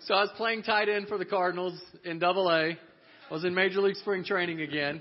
so 0.00 0.14
I 0.14 0.22
was 0.22 0.30
playing 0.36 0.64
tight 0.64 0.88
end 0.88 1.06
for 1.06 1.18
the 1.18 1.24
Cardinals 1.24 1.80
in 2.04 2.18
Double 2.18 2.48
A. 2.50 2.70
I 2.72 2.76
was 3.30 3.44
in 3.44 3.54
Major 3.54 3.80
League 3.80 3.94
Spring 3.96 4.24
Training 4.24 4.60
again, 4.60 5.00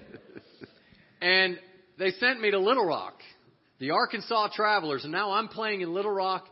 and 1.20 1.58
they 1.98 2.12
sent 2.12 2.40
me 2.42 2.52
to 2.52 2.60
Little 2.60 2.86
Rock, 2.86 3.16
the 3.80 3.90
Arkansas 3.90 4.50
Travelers, 4.54 5.04
and 5.04 5.12
now 5.12 5.32
I'm 5.32 5.48
playing 5.48 5.82
in 5.82 5.94
Little 5.94 6.12
Rock. 6.12 6.46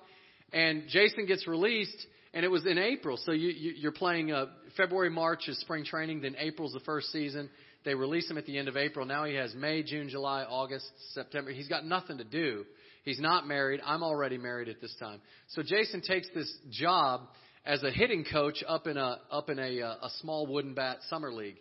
And 0.54 0.84
Jason 0.88 1.28
gets 1.28 1.48
released, 1.48 1.98
and 2.34 2.44
it 2.44 2.50
was 2.50 2.66
in 2.66 2.80
April. 2.80 3.18
So 3.24 3.32
you, 3.32 3.50
you, 3.50 3.74
you're 3.76 3.92
playing 3.92 4.32
uh, 4.32 4.48
February, 4.76 5.12
March 5.12 5.48
is 5.48 5.60
spring 5.60 5.86
training, 5.86 6.22
then 6.22 6.36
April's 6.40 6.74
the 6.74 6.80
first 6.80 7.12
season. 7.12 7.50
They 7.86 7.94
release 7.94 8.30
him 8.30 8.40
at 8.40 8.48
the 8.48 8.58
end 8.58 8.68
of 8.68 8.78
April. 8.78 9.06
Now 9.06 9.26
he 9.26 9.36
has 9.36 9.54
May, 9.54 9.84
June, 9.84 10.10
July, 10.10 10.44
August, 10.44 10.86
September. 11.14 11.52
He's 11.52 11.68
got 11.68 11.86
nothing 11.86 12.18
to 12.18 12.24
do. 12.24 12.66
He's 13.04 13.20
not 13.20 13.48
married. 13.48 13.82
I'm 13.86 14.04
already 14.04 14.38
married 14.38 14.70
at 14.70 14.82
this 14.82 14.96
time. 15.00 15.20
So 15.50 15.62
Jason 15.62 16.02
takes 16.02 16.28
this 16.34 16.52
job 16.72 17.22
as 17.66 17.84
a 17.84 17.92
hitting 17.92 18.26
coach 18.30 18.64
up 18.68 18.88
in 18.88 18.98
a 18.98 19.20
up 19.32 19.50
in 19.50 19.60
a 19.60 19.82
uh, 19.82 19.96
a 20.04 20.10
small 20.22 20.48
wooden 20.48 20.74
bat 20.74 20.98
summer 21.10 21.32
league. 21.32 21.58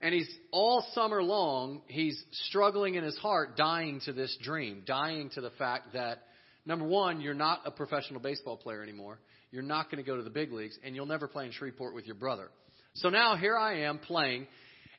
And 0.00 0.12
he's 0.12 0.28
all 0.50 0.84
summer 0.92 1.22
long, 1.22 1.80
he's 1.86 2.22
struggling 2.48 2.96
in 2.96 3.04
his 3.04 3.16
heart, 3.16 3.56
dying 3.56 4.00
to 4.04 4.12
this 4.12 4.36
dream, 4.42 4.82
dying 4.86 5.30
to 5.30 5.40
the 5.40 5.50
fact 5.50 5.94
that 5.94 6.24
number 6.66 6.84
one, 6.84 7.20
you're 7.20 7.32
not 7.32 7.62
a 7.64 7.70
professional 7.70 8.20
baseball 8.20 8.56
player 8.56 8.82
anymore. 8.82 9.18
You're 9.50 9.62
not 9.62 9.90
going 9.90 10.04
to 10.04 10.06
go 10.06 10.16
to 10.16 10.22
the 10.22 10.30
big 10.30 10.52
leagues, 10.52 10.76
and 10.84 10.94
you'll 10.94 11.06
never 11.06 11.28
play 11.28 11.46
in 11.46 11.52
Shreveport 11.52 11.94
with 11.94 12.06
your 12.06 12.16
brother. 12.16 12.50
So 12.94 13.08
now 13.08 13.36
here 13.36 13.56
I 13.56 13.82
am 13.82 13.98
playing, 13.98 14.46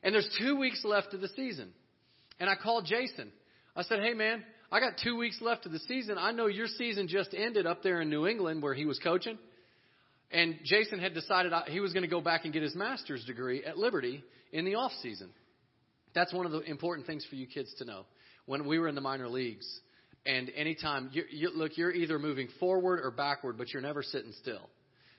and 0.02 0.14
there's 0.14 0.28
two 0.40 0.56
weeks 0.56 0.82
left 0.84 1.14
of 1.14 1.20
the 1.20 1.28
season. 1.28 1.72
And 2.40 2.50
I 2.50 2.54
called 2.56 2.86
Jason. 2.86 3.30
I 3.76 3.82
said, 3.82 4.00
Hey 4.00 4.14
man, 4.14 4.42
I 4.70 4.80
got 4.80 4.94
two 5.02 5.16
weeks 5.16 5.40
left 5.40 5.66
of 5.66 5.72
the 5.72 5.78
season. 5.80 6.16
I 6.18 6.32
know 6.32 6.46
your 6.46 6.66
season 6.66 7.08
just 7.08 7.34
ended 7.34 7.66
up 7.66 7.82
there 7.82 8.00
in 8.00 8.10
New 8.10 8.26
England 8.26 8.62
where 8.62 8.74
he 8.74 8.84
was 8.84 8.98
coaching. 8.98 9.38
And 10.32 10.56
Jason 10.64 10.98
had 10.98 11.14
decided 11.14 11.52
he 11.68 11.80
was 11.80 11.92
going 11.92 12.02
to 12.02 12.08
go 12.08 12.20
back 12.20 12.44
and 12.44 12.52
get 12.52 12.62
his 12.62 12.74
master's 12.74 13.24
degree 13.24 13.64
at 13.64 13.78
Liberty 13.78 14.24
in 14.52 14.64
the 14.64 14.74
off 14.74 14.92
season. 15.02 15.30
That's 16.14 16.32
one 16.32 16.46
of 16.46 16.52
the 16.52 16.60
important 16.62 17.06
things 17.06 17.24
for 17.28 17.36
you 17.36 17.46
kids 17.46 17.72
to 17.78 17.84
know. 17.84 18.06
When 18.46 18.66
we 18.66 18.78
were 18.78 18.88
in 18.88 18.94
the 18.94 19.00
minor 19.00 19.28
leagues, 19.28 19.66
and 20.24 20.50
anytime 20.56 21.10
you, 21.12 21.24
you 21.30 21.50
look, 21.54 21.76
you're 21.76 21.92
either 21.92 22.18
moving 22.18 22.48
forward 22.58 23.00
or 23.02 23.10
backward, 23.10 23.56
but 23.58 23.72
you're 23.72 23.82
never 23.82 24.02
sitting 24.02 24.32
still. 24.40 24.68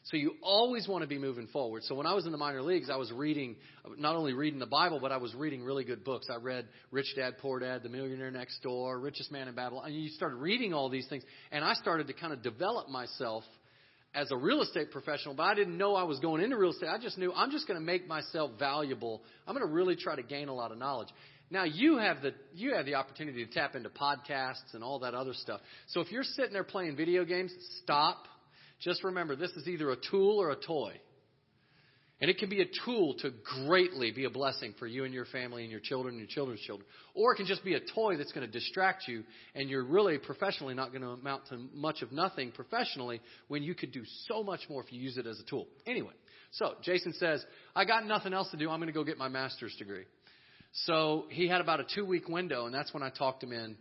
So 0.09 0.15
you 0.15 0.35
always 0.41 0.87
want 0.87 1.01
to 1.01 1.07
be 1.07 1.17
moving 1.17 1.47
forward. 1.47 1.83
So 1.83 1.93
when 1.93 2.05
I 2.05 2.13
was 2.13 2.25
in 2.25 2.31
the 2.31 2.37
minor 2.37 2.61
leagues, 2.61 2.89
I 2.89 2.95
was 2.95 3.11
reading, 3.11 3.57
not 3.97 4.15
only 4.15 4.31
reading 4.31 4.57
the 4.57 4.65
Bible, 4.65 4.99
but 5.01 5.11
I 5.11 5.17
was 5.17 5.35
reading 5.35 5.63
really 5.63 5.83
good 5.83 6.05
books. 6.05 6.27
I 6.31 6.37
read 6.37 6.65
Rich 6.91 7.15
Dad 7.17 7.39
Poor 7.39 7.59
Dad, 7.59 7.83
The 7.83 7.89
Millionaire 7.89 8.31
Next 8.31 8.63
Door, 8.63 8.99
Richest 9.01 9.33
Man 9.33 9.49
in 9.49 9.55
Babylon. 9.55 9.87
And 9.87 9.95
you 9.95 10.07
started 10.09 10.37
reading 10.37 10.73
all 10.73 10.87
these 10.87 11.07
things, 11.09 11.23
and 11.51 11.63
I 11.63 11.73
started 11.73 12.07
to 12.07 12.13
kind 12.13 12.31
of 12.31 12.41
develop 12.41 12.87
myself 12.87 13.43
as 14.15 14.31
a 14.31 14.37
real 14.37 14.61
estate 14.61 14.91
professional, 14.91 15.35
but 15.35 15.43
I 15.43 15.55
didn't 15.55 15.77
know 15.77 15.95
I 15.95 16.03
was 16.03 16.19
going 16.19 16.41
into 16.41 16.57
real 16.57 16.71
estate. 16.71 16.87
I 16.87 16.97
just 16.97 17.17
knew 17.17 17.33
I'm 17.33 17.51
just 17.51 17.67
going 17.67 17.79
to 17.79 17.85
make 17.85 18.07
myself 18.07 18.51
valuable. 18.57 19.21
I'm 19.45 19.53
going 19.53 19.67
to 19.67 19.73
really 19.73 19.97
try 19.97 20.15
to 20.15 20.23
gain 20.23 20.47
a 20.47 20.53
lot 20.53 20.71
of 20.71 20.77
knowledge. 20.77 21.09
Now 21.51 21.65
you 21.65 21.97
have 21.97 22.21
the 22.21 22.33
you 22.53 22.73
have 22.75 22.85
the 22.85 22.95
opportunity 22.95 23.45
to 23.45 23.51
tap 23.51 23.75
into 23.75 23.89
podcasts 23.89 24.73
and 24.73 24.83
all 24.83 24.99
that 24.99 25.13
other 25.13 25.33
stuff. 25.33 25.59
So 25.87 25.99
if 25.99 26.11
you're 26.11 26.23
sitting 26.23 26.53
there 26.53 26.63
playing 26.63 26.95
video 26.95 27.25
games, 27.25 27.53
stop. 27.83 28.25
Just 28.81 29.03
remember 29.03 29.35
this 29.35 29.51
is 29.51 29.67
either 29.67 29.89
a 29.91 29.95
tool 29.95 30.41
or 30.41 30.51
a 30.51 30.55
toy. 30.55 30.93
And 32.19 32.31
it 32.31 32.39
can 32.39 32.49
be 32.49 32.61
a 32.61 32.65
tool 32.83 33.13
to 33.19 33.31
greatly 33.67 34.09
be 34.09 34.25
a 34.25 34.29
blessing 34.29 34.73
for 34.79 34.87
you 34.87 35.03
and 35.03 35.13
your 35.13 35.25
family 35.25 35.61
and 35.61 35.71
your 35.71 35.79
children 35.79 36.15
and 36.15 36.19
your 36.19 36.27
children's 36.27 36.61
children. 36.61 36.87
Or 37.13 37.31
it 37.31 37.35
can 37.35 37.45
just 37.45 37.63
be 37.63 37.75
a 37.75 37.79
toy 37.79 38.17
that's 38.17 38.31
going 38.31 38.45
to 38.45 38.51
distract 38.51 39.07
you 39.07 39.23
and 39.53 39.69
you're 39.69 39.83
really 39.83 40.17
professionally 40.17 40.73
not 40.73 40.89
going 40.89 41.03
to 41.03 41.09
amount 41.09 41.47
to 41.49 41.59
much 41.75 42.01
of 42.01 42.11
nothing 42.11 42.51
professionally 42.51 43.21
when 43.49 43.61
you 43.61 43.75
could 43.75 43.91
do 43.91 44.01
so 44.27 44.41
much 44.41 44.61
more 44.67 44.83
if 44.83 44.91
you 44.91 44.99
use 44.99 45.17
it 45.17 45.27
as 45.27 45.39
a 45.39 45.43
tool. 45.43 45.67
Anyway, 45.85 46.13
so 46.51 46.73
Jason 46.81 47.13
says, 47.13 47.45
I 47.75 47.85
got 47.85 48.07
nothing 48.07 48.33
else 48.33 48.49
to 48.49 48.57
do. 48.57 48.67
I'm 48.71 48.79
going 48.79 48.87
to 48.87 48.93
go 48.93 49.03
get 49.03 49.19
my 49.19 49.29
master's 49.29 49.75
degree. 49.75 50.05
So 50.85 51.25
he 51.29 51.47
had 51.47 51.61
about 51.61 51.81
a 51.81 51.85
two 51.93 52.05
week 52.05 52.27
window 52.27 52.65
and 52.65 52.73
that's 52.73 52.91
when 52.95 53.03
I 53.03 53.11
talked 53.11 53.43
him 53.43 53.51
in 53.51 53.77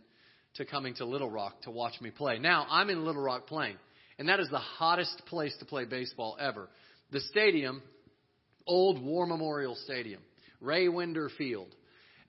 to 0.55 0.65
coming 0.65 0.93
to 0.95 1.05
Little 1.05 1.29
Rock 1.29 1.61
to 1.63 1.71
watch 1.71 1.99
me 2.01 2.11
play. 2.11 2.37
Now 2.37 2.67
I'm 2.69 2.91
in 2.91 3.03
Little 3.03 3.23
Rock 3.23 3.47
playing 3.47 3.77
and 4.19 4.29
that 4.29 4.39
is 4.39 4.49
the 4.49 4.57
hottest 4.57 5.23
place 5.27 5.55
to 5.59 5.65
play 5.65 5.85
baseball 5.85 6.37
ever. 6.39 6.69
The 7.11 7.21
stadium 7.21 7.81
old 8.67 9.03
War 9.03 9.25
Memorial 9.25 9.75
Stadium, 9.75 10.21
Ray 10.61 10.89
Winder 10.89 11.29
Field. 11.37 11.73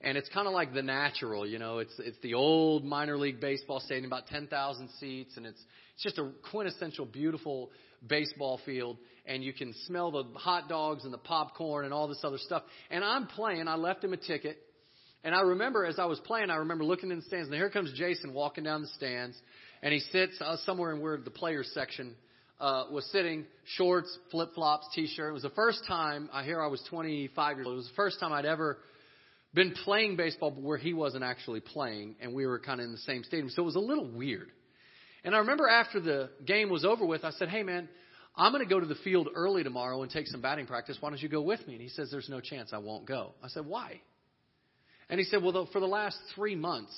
And 0.01 0.17
it's 0.17 0.29
kind 0.29 0.47
of 0.47 0.53
like 0.53 0.73
the 0.73 0.81
natural, 0.81 1.45
you 1.45 1.59
know, 1.59 1.79
it's 1.79 1.93
it's 1.99 2.17
the 2.23 2.35
old 2.35 2.85
minor 2.85 3.17
league 3.17 3.41
baseball 3.41 3.81
stadium, 3.81 4.05
about 4.05 4.27
10,000 4.27 4.89
seats, 4.97 5.35
and 5.35 5.45
it's 5.45 5.61
it's 5.93 6.03
just 6.03 6.17
a 6.17 6.31
quintessential 6.49 7.05
beautiful 7.05 7.69
baseball 8.07 8.61
field, 8.65 8.95
and 9.25 9.43
you 9.43 9.51
can 9.51 9.73
smell 9.87 10.11
the 10.11 10.23
hot 10.39 10.69
dogs 10.69 11.03
and 11.03 11.13
the 11.13 11.17
popcorn 11.17 11.83
and 11.83 11.93
all 11.93 12.07
this 12.07 12.21
other 12.23 12.37
stuff. 12.37 12.63
And 12.89 13.03
I'm 13.03 13.27
playing, 13.27 13.67
I 13.67 13.75
left 13.75 14.01
him 14.01 14.13
a 14.13 14.17
ticket, 14.17 14.57
and 15.25 15.35
I 15.35 15.41
remember 15.41 15.85
as 15.85 15.99
I 15.99 16.05
was 16.05 16.17
playing, 16.21 16.49
I 16.49 16.55
remember 16.55 16.85
looking 16.85 17.11
in 17.11 17.17
the 17.17 17.25
stands, 17.25 17.49
and 17.49 17.55
here 17.55 17.69
comes 17.69 17.91
Jason 17.91 18.33
walking 18.33 18.63
down 18.63 18.83
the 18.83 18.87
stands, 18.95 19.37
and 19.81 19.93
he 19.93 19.99
sits 19.99 20.39
uh, 20.41 20.57
somewhere 20.65 20.93
in 20.93 21.01
where 21.01 21.17
the 21.17 21.29
players 21.29 21.69
section 21.73 22.15
uh, 22.59 22.85
was 22.91 23.05
sitting, 23.11 23.45
shorts, 23.77 24.17
flip 24.31 24.49
flops, 24.53 24.87
t 24.93 25.07
shirt. 25.07 25.29
It 25.29 25.33
was 25.33 25.43
the 25.43 25.49
first 25.51 25.83
time, 25.87 26.29
I 26.33 26.43
hear 26.43 26.61
I 26.61 26.67
was 26.67 26.83
25 26.89 27.57
years 27.57 27.67
old. 27.67 27.73
It 27.73 27.77
was 27.77 27.87
the 27.87 27.95
first 27.95 28.19
time 28.19 28.33
I'd 28.33 28.45
ever 28.45 28.77
been 29.53 29.73
playing 29.83 30.15
baseball 30.15 30.51
where 30.51 30.77
he 30.77 30.93
wasn't 30.93 31.23
actually 31.23 31.61
playing, 31.61 32.15
and 32.21 32.33
we 32.33 32.45
were 32.45 32.59
kind 32.59 32.79
of 32.79 32.85
in 32.85 32.91
the 32.91 32.99
same 32.99 33.23
stadium. 33.23 33.49
So 33.49 33.63
it 33.63 33.65
was 33.65 33.75
a 33.75 33.79
little 33.79 34.09
weird. 34.09 34.49
And 35.23 35.35
I 35.35 35.39
remember 35.39 35.67
after 35.67 35.99
the 35.99 36.29
game 36.45 36.69
was 36.69 36.85
over 36.85 37.05
with, 37.05 37.23
I 37.23 37.31
said, 37.31 37.49
Hey, 37.49 37.63
man, 37.63 37.89
I'm 38.35 38.51
going 38.51 38.63
to 38.63 38.69
go 38.69 38.79
to 38.79 38.85
the 38.85 38.95
field 38.95 39.29
early 39.35 39.63
tomorrow 39.63 40.01
and 40.01 40.11
take 40.11 40.27
some 40.27 40.41
batting 40.41 40.65
practice. 40.65 40.97
Why 40.99 41.09
don't 41.09 41.21
you 41.21 41.29
go 41.29 41.41
with 41.41 41.65
me? 41.67 41.73
And 41.73 41.81
he 41.81 41.89
says, 41.89 42.09
There's 42.11 42.29
no 42.29 42.39
chance 42.39 42.71
I 42.73 42.77
won't 42.77 43.05
go. 43.05 43.33
I 43.43 43.47
said, 43.47 43.65
Why? 43.65 44.01
And 45.09 45.19
he 45.19 45.25
said, 45.25 45.41
Well, 45.43 45.67
for 45.71 45.79
the 45.79 45.87
last 45.87 46.17
three 46.35 46.55
months, 46.55 46.95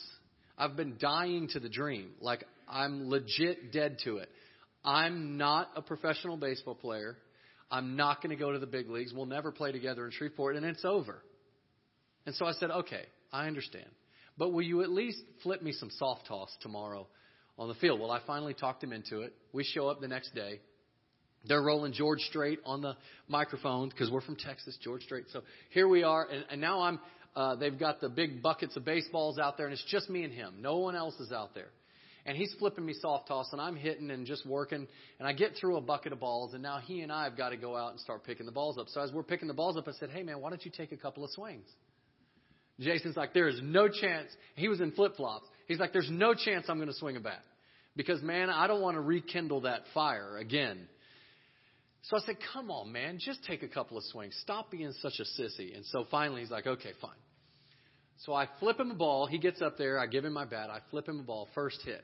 I've 0.58 0.76
been 0.76 0.98
dying 1.00 1.48
to 1.50 1.60
the 1.60 1.70
dream. 1.70 2.12
Like, 2.20 2.44
I'm 2.72 3.10
legit 3.10 3.74
dead 3.74 3.98
to 4.06 4.18
it. 4.18 4.30
I'm 4.84 5.38
not 5.38 5.70
a 5.76 5.82
professional 5.82 6.38
baseball 6.38 6.76
player. 6.76 7.18
I'm 7.70 7.96
not 7.96 8.24
going 8.24 8.36
to 8.36 8.42
go 8.42 8.52
to 8.52 8.60
the 8.60 8.66
big 8.66 8.90
leagues. 8.90 9.14
We'll 9.14 9.26
never 9.26 9.52
play 9.52 9.72
together 9.72 10.06
in 10.06 10.12
Shreveport, 10.12 10.56
and 10.56 10.66
it's 10.66 10.86
over. 10.86 11.22
And 12.26 12.34
so 12.36 12.46
I 12.46 12.54
said, 12.54 12.72
okay, 12.72 13.04
I 13.32 13.48
understand. 13.48 13.90
But 14.38 14.54
will 14.54 14.62
you 14.62 14.82
at 14.82 14.90
least 14.90 15.20
flip 15.44 15.62
me 15.62 15.74
some 15.74 15.90
soft 15.92 16.28
toss 16.28 16.50
tomorrow 16.62 17.08
on 17.60 17.68
the 17.68 17.76
field? 17.76 18.00
Well, 18.00 18.12
I 18.12 18.22
finally 18.26 18.54
talked 18.54 18.84
him 18.84 18.94
into 18.94 19.22
it. 19.22 19.34
We 19.54 19.64
show 19.64 19.88
up 19.88 20.02
the 20.02 20.08
next 20.08 20.34
day. 20.34 20.62
They're 21.48 21.62
rolling 21.62 21.94
George 21.94 22.20
Strait 22.22 22.60
on 22.66 22.82
the 22.82 22.96
microphone 23.28 23.90
because 23.90 24.10
we're 24.12 24.22
from 24.22 24.36
Texas, 24.36 24.78
George 24.82 25.04
Strait. 25.04 25.26
So 25.34 25.42
here 25.72 25.88
we 25.88 26.04
are, 26.04 26.28
and, 26.28 26.46
and 26.50 26.62
now 26.62 26.82
I'm. 26.82 27.00
Uh, 27.34 27.56
they've 27.56 27.80
got 27.80 28.02
the 28.02 28.10
big 28.10 28.44
buckets 28.44 28.76
of 28.76 28.84
baseballs 28.84 29.40
out 29.40 29.58
there, 29.58 29.66
and 29.66 29.74
it's 29.74 29.86
just 29.86 30.10
me 30.10 30.24
and 30.24 30.34
him. 30.34 30.56
No 30.60 30.80
one 30.80 30.96
else 30.96 31.16
is 31.16 31.32
out 31.32 31.56
there 31.56 31.70
and 32.26 32.38
he's 32.38 32.54
flipping 32.60 32.86
me 32.86 32.94
soft 32.94 33.28
toss, 33.28 33.50
and 33.52 33.60
I'm 33.60 33.76
hitting 33.76 34.12
and 34.12 34.26
just 34.26 34.46
working, 34.46 34.88
and 35.20 35.28
I 35.28 35.34
get 35.34 35.56
through 35.60 35.78
a 35.78 35.82
bucket 35.82 36.14
of 36.14 36.20
balls, 36.20 36.54
and 36.54 36.62
now 36.62 36.78
he 36.78 37.02
and 37.02 37.12
I 37.12 37.24
have 37.24 37.36
got 37.36 37.50
to 37.50 37.58
go 37.58 37.76
out 37.76 37.92
and 37.92 38.00
start 38.00 38.24
picking 38.24 38.46
the 38.46 38.52
balls 38.52 38.78
up. 38.78 38.88
So 38.90 39.02
as 39.02 39.12
we're 39.12 39.24
picking 39.24 39.48
the 39.48 39.54
balls 39.54 39.78
up, 39.78 39.88
I 39.88 39.92
said, 39.94 40.10
"Hey 40.10 40.24
man, 40.24 40.40
why 40.40 40.50
don't 40.50 40.64
you 40.64 40.72
take 40.72 40.92
a 40.92 40.98
couple 40.98 41.24
of 41.24 41.32
swings?" 41.32 41.68
Jason's 42.80 43.18
like, 43.18 43.34
"There 43.34 43.48
is 43.48 43.60
no 43.62 43.88
chance." 43.88 44.30
He 44.56 44.68
was 44.68 44.82
in 44.82 44.92
flip 44.92 45.16
flops. 45.16 45.48
He's 45.68 45.80
like, 45.80 45.94
"There's 45.94 46.10
no 46.12 46.34
chance 46.34 46.70
I'm 46.70 46.78
going 46.78 46.90
to 46.90 46.96
swing 46.96 47.18
a 47.18 47.20
bat." 47.20 47.44
Because 47.96 48.22
man, 48.22 48.50
I 48.50 48.68
don't 48.68 48.82
want 48.82 48.96
to 48.96 49.02
rekindle 49.02 49.62
that 49.62 49.82
fire 49.94 50.38
again. 50.38 50.88
So 52.04 52.18
I 52.18 52.20
said, 52.22 52.38
"Come 52.54 52.70
on, 52.70 52.92
man, 52.92 53.18
just 53.20 53.44
take 53.46 53.64
a 53.64 53.68
couple 53.68 53.98
of 53.98 54.04
swings. 54.06 54.36
Stop 54.42 54.70
being 54.70 54.92
such 55.02 55.20
a 55.20 55.42
sissy." 55.42 55.76
And 55.76 55.86
so 55.88 56.06
finally, 56.12 56.42
he's 56.42 56.52
like, 56.52 56.68
"Okay, 56.68 56.92
fine." 57.02 57.12
So 58.26 58.34
I 58.34 58.48
flip 58.60 58.80
him 58.80 58.92
a 58.92 58.96
ball. 58.96 59.26
He 59.26 59.40
gets 59.40 59.64
up 59.64 59.80
there. 59.80 59.98
I 59.98 60.06
give 60.06 60.24
him 60.24 60.34
my 60.34 60.46
bat. 60.46 60.70
I 60.70 60.80
flip 60.92 61.08
him 61.08 61.20
a 61.20 61.24
ball. 61.24 61.50
First 61.56 61.82
hit 61.84 62.04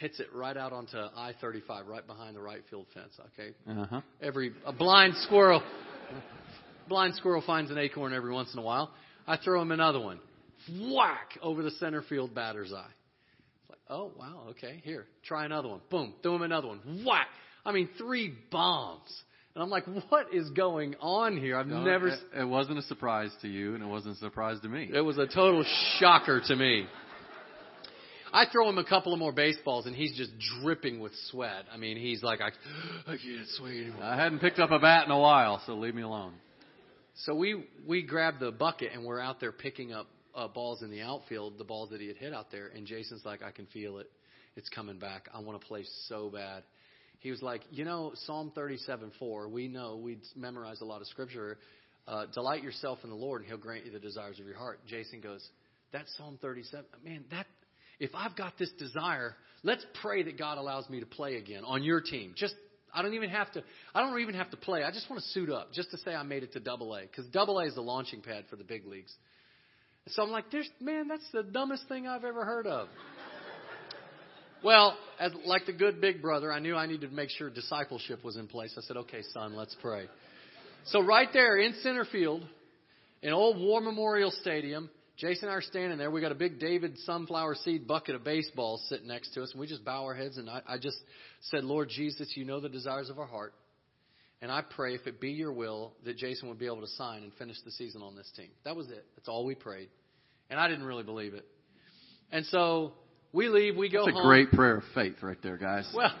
hits 0.00 0.18
it 0.18 0.28
right 0.34 0.56
out 0.56 0.72
onto 0.72 0.96
I-35, 0.96 1.86
right 1.86 2.06
behind 2.06 2.34
the 2.34 2.40
right 2.40 2.62
field 2.70 2.86
fence. 2.94 3.12
Okay. 3.38 3.54
Uh-huh. 3.68 4.00
Every 4.22 4.52
a 4.64 4.72
blind 4.72 5.14
squirrel, 5.18 5.62
blind 6.88 7.14
squirrel 7.16 7.42
finds 7.46 7.70
an 7.70 7.78
acorn 7.78 8.14
every 8.14 8.32
once 8.32 8.52
in 8.52 8.58
a 8.58 8.62
while. 8.62 8.90
I 9.26 9.36
throw 9.36 9.60
him 9.60 9.70
another 9.70 10.00
one, 10.00 10.18
whack 10.92 11.38
over 11.42 11.62
the 11.62 11.70
center 11.72 12.02
field 12.02 12.34
batter's 12.34 12.72
eye. 12.72 12.90
It's 13.60 13.70
like, 13.70 13.78
oh 13.90 14.10
wow, 14.18 14.46
okay, 14.50 14.80
here, 14.82 15.04
try 15.22 15.44
another 15.44 15.68
one. 15.68 15.80
Boom, 15.90 16.14
throw 16.22 16.34
him 16.34 16.42
another 16.42 16.68
one, 16.68 17.04
whack. 17.06 17.28
I 17.64 17.72
mean, 17.72 17.90
three 17.98 18.34
bombs. 18.50 19.10
And 19.54 19.64
I'm 19.64 19.68
like, 19.68 19.84
what 20.08 20.32
is 20.32 20.48
going 20.50 20.94
on 21.00 21.36
here? 21.36 21.56
I've 21.56 21.66
no, 21.66 21.82
never. 21.82 22.08
It, 22.08 22.20
it 22.38 22.48
wasn't 22.48 22.78
a 22.78 22.82
surprise 22.82 23.32
to 23.42 23.48
you, 23.48 23.74
and 23.74 23.82
it 23.82 23.86
wasn't 23.86 24.14
a 24.14 24.18
surprise 24.20 24.60
to 24.62 24.68
me. 24.68 24.88
It 24.94 25.00
was 25.00 25.18
a 25.18 25.26
total 25.26 25.64
shocker 25.98 26.40
to 26.46 26.56
me. 26.56 26.86
I 28.32 28.46
throw 28.50 28.68
him 28.68 28.78
a 28.78 28.84
couple 28.84 29.12
of 29.12 29.18
more 29.18 29.32
baseballs, 29.32 29.86
and 29.86 29.94
he's 29.94 30.16
just 30.16 30.30
dripping 30.62 31.00
with 31.00 31.12
sweat. 31.30 31.64
I 31.72 31.76
mean, 31.76 31.96
he's 31.96 32.22
like, 32.22 32.40
I, 32.40 32.48
I 33.06 33.16
can't 33.16 33.48
swing 33.56 33.80
anymore. 33.80 34.02
I 34.02 34.16
hadn't 34.16 34.40
picked 34.40 34.58
up 34.58 34.70
a 34.70 34.78
bat 34.78 35.06
in 35.06 35.10
a 35.10 35.18
while, 35.18 35.62
so 35.66 35.74
leave 35.74 35.94
me 35.94 36.02
alone. 36.02 36.34
So 37.24 37.34
we 37.34 37.64
we 37.86 38.02
grabbed 38.02 38.40
the 38.40 38.50
bucket 38.50 38.92
and 38.94 39.04
we're 39.04 39.20
out 39.20 39.40
there 39.40 39.52
picking 39.52 39.92
up 39.92 40.06
uh, 40.34 40.48
balls 40.48 40.82
in 40.82 40.90
the 40.90 41.02
outfield, 41.02 41.58
the 41.58 41.64
balls 41.64 41.90
that 41.90 42.00
he 42.00 42.06
had 42.06 42.16
hit 42.16 42.32
out 42.32 42.50
there. 42.50 42.68
And 42.68 42.86
Jason's 42.86 43.24
like, 43.24 43.42
I 43.42 43.50
can 43.50 43.66
feel 43.66 43.98
it. 43.98 44.10
It's 44.56 44.68
coming 44.68 44.98
back. 44.98 45.28
I 45.34 45.40
want 45.40 45.60
to 45.60 45.66
play 45.66 45.84
so 46.08 46.30
bad. 46.30 46.62
He 47.18 47.30
was 47.30 47.42
like, 47.42 47.62
you 47.70 47.84
know, 47.84 48.12
Psalm 48.26 48.52
37:4. 48.56 49.50
We 49.50 49.68
know 49.68 49.96
we 49.96 50.18
memorized 50.36 50.82
a 50.82 50.86
lot 50.86 51.00
of 51.00 51.08
scripture. 51.08 51.58
Uh, 52.08 52.26
Delight 52.32 52.62
yourself 52.62 52.98
in 53.04 53.10
the 53.10 53.16
Lord, 53.16 53.42
and 53.42 53.48
He'll 53.48 53.58
grant 53.58 53.84
you 53.84 53.92
the 53.92 53.98
desires 53.98 54.40
of 54.40 54.46
your 54.46 54.56
heart. 54.56 54.80
Jason 54.86 55.20
goes, 55.20 55.46
that's 55.92 56.10
Psalm 56.16 56.38
37. 56.40 56.86
Man, 57.04 57.24
that 57.30 57.46
if 58.00 58.10
I've 58.14 58.34
got 58.34 58.58
this 58.58 58.70
desire, 58.78 59.36
let's 59.62 59.84
pray 60.00 60.22
that 60.24 60.38
God 60.38 60.58
allows 60.58 60.88
me 60.88 61.00
to 61.00 61.06
play 61.06 61.36
again 61.36 61.62
on 61.64 61.82
your 61.82 62.00
team. 62.00 62.32
Just 62.34 62.54
I 62.92 63.02
don't 63.02 63.14
even 63.14 63.30
have 63.30 63.52
to 63.52 63.62
I 63.94 64.00
don't 64.00 64.18
even 64.18 64.34
have 64.34 64.50
to 64.50 64.56
play. 64.56 64.82
I 64.82 64.90
just 64.90 65.08
want 65.08 65.22
to 65.22 65.28
suit 65.28 65.50
up 65.50 65.72
just 65.72 65.90
to 65.92 65.98
say 65.98 66.14
I 66.14 66.22
made 66.22 66.42
it 66.42 66.54
to 66.54 66.60
double 66.60 66.94
A 66.96 67.06
cuz 67.06 67.26
double 67.26 67.60
A 67.60 67.66
is 67.66 67.74
the 67.74 67.82
launching 67.82 68.22
pad 68.22 68.46
for 68.48 68.56
the 68.56 68.64
big 68.64 68.86
leagues. 68.86 69.14
So 70.08 70.22
I'm 70.22 70.30
like, 70.30 70.50
There's, 70.50 70.68
man, 70.80 71.06
that's 71.06 71.30
the 71.32 71.42
dumbest 71.42 71.86
thing 71.88 72.08
I've 72.08 72.24
ever 72.24 72.44
heard 72.44 72.66
of. 72.66 72.88
well, 74.64 74.96
as 75.20 75.32
like 75.44 75.66
the 75.66 75.74
good 75.74 76.00
big 76.00 76.22
brother, 76.22 76.50
I 76.50 76.58
knew 76.58 76.74
I 76.74 76.86
needed 76.86 77.10
to 77.10 77.14
make 77.14 77.28
sure 77.30 77.50
discipleship 77.50 78.24
was 78.24 78.36
in 78.36 78.48
place. 78.48 78.74
I 78.78 78.80
said, 78.80 78.96
"Okay, 78.96 79.22
son, 79.34 79.54
let's 79.54 79.76
pray." 79.82 80.08
So 80.86 81.02
right 81.02 81.28
there 81.34 81.58
in 81.58 81.74
center 81.82 82.06
field, 82.06 82.42
in 83.22 83.34
old 83.34 83.58
War 83.58 83.82
Memorial 83.82 84.30
Stadium, 84.30 84.88
Jason 85.20 85.44
and 85.44 85.52
I 85.52 85.56
are 85.56 85.62
standing 85.62 85.98
there. 85.98 86.10
We 86.10 86.22
got 86.22 86.32
a 86.32 86.36
big 86.36 86.58
David 86.58 86.96
sunflower 87.00 87.56
seed 87.56 87.86
bucket 87.86 88.14
of 88.14 88.24
baseballs 88.24 88.82
sitting 88.88 89.06
next 89.06 89.34
to 89.34 89.42
us, 89.42 89.50
and 89.52 89.60
we 89.60 89.66
just 89.66 89.84
bow 89.84 90.04
our 90.04 90.14
heads. 90.14 90.38
And 90.38 90.48
I, 90.48 90.62
I 90.66 90.78
just 90.78 90.96
said, 91.42 91.62
Lord 91.62 91.90
Jesus, 91.90 92.32
you 92.36 92.46
know 92.46 92.58
the 92.58 92.70
desires 92.70 93.10
of 93.10 93.18
our 93.18 93.26
heart. 93.26 93.52
And 94.40 94.50
I 94.50 94.62
pray, 94.62 94.94
if 94.94 95.06
it 95.06 95.20
be 95.20 95.32
your 95.32 95.52
will, 95.52 95.92
that 96.06 96.16
Jason 96.16 96.48
would 96.48 96.58
be 96.58 96.64
able 96.64 96.80
to 96.80 96.86
sign 96.86 97.22
and 97.22 97.34
finish 97.34 97.56
the 97.66 97.70
season 97.70 98.00
on 98.00 98.16
this 98.16 98.30
team. 98.34 98.48
That 98.64 98.74
was 98.74 98.88
it. 98.88 99.04
That's 99.14 99.28
all 99.28 99.44
we 99.44 99.54
prayed. 99.54 99.90
And 100.48 100.58
I 100.58 100.68
didn't 100.68 100.86
really 100.86 101.02
believe 101.02 101.34
it. 101.34 101.44
And 102.32 102.46
so 102.46 102.92
we 103.34 103.48
leave, 103.50 103.76
we 103.76 103.90
go 103.90 104.06
That's 104.06 104.16
a 104.16 104.20
home. 104.20 104.26
great 104.26 104.50
prayer 104.50 104.76
of 104.76 104.84
faith 104.94 105.16
right 105.20 105.36
there, 105.42 105.58
guys. 105.58 105.92
Well, 105.94 106.14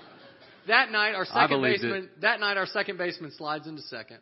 that 0.68 0.90
night 0.90 1.14
our 1.14 1.24
second 1.24 1.62
baseman 1.62 2.04
it. 2.04 2.20
that 2.20 2.38
night 2.38 2.58
our 2.58 2.66
second 2.66 2.98
baseman 2.98 3.32
slides 3.38 3.66
into 3.66 3.80
second, 3.82 4.18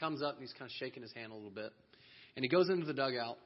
comes 0.00 0.22
up 0.22 0.36
and 0.36 0.40
he's 0.40 0.54
kind 0.54 0.70
of 0.70 0.74
shaking 0.78 1.02
his 1.02 1.12
hand 1.12 1.32
a 1.32 1.34
little 1.34 1.50
bit. 1.50 1.70
And 2.34 2.42
he 2.42 2.48
goes 2.48 2.70
into 2.70 2.86
the 2.86 2.94
dugout 2.94 3.36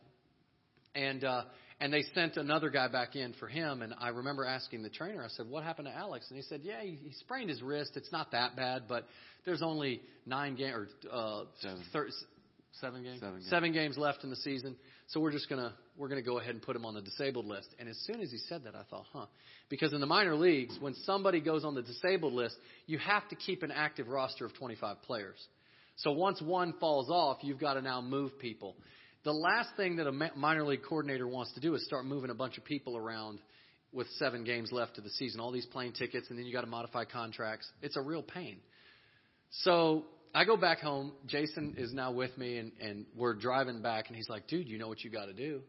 and 0.97 1.24
uh, 1.24 1.42
and 1.80 1.92
they 1.92 2.03
sent 2.14 2.36
another 2.36 2.70
guy 2.70 2.88
back 2.88 3.16
in 3.16 3.34
for 3.34 3.49
him. 3.49 3.82
And 3.82 3.94
I 3.99 4.09
remember 4.09 4.44
asking 4.44 4.82
the 4.82 4.88
trainer, 4.88 5.22
I 5.22 5.28
said, 5.28 5.49
"What 5.49 5.62
happened 5.62 5.88
to 5.88 5.94
Alex?" 5.94 6.26
And 6.30 6.36
he 6.36 6.42
said, 6.42 6.61
"Yeah, 6.62 6.82
he, 6.82 6.99
he 7.03 7.12
sprained 7.20 7.51
his 7.51 7.62
wrist. 7.62 7.92
It's 7.97 8.11
not 8.11 8.32
that 8.32 8.57
bad, 8.57 8.84
but 8.88 9.05
there's 9.44 9.62
only 9.62 10.01
nine 10.24 10.57
games 10.57 10.74
or 10.74 10.88
uh, 11.12 11.44
seven. 11.61 11.82
Thir- 11.92 12.09
seven 12.80 13.03
games, 13.03 13.20
seven 13.20 13.36
games, 13.36 13.51
seven 13.51 13.72
games 13.72 13.99
left 13.99 14.24
in 14.24 14.30
the 14.30 14.36
season. 14.36 14.76
So 15.09 15.20
we're 15.20 15.32
just 15.32 15.49
gonna 15.49 15.74
we're 15.97 16.09
gonna 16.09 16.22
go 16.22 16.38
ahead 16.38 16.55
and 16.55 16.62
put 16.62 16.74
him 16.74 16.86
on 16.86 16.94
the 16.94 17.03
disabled 17.03 17.47
list." 17.47 17.68
And 17.78 17.88
as 17.88 17.99
soon 18.07 18.20
as 18.20 18.30
he 18.30 18.38
said 18.49 18.64
that, 18.64 18.74
I 18.74 18.82
thought, 18.88 19.05
"Huh," 19.12 19.26
because 19.68 19.92
in 19.92 20.01
the 20.01 20.07
minor 20.07 20.34
leagues, 20.34 20.78
when 20.80 20.94
somebody 21.05 21.40
goes 21.40 21.64
on 21.64 21.74
the 21.74 21.82
disabled 21.82 22.32
list, 22.32 22.57
you 22.86 22.99
have 22.99 23.28
to 23.28 23.36
keep 23.36 23.62
an 23.62 23.70
active 23.70 24.09
roster 24.09 24.47
of 24.47 24.55
25 24.55 25.03
players. 25.03 25.47
So 25.97 26.12
once 26.12 26.42
one 26.42 26.74
falls 26.78 27.09
off, 27.11 27.38
you've 27.40 27.59
got 27.59 27.74
to 27.74 27.82
now 27.82 28.03
move 28.03 28.38
people. 28.38 28.76
The 29.27 29.33
last 29.33 29.70
thing 29.77 29.97
that 29.97 30.07
a 30.07 30.12
minor 30.12 30.64
league 30.64 30.85
coordinator 30.89 31.27
wants 31.27 31.53
to 31.55 31.61
do 31.61 31.74
is 31.74 31.85
start 31.85 32.05
moving 32.05 32.31
a 32.31 32.35
bunch 32.35 32.59
of 32.59 32.64
people 32.64 32.97
around 32.97 33.41
with 33.93 34.07
seven 34.20 34.45
games 34.45 34.70
left 34.70 34.99
of 34.99 35.03
the 35.03 35.11
season, 35.11 35.41
all 35.41 35.51
these 35.51 35.66
plane 35.66 35.93
tickets, 35.93 36.31
and 36.31 36.39
then 36.39 36.47
you 36.47 36.53
got 36.53 36.61
to 36.61 36.68
modify 36.68 37.05
contracts. 37.05 37.68
It's 37.83 37.97
a 37.97 38.01
real 38.01 38.22
pain. 38.22 38.59
So 39.51 40.05
I 40.33 40.45
go 40.45 40.57
back 40.57 40.79
home. 40.79 41.11
Jason 41.27 41.74
is 41.77 41.93
now 41.93 42.12
with 42.12 42.39
me, 42.39 42.59
and, 42.59 42.70
and 42.81 43.05
we're 43.16 43.35
driving 43.35 43.83
back, 43.83 44.07
and 44.07 44.16
he's 44.16 44.29
like, 44.29 44.47
dude, 44.47 44.68
you 44.68 44.79
know 44.79 44.87
what 44.87 45.03
you 45.03 45.11
got 45.11 45.24
to 45.24 45.33
do? 45.33 45.61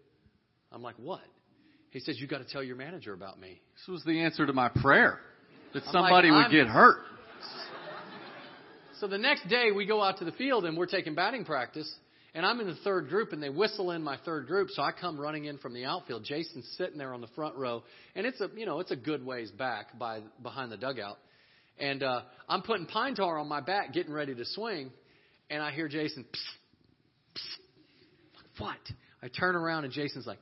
I'm 0.71 0.83
like, 0.83 0.97
what? 0.99 1.21
He 1.89 1.99
says, 1.99 2.19
you 2.19 2.27
got 2.27 2.45
to 2.45 2.47
tell 2.53 2.61
your 2.61 2.75
manager 2.75 3.13
about 3.13 3.39
me. 3.39 3.59
This 3.73 3.87
was 3.91 4.03
the 4.03 4.21
answer 4.21 4.45
to 4.45 4.53
my 4.53 4.69
prayer 4.69 5.19
that 5.73 5.81
somebody 5.85 6.29
like, 6.29 6.51
would 6.51 6.55
get 6.55 6.67
hurt. 6.67 6.99
So 8.99 9.05
the 9.05 9.19
next 9.19 9.47
day, 9.47 9.69
we 9.71 9.85
go 9.85 10.01
out 10.01 10.17
to 10.17 10.25
the 10.25 10.31
field, 10.31 10.65
and 10.65 10.75
we're 10.75 10.87
taking 10.87 11.13
batting 11.13 11.45
practice 11.45 11.87
and 12.37 12.45
I'm 12.45 12.59
in 12.59 12.67
the 12.67 12.75
third 12.83 13.09
group, 13.09 13.33
and 13.33 13.41
they 13.41 13.49
whistle 13.49 13.89
in 13.89 14.03
my 14.03 14.15
third 14.23 14.45
group, 14.45 14.69
so 14.69 14.83
I 14.83 14.91
come 14.91 15.19
running 15.19 15.45
in 15.45 15.57
from 15.57 15.73
the 15.73 15.85
outfield. 15.85 16.23
Jason's 16.23 16.71
sitting 16.77 16.99
there 16.99 17.11
on 17.11 17.19
the 17.19 17.27
front 17.29 17.55
row, 17.55 17.81
and 18.15 18.27
it's 18.27 18.39
a 18.39 18.47
you 18.55 18.67
know 18.67 18.79
it's 18.79 18.91
a 18.91 18.95
good 18.95 19.25
ways 19.25 19.49
back 19.49 19.97
by 19.97 20.19
behind 20.43 20.71
the 20.71 20.77
dugout, 20.77 21.17
and 21.79 22.03
uh, 22.03 22.21
I'm 22.47 22.61
putting 22.61 22.85
pine 22.85 23.15
tar 23.15 23.39
on 23.39 23.47
my 23.47 23.59
back, 23.59 23.91
getting 23.91 24.13
ready 24.13 24.35
to 24.35 24.45
swing, 24.45 24.91
and 25.49 25.63
I 25.63 25.71
hear 25.71 25.87
Jason. 25.87 26.25
Psst, 26.25 27.39
psst. 27.39 28.61
What? 28.61 28.77
I 29.23 29.29
turn 29.29 29.55
around, 29.55 29.85
and 29.85 29.93
Jason's 29.93 30.27
like, 30.27 30.39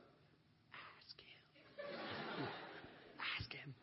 "Ask 1.08 1.16
him, 1.16 2.44
ask 3.40 3.52
him." 3.54 3.74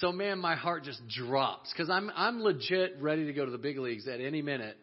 So 0.00 0.10
man, 0.10 0.40
my 0.40 0.56
heart 0.56 0.82
just 0.82 1.00
drops 1.06 1.72
because 1.72 1.88
I'm 1.88 2.10
I'm 2.16 2.42
legit 2.42 2.96
ready 3.00 3.26
to 3.26 3.32
go 3.32 3.44
to 3.44 3.52
the 3.52 3.58
big 3.58 3.78
leagues 3.78 4.08
at 4.08 4.20
any 4.20 4.42
minute 4.42 4.76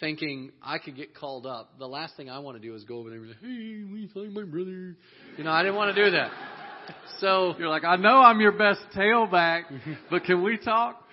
thinking 0.00 0.52
I 0.62 0.78
could 0.78 0.96
get 0.96 1.14
called 1.14 1.46
up. 1.46 1.78
The 1.78 1.88
last 1.88 2.16
thing 2.16 2.30
I 2.30 2.38
want 2.38 2.60
to 2.60 2.66
do 2.66 2.74
is 2.74 2.84
go 2.84 2.98
over 2.98 3.10
there 3.10 3.18
and 3.18 3.30
say, 3.30 3.38
"Hey, 3.40 3.48
you 3.48 4.08
find 4.14 4.32
my 4.32 4.44
brother?" 4.44 4.96
You 5.36 5.44
know, 5.44 5.50
I 5.50 5.62
didn't 5.62 5.76
want 5.76 5.94
to 5.94 6.04
do 6.04 6.10
that. 6.12 6.30
So 7.18 7.54
you're 7.58 7.68
like, 7.68 7.84
"I 7.84 7.96
know 7.96 8.18
I'm 8.18 8.40
your 8.40 8.52
best 8.52 8.80
tailback, 8.94 9.64
but 10.10 10.24
can 10.24 10.42
we 10.42 10.56
talk?" 10.56 11.04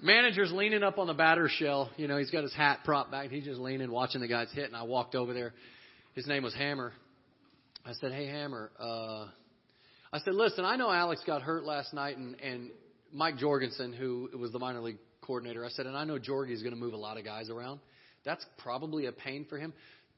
Manager's 0.00 0.52
leaning 0.52 0.82
up 0.82 0.98
on 0.98 1.06
the 1.06 1.14
batter 1.14 1.48
shell. 1.48 1.90
You 1.96 2.08
know, 2.08 2.18
he's 2.18 2.30
got 2.30 2.42
his 2.42 2.52
hat 2.52 2.80
propped 2.84 3.10
back. 3.10 3.30
He's 3.30 3.44
just 3.44 3.60
leaning, 3.60 3.90
watching 3.90 4.20
the 4.20 4.28
guys 4.28 4.50
hit. 4.52 4.66
And 4.66 4.76
I 4.76 4.82
walked 4.82 5.14
over 5.14 5.32
there. 5.32 5.54
His 6.14 6.26
name 6.26 6.42
was 6.42 6.54
Hammer. 6.54 6.92
I 7.86 7.92
said, 7.94 8.12
"Hey, 8.12 8.26
Hammer." 8.26 8.70
Uh, 8.78 9.26
I 10.12 10.18
said, 10.24 10.34
"Listen, 10.34 10.64
I 10.64 10.76
know 10.76 10.90
Alex 10.90 11.22
got 11.26 11.42
hurt 11.42 11.64
last 11.64 11.92
night, 11.94 12.16
and 12.16 12.40
and 12.40 12.70
Mike 13.12 13.36
Jorgensen, 13.36 13.92
who 13.92 14.28
was 14.36 14.50
the 14.50 14.58
minor 14.58 14.80
league 14.80 14.98
coordinator, 15.24 15.64
I 15.64 15.68
said, 15.70 15.86
and 15.86 15.96
I 15.96 16.04
know 16.04 16.18
Jorgie's 16.18 16.62
going 16.62 16.74
to 16.74 16.80
move 16.80 16.92
a 16.94 16.98
lot 16.98 17.18
of 17.18 17.24
guys 17.24 17.50
around. 17.50 17.80
That's 18.24 18.44
probably 18.58 19.06
a 19.06 19.12
pain 19.12 19.46
for 19.48 19.58
him. 19.58 19.72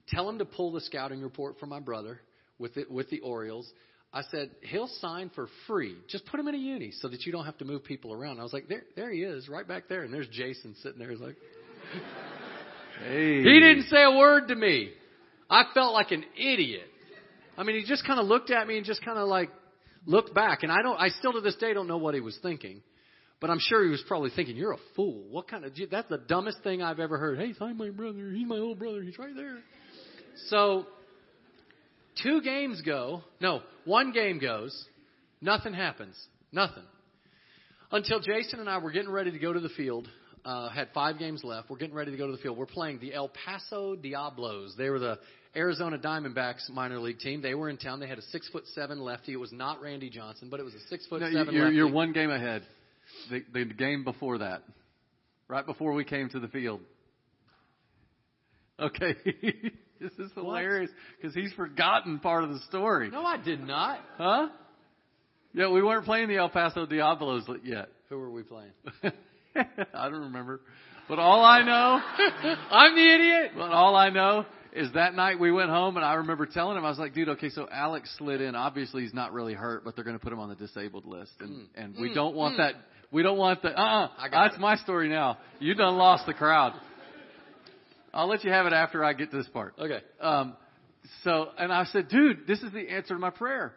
Tell 0.08 0.28
him 0.28 0.38
to 0.38 0.44
pull 0.44 0.72
the 0.72 0.80
scouting 0.80 1.20
report 1.22 1.56
for 1.58 1.66
my 1.66 1.80
brother 1.80 2.20
with 2.58 2.74
the, 2.74 2.84
with 2.90 3.10
the 3.10 3.20
Orioles. 3.20 3.70
I 4.12 4.22
said 4.30 4.50
he'll 4.62 4.88
sign 5.00 5.30
for 5.34 5.48
free. 5.66 5.96
Just 6.08 6.26
put 6.26 6.38
him 6.40 6.48
in 6.48 6.54
a 6.54 6.58
uni 6.58 6.92
so 6.92 7.08
that 7.08 7.26
you 7.26 7.32
don't 7.32 7.44
have 7.44 7.58
to 7.58 7.64
move 7.64 7.84
people 7.84 8.12
around. 8.12 8.38
I 8.38 8.44
was 8.44 8.52
like, 8.52 8.68
there, 8.68 8.82
there 8.94 9.10
he 9.12 9.22
is, 9.22 9.48
right 9.48 9.66
back 9.66 9.88
there, 9.88 10.02
and 10.02 10.14
there's 10.14 10.28
Jason 10.28 10.74
sitting 10.82 10.98
there. 10.98 11.10
He's 11.10 11.20
like, 11.20 11.36
Hey. 13.04 13.42
he 13.42 13.60
didn't 13.60 13.84
say 13.84 14.02
a 14.02 14.16
word 14.16 14.48
to 14.48 14.54
me. 14.54 14.90
I 15.50 15.64
felt 15.74 15.92
like 15.92 16.12
an 16.12 16.24
idiot. 16.36 16.88
I 17.58 17.62
mean, 17.62 17.76
he 17.76 17.84
just 17.84 18.06
kind 18.06 18.18
of 18.18 18.26
looked 18.26 18.50
at 18.50 18.66
me 18.66 18.76
and 18.76 18.86
just 18.86 19.04
kind 19.04 19.18
of 19.18 19.28
like 19.28 19.50
looked 20.06 20.34
back, 20.34 20.62
and 20.62 20.72
I 20.72 20.82
don't. 20.82 20.98
I 20.98 21.08
still 21.08 21.32
to 21.34 21.40
this 21.40 21.56
day 21.56 21.74
don't 21.74 21.88
know 21.88 21.98
what 21.98 22.14
he 22.14 22.20
was 22.20 22.38
thinking. 22.42 22.82
But 23.40 23.50
I'm 23.50 23.58
sure 23.60 23.84
he 23.84 23.90
was 23.90 24.02
probably 24.08 24.30
thinking, 24.34 24.56
"You're 24.56 24.72
a 24.72 24.78
fool. 24.94 25.24
What 25.30 25.46
kind 25.48 25.64
of? 25.64 25.72
That's 25.90 26.08
the 26.08 26.18
dumbest 26.18 26.62
thing 26.62 26.82
I've 26.82 27.00
ever 27.00 27.18
heard." 27.18 27.38
Hey, 27.38 27.52
find 27.52 27.76
my 27.76 27.90
brother. 27.90 28.30
He's 28.30 28.46
my 28.46 28.56
old 28.58 28.78
brother. 28.78 29.02
He's 29.02 29.18
right 29.18 29.34
there. 29.36 29.58
So, 30.48 30.86
two 32.22 32.40
games 32.40 32.80
go. 32.82 33.22
No, 33.40 33.60
one 33.84 34.12
game 34.12 34.38
goes. 34.38 34.86
Nothing 35.40 35.74
happens. 35.74 36.16
Nothing. 36.52 36.82
Until 37.92 38.20
Jason 38.20 38.58
and 38.60 38.68
I 38.68 38.78
were 38.78 38.90
getting 38.90 39.10
ready 39.10 39.30
to 39.30 39.38
go 39.38 39.52
to 39.52 39.60
the 39.60 39.68
field. 39.70 40.08
Uh, 40.44 40.68
had 40.68 40.88
five 40.94 41.18
games 41.18 41.42
left. 41.42 41.68
We're 41.68 41.76
getting 41.76 41.94
ready 41.94 42.12
to 42.12 42.16
go 42.16 42.26
to 42.26 42.32
the 42.32 42.38
field. 42.38 42.56
We're 42.56 42.66
playing 42.66 43.00
the 43.00 43.12
El 43.12 43.28
Paso 43.44 43.96
Diablos. 43.96 44.74
They 44.78 44.90
were 44.90 45.00
the 45.00 45.18
Arizona 45.56 45.98
Diamondbacks 45.98 46.70
minor 46.70 47.00
league 47.00 47.18
team. 47.18 47.42
They 47.42 47.54
were 47.54 47.68
in 47.68 47.76
town. 47.78 47.98
They 47.98 48.06
had 48.06 48.18
a 48.18 48.22
six 48.22 48.48
foot 48.50 48.62
seven 48.74 49.00
lefty. 49.00 49.32
It 49.32 49.40
was 49.40 49.52
not 49.52 49.82
Randy 49.82 50.08
Johnson, 50.08 50.48
but 50.48 50.60
it 50.60 50.62
was 50.62 50.74
a 50.74 50.80
six 50.88 51.04
foot 51.06 51.20
No, 51.20 51.32
seven 51.32 51.52
you're, 51.52 51.64
lefty. 51.64 51.76
you're 51.76 51.90
one 51.90 52.12
game 52.12 52.30
ahead. 52.30 52.62
The, 53.30 53.42
the 53.52 53.64
game 53.66 54.04
before 54.04 54.38
that, 54.38 54.62
right 55.48 55.64
before 55.64 55.92
we 55.92 56.04
came 56.04 56.28
to 56.30 56.40
the 56.40 56.48
field. 56.48 56.80
Okay, 58.78 59.14
this 60.00 60.12
is 60.18 60.30
hilarious 60.34 60.90
because 61.16 61.34
he's 61.34 61.52
forgotten 61.54 62.18
part 62.18 62.44
of 62.44 62.50
the 62.50 62.58
story. 62.68 63.08
No, 63.10 63.24
I 63.24 63.38
did 63.38 63.60
not. 63.66 64.00
Huh? 64.18 64.48
Yeah, 65.54 65.70
we 65.70 65.82
weren't 65.82 66.04
playing 66.04 66.28
the 66.28 66.36
El 66.36 66.50
Paso 66.50 66.84
Diablos 66.84 67.44
yet. 67.64 67.88
Who 68.10 68.18
were 68.18 68.30
we 68.30 68.42
playing? 68.42 68.72
I 69.94 70.08
don't 70.10 70.24
remember, 70.24 70.60
but 71.08 71.18
all 71.18 71.42
I 71.42 71.62
know, 71.62 72.00
I'm 72.70 72.94
the 72.94 73.14
idiot. 73.14 73.52
but 73.56 73.70
all 73.72 73.96
I 73.96 74.10
know 74.10 74.44
is 74.74 74.92
that 74.92 75.14
night 75.14 75.40
we 75.40 75.50
went 75.50 75.70
home 75.70 75.96
and 75.96 76.04
I 76.04 76.14
remember 76.14 76.44
telling 76.44 76.76
him 76.76 76.84
I 76.84 76.90
was 76.90 76.98
like, 76.98 77.14
dude, 77.14 77.30
okay, 77.30 77.48
so 77.48 77.66
Alex 77.72 78.14
slid 78.18 78.42
in. 78.42 78.54
Obviously, 78.54 79.02
he's 79.04 79.14
not 79.14 79.32
really 79.32 79.54
hurt, 79.54 79.82
but 79.86 79.94
they're 79.96 80.04
going 80.04 80.18
to 80.18 80.22
put 80.22 80.34
him 80.34 80.38
on 80.40 80.50
the 80.50 80.54
disabled 80.54 81.06
list, 81.06 81.32
and 81.40 81.68
and 81.76 81.94
we 81.98 82.10
Mm. 82.10 82.14
don't 82.14 82.34
want 82.36 82.54
Mm. 82.54 82.58
that. 82.58 82.74
We 83.16 83.22
don't 83.22 83.38
want 83.38 83.62
the. 83.62 83.68
Uh, 83.70 83.82
uh 83.82 84.10
I 84.18 84.28
got 84.28 84.42
That's 84.44 84.56
it. 84.56 84.60
my 84.60 84.76
story 84.76 85.08
now. 85.08 85.38
You 85.58 85.74
done 85.74 85.96
lost 85.96 86.26
the 86.26 86.34
crowd. 86.34 86.74
I'll 88.12 88.28
let 88.28 88.44
you 88.44 88.50
have 88.50 88.66
it 88.66 88.74
after 88.74 89.02
I 89.02 89.14
get 89.14 89.30
to 89.30 89.38
this 89.38 89.48
part. 89.48 89.72
Okay. 89.78 90.00
Um, 90.20 90.54
so, 91.24 91.48
and 91.58 91.72
I 91.72 91.84
said, 91.84 92.10
dude, 92.10 92.46
this 92.46 92.62
is 92.62 92.72
the 92.74 92.90
answer 92.90 93.14
to 93.14 93.18
my 93.18 93.30
prayer. 93.30 93.72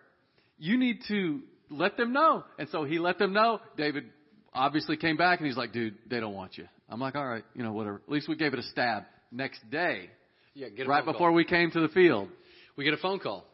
You 0.57 0.77
need 0.77 0.99
to 1.07 1.39
let 1.69 1.95
them 1.95 2.11
know. 2.11 2.43
And 2.57 2.67
so 2.67 2.83
he 2.83 2.99
let 2.99 3.17
them 3.17 3.31
know. 3.31 3.61
David 3.77 4.07
obviously 4.53 4.97
came 4.97 5.15
back 5.15 5.39
and 5.39 5.47
he's 5.47 5.55
like, 5.55 5.71
dude, 5.71 5.95
they 6.09 6.19
don't 6.19 6.33
want 6.35 6.57
you. 6.57 6.67
I'm 6.89 6.99
like, 6.99 7.15
all 7.15 7.25
right, 7.25 7.45
you 7.55 7.63
know, 7.63 7.71
whatever. 7.71 8.01
At 8.05 8.11
least 8.11 8.27
we 8.27 8.35
gave 8.35 8.51
it 8.51 8.59
a 8.59 8.63
stab. 8.63 9.03
Next 9.31 9.61
day, 9.71 10.09
Yeah, 10.53 10.67
get 10.67 10.85
a 10.85 10.89
right 10.89 11.05
before 11.05 11.29
call. 11.29 11.33
we 11.33 11.45
came 11.45 11.71
to 11.71 11.79
the 11.79 11.87
field. 11.89 12.27
we 12.75 12.83
get 12.83 12.93
a 12.93 12.97
phone 12.97 13.19
call. 13.19 13.45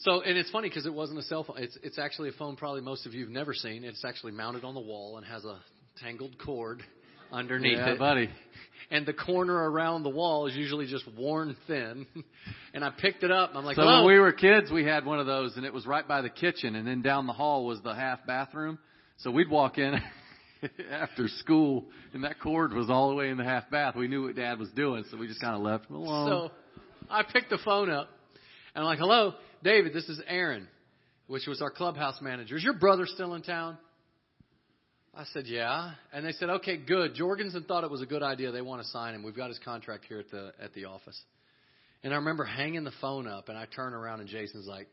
So, 0.00 0.22
and 0.22 0.38
it's 0.38 0.50
funny 0.50 0.68
because 0.68 0.86
it 0.86 0.94
wasn't 0.94 1.18
a 1.18 1.22
cell 1.22 1.44
phone. 1.44 1.58
It's 1.58 1.76
it's 1.82 1.98
actually 1.98 2.30
a 2.30 2.32
phone 2.32 2.56
probably 2.56 2.80
most 2.80 3.04
of 3.06 3.12
you've 3.12 3.28
never 3.28 3.52
seen. 3.52 3.84
It's 3.84 4.04
actually 4.04 4.32
mounted 4.32 4.64
on 4.64 4.74
the 4.74 4.80
wall 4.80 5.18
and 5.18 5.26
has 5.26 5.44
a 5.44 5.58
tangled 6.02 6.38
cord 6.38 6.82
underneath 7.30 7.76
yeah, 7.76 7.90
it. 7.90 7.98
buddy. 7.98 8.30
And 8.90 9.04
the 9.04 9.12
corner 9.12 9.54
around 9.54 10.02
the 10.02 10.10
wall 10.10 10.46
is 10.46 10.56
usually 10.56 10.86
just 10.86 11.04
worn 11.16 11.54
thin. 11.66 12.06
and 12.74 12.82
I 12.82 12.90
picked 12.90 13.22
it 13.22 13.30
up. 13.30 13.50
I'm 13.54 13.64
like, 13.64 13.76
so 13.76 13.82
hello. 13.82 14.04
when 14.04 14.14
we 14.14 14.18
were 14.18 14.32
kids, 14.32 14.70
we 14.70 14.84
had 14.84 15.04
one 15.04 15.20
of 15.20 15.26
those, 15.26 15.56
and 15.56 15.64
it 15.64 15.72
was 15.72 15.86
right 15.86 16.06
by 16.06 16.22
the 16.22 16.30
kitchen, 16.30 16.74
and 16.74 16.88
then 16.88 17.02
down 17.02 17.26
the 17.26 17.32
hall 17.32 17.66
was 17.66 17.80
the 17.82 17.94
half 17.94 18.26
bathroom. 18.26 18.78
So 19.18 19.30
we'd 19.30 19.50
walk 19.50 19.76
in 19.76 19.94
after 20.90 21.28
school, 21.28 21.84
and 22.14 22.24
that 22.24 22.40
cord 22.40 22.72
was 22.72 22.88
all 22.88 23.10
the 23.10 23.14
way 23.14 23.28
in 23.28 23.36
the 23.36 23.44
half 23.44 23.70
bath. 23.70 23.94
We 23.94 24.08
knew 24.08 24.24
what 24.24 24.34
Dad 24.34 24.58
was 24.58 24.70
doing, 24.70 25.04
so 25.10 25.18
we 25.18 25.28
just 25.28 25.42
kind 25.42 25.54
of 25.54 25.60
left 25.60 25.88
him 25.90 25.96
alone. 25.96 26.50
So 26.50 27.06
I 27.10 27.22
picked 27.22 27.50
the 27.50 27.58
phone 27.64 27.90
up 27.90 28.08
and 28.74 28.82
I'm 28.82 28.86
like, 28.86 28.98
hello, 28.98 29.34
David, 29.62 29.92
this 29.92 30.08
is 30.08 30.20
Aaron, 30.26 30.68
which 31.26 31.46
was 31.46 31.60
our 31.60 31.70
clubhouse 31.70 32.20
manager. 32.20 32.56
Is 32.56 32.64
your 32.64 32.78
brother 32.78 33.04
still 33.06 33.34
in 33.34 33.42
town? 33.42 33.76
I 35.14 35.24
said, 35.32 35.46
yeah. 35.46 35.92
And 36.12 36.24
they 36.24 36.32
said, 36.32 36.50
okay, 36.50 36.76
good. 36.76 37.14
Jorgensen 37.14 37.64
thought 37.64 37.84
it 37.84 37.90
was 37.90 38.00
a 38.00 38.06
good 38.06 38.22
idea. 38.22 38.52
They 38.52 38.62
want 38.62 38.82
to 38.82 38.88
sign 38.88 39.14
him. 39.14 39.22
We've 39.22 39.36
got 39.36 39.48
his 39.48 39.58
contract 39.64 40.04
here 40.08 40.20
at 40.20 40.30
the, 40.30 40.52
at 40.62 40.72
the 40.72 40.84
office. 40.84 41.20
And 42.02 42.12
I 42.12 42.16
remember 42.16 42.44
hanging 42.44 42.84
the 42.84 42.92
phone 43.00 43.26
up 43.26 43.48
and 43.48 43.58
I 43.58 43.66
turn 43.66 43.92
around 43.92 44.20
and 44.20 44.28
Jason's 44.28 44.66
like, 44.66 44.88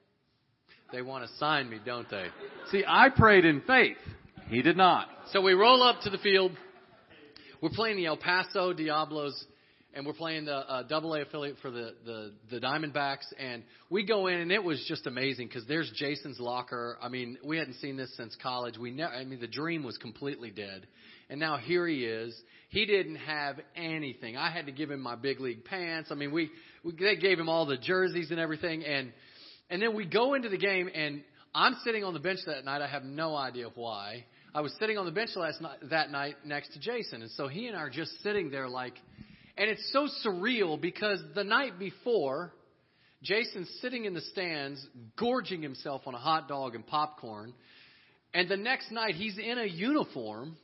they 0.91 1.01
want 1.01 1.29
to 1.29 1.37
sign 1.37 1.69
me, 1.69 1.79
don't 1.85 2.09
they? 2.09 2.25
See, 2.71 2.83
I 2.87 3.09
prayed 3.09 3.45
in 3.45 3.61
faith. 3.61 3.97
He 4.49 4.61
did 4.61 4.77
not. 4.77 5.07
So 5.31 5.41
we 5.41 5.53
roll 5.53 5.83
up 5.83 6.01
to 6.01 6.09
the 6.09 6.17
field. 6.17 6.51
We're 7.61 7.69
playing 7.69 7.97
the 7.97 8.05
El 8.05 8.17
Paso 8.17 8.73
Diablos, 8.73 9.45
and 9.97 10.05
we're 10.05 10.13
playing 10.13 10.45
the 10.45 10.55
uh, 10.55 10.83
Double 10.83 11.15
A 11.15 11.23
affiliate 11.23 11.57
for 11.59 11.71
the, 11.71 11.95
the 12.05 12.33
the 12.51 12.59
Diamondbacks. 12.59 13.25
And 13.39 13.63
we 13.89 14.05
go 14.05 14.27
in, 14.27 14.35
and 14.35 14.51
it 14.51 14.63
was 14.63 14.85
just 14.87 15.07
amazing 15.07 15.47
because 15.47 15.65
there's 15.67 15.91
Jason's 15.95 16.39
locker. 16.39 16.97
I 17.01 17.09
mean, 17.09 17.37
we 17.43 17.57
hadn't 17.57 17.73
seen 17.75 17.97
this 17.97 18.15
since 18.15 18.37
college. 18.41 18.77
We 18.77 18.91
never. 18.91 19.11
I 19.13 19.25
mean, 19.25 19.39
the 19.41 19.47
dream 19.47 19.83
was 19.83 19.97
completely 19.97 20.51
dead, 20.51 20.85
and 21.31 21.39
now 21.39 21.57
here 21.57 21.87
he 21.87 22.05
is. 22.05 22.39
He 22.69 22.85
didn't 22.85 23.15
have 23.15 23.59
anything. 23.75 24.37
I 24.37 24.51
had 24.51 24.67
to 24.67 24.71
give 24.71 24.91
him 24.91 25.01
my 25.01 25.15
big 25.15 25.39
league 25.39 25.65
pants. 25.65 26.09
I 26.11 26.15
mean, 26.15 26.31
we, 26.31 26.51
we 26.83 26.93
they 26.93 27.15
gave 27.15 27.39
him 27.39 27.49
all 27.49 27.65
the 27.65 27.77
jerseys 27.77 28.29
and 28.29 28.39
everything, 28.39 28.85
and 28.85 29.11
and 29.71 29.81
then 29.81 29.95
we 29.95 30.05
go 30.05 30.35
into 30.35 30.49
the 30.49 30.59
game, 30.59 30.89
and 30.93 31.23
I'm 31.55 31.75
sitting 31.83 32.03
on 32.03 32.13
the 32.13 32.19
bench 32.19 32.39
that 32.45 32.63
night. 32.65 32.83
I 32.83 32.87
have 32.87 33.03
no 33.03 33.35
idea 33.35 33.65
why. 33.73 34.25
I 34.53 34.61
was 34.61 34.73
sitting 34.79 34.97
on 34.97 35.05
the 35.05 35.11
bench 35.11 35.31
last 35.35 35.59
night, 35.59 35.77
that 35.89 36.11
night 36.11 36.35
next 36.45 36.73
to 36.73 36.79
Jason, 36.79 37.23
and 37.23 37.31
so 37.31 37.47
he 37.47 37.67
and 37.67 37.75
I 37.75 37.79
are 37.81 37.89
just 37.89 38.11
sitting 38.21 38.51
there 38.51 38.67
like, 38.67 38.93
and 39.57 39.69
it's 39.69 39.91
so 39.91 40.07
surreal 40.25 40.79
because 40.79 41.19
the 41.35 41.43
night 41.43 41.79
before, 41.79 42.53
Jason's 43.23 43.69
sitting 43.81 44.05
in 44.05 44.13
the 44.13 44.21
stands, 44.21 44.85
gorging 45.17 45.61
himself 45.61 46.03
on 46.05 46.13
a 46.13 46.19
hot 46.19 46.47
dog 46.47 46.75
and 46.75 46.85
popcorn, 46.85 47.53
and 48.33 48.47
the 48.49 48.57
next 48.57 48.91
night 48.91 49.15
he's 49.15 49.37
in 49.37 49.57
a 49.57 49.65
uniform, 49.65 50.57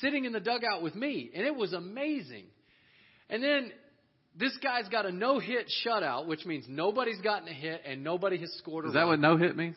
sitting 0.00 0.24
in 0.24 0.32
the 0.32 0.40
dugout 0.40 0.82
with 0.82 0.94
me, 0.94 1.30
and 1.34 1.46
it 1.46 1.54
was 1.54 1.72
amazing. 1.72 2.44
And 3.28 3.42
then 3.42 3.72
this 4.38 4.56
guy's 4.62 4.88
got 4.88 5.06
a 5.06 5.10
no 5.12 5.38
hit 5.40 5.66
shutout, 5.84 6.26
which 6.26 6.44
means 6.46 6.64
nobody's 6.68 7.20
gotten 7.20 7.48
a 7.48 7.52
hit 7.52 7.82
and 7.86 8.04
nobody 8.04 8.36
has 8.38 8.52
scored 8.58 8.84
a 8.84 8.88
Is 8.88 8.94
that 8.94 9.00
run. 9.00 9.08
what 9.08 9.20
no 9.20 9.36
hit 9.36 9.56
means? 9.56 9.76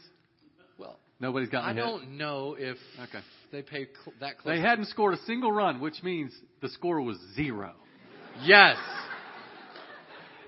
Well, 0.77 0.97
Nobody's 1.21 1.49
gotten 1.49 1.69
I 1.69 1.71
a 1.71 1.75
hit. 1.75 1.83
I 1.83 1.87
don't 1.89 2.17
know 2.17 2.55
if 2.59 2.77
Okay. 3.03 3.19
they 3.51 3.61
pay 3.61 3.87
cl- 4.03 4.13
that 4.19 4.37
close. 4.37 4.53
They 4.55 4.61
hadn't 4.61 4.85
scored 4.85 5.13
a 5.15 5.21
single 5.23 5.51
run, 5.51 5.79
which 5.79 6.01
means 6.03 6.33
the 6.61 6.69
score 6.69 7.01
was 7.01 7.17
zero. 7.35 7.73
Yes. 8.43 8.77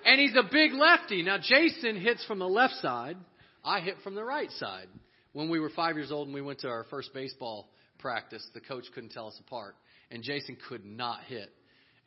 And 0.06 0.20
he's 0.20 0.36
a 0.36 0.44
big 0.44 0.74
lefty. 0.74 1.24
Now 1.24 1.38
Jason 1.42 2.00
hits 2.00 2.26
from 2.26 2.40
the 2.40 2.48
left 2.48 2.76
side. 2.76 3.18
I 3.64 3.80
hit 3.82 3.96
from 4.04 4.16
the 4.16 4.24
right 4.24 4.50
side. 4.52 4.88
When 5.34 5.50
we 5.50 5.60
were 5.60 5.70
five 5.70 5.96
years 5.96 6.12
old 6.12 6.28
and 6.28 6.36
we 6.36 6.42
went 6.42 6.60
to 6.60 6.68
our 6.68 6.86
first 6.90 7.14
baseball 7.14 7.70
practice, 8.00 8.46
the 8.54 8.60
coach 8.60 8.86
couldn't 8.94 9.12
tell 9.12 9.28
us 9.28 9.40
apart, 9.40 9.76
and 10.10 10.24
Jason 10.24 10.58
could 10.68 10.84
not 10.84 11.22
hit. 11.28 11.50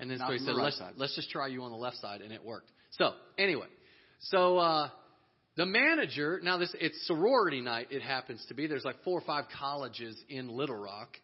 And 0.01 0.11
then 0.11 0.19
so 0.19 0.33
he 0.33 0.39
said, 0.39 0.49
the 0.49 0.55
right 0.55 0.65
"Let's 0.65 0.79
side." 0.79 0.95
let's 0.97 1.15
just 1.15 1.31
try 1.31 1.47
you 1.47 1.63
on 1.63 1.71
the 1.71 1.77
left 1.77 1.97
side," 1.99 2.21
and 2.21 2.33
it 2.33 2.45
worked. 2.45 2.71
So 2.91 3.13
anyway, 3.39 3.69
so 4.19 4.59
uh, 4.59 4.89
the 5.57 5.67
manager 5.67 6.41
now 6.43 6.59
this 6.59 6.75
it's 6.81 7.07
sorority 7.07 7.61
night. 7.61 7.89
It 7.91 8.03
happens 8.03 8.45
to 8.49 8.55
be. 8.55 8.67
There's 8.67 8.85
like 8.85 9.03
four 9.05 9.19
or 9.19 9.25
five 9.25 9.45
colleges 9.59 10.17
in 10.29 10.49
Little 10.49 10.77
Rock, 10.77 11.17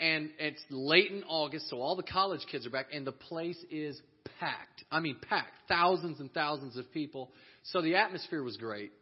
and 0.00 0.30
it's 0.38 0.62
late 0.70 1.10
in 1.10 1.22
August, 1.24 1.68
so 1.68 1.80
all 1.80 1.94
the 1.94 2.02
college 2.02 2.40
kids 2.50 2.66
are 2.66 2.70
back, 2.70 2.86
and 2.92 3.06
the 3.06 3.12
place 3.12 3.62
is 3.70 4.00
packed. 4.40 4.84
I 4.90 5.00
mean, 5.00 5.16
packed. 5.28 5.52
Thousands 5.68 6.20
and 6.20 6.32
thousands 6.32 6.78
of 6.78 6.90
people. 6.92 7.30
So 7.64 7.82
the 7.82 7.96
atmosphere 7.96 8.42
was 8.42 8.56
great. 8.56 8.92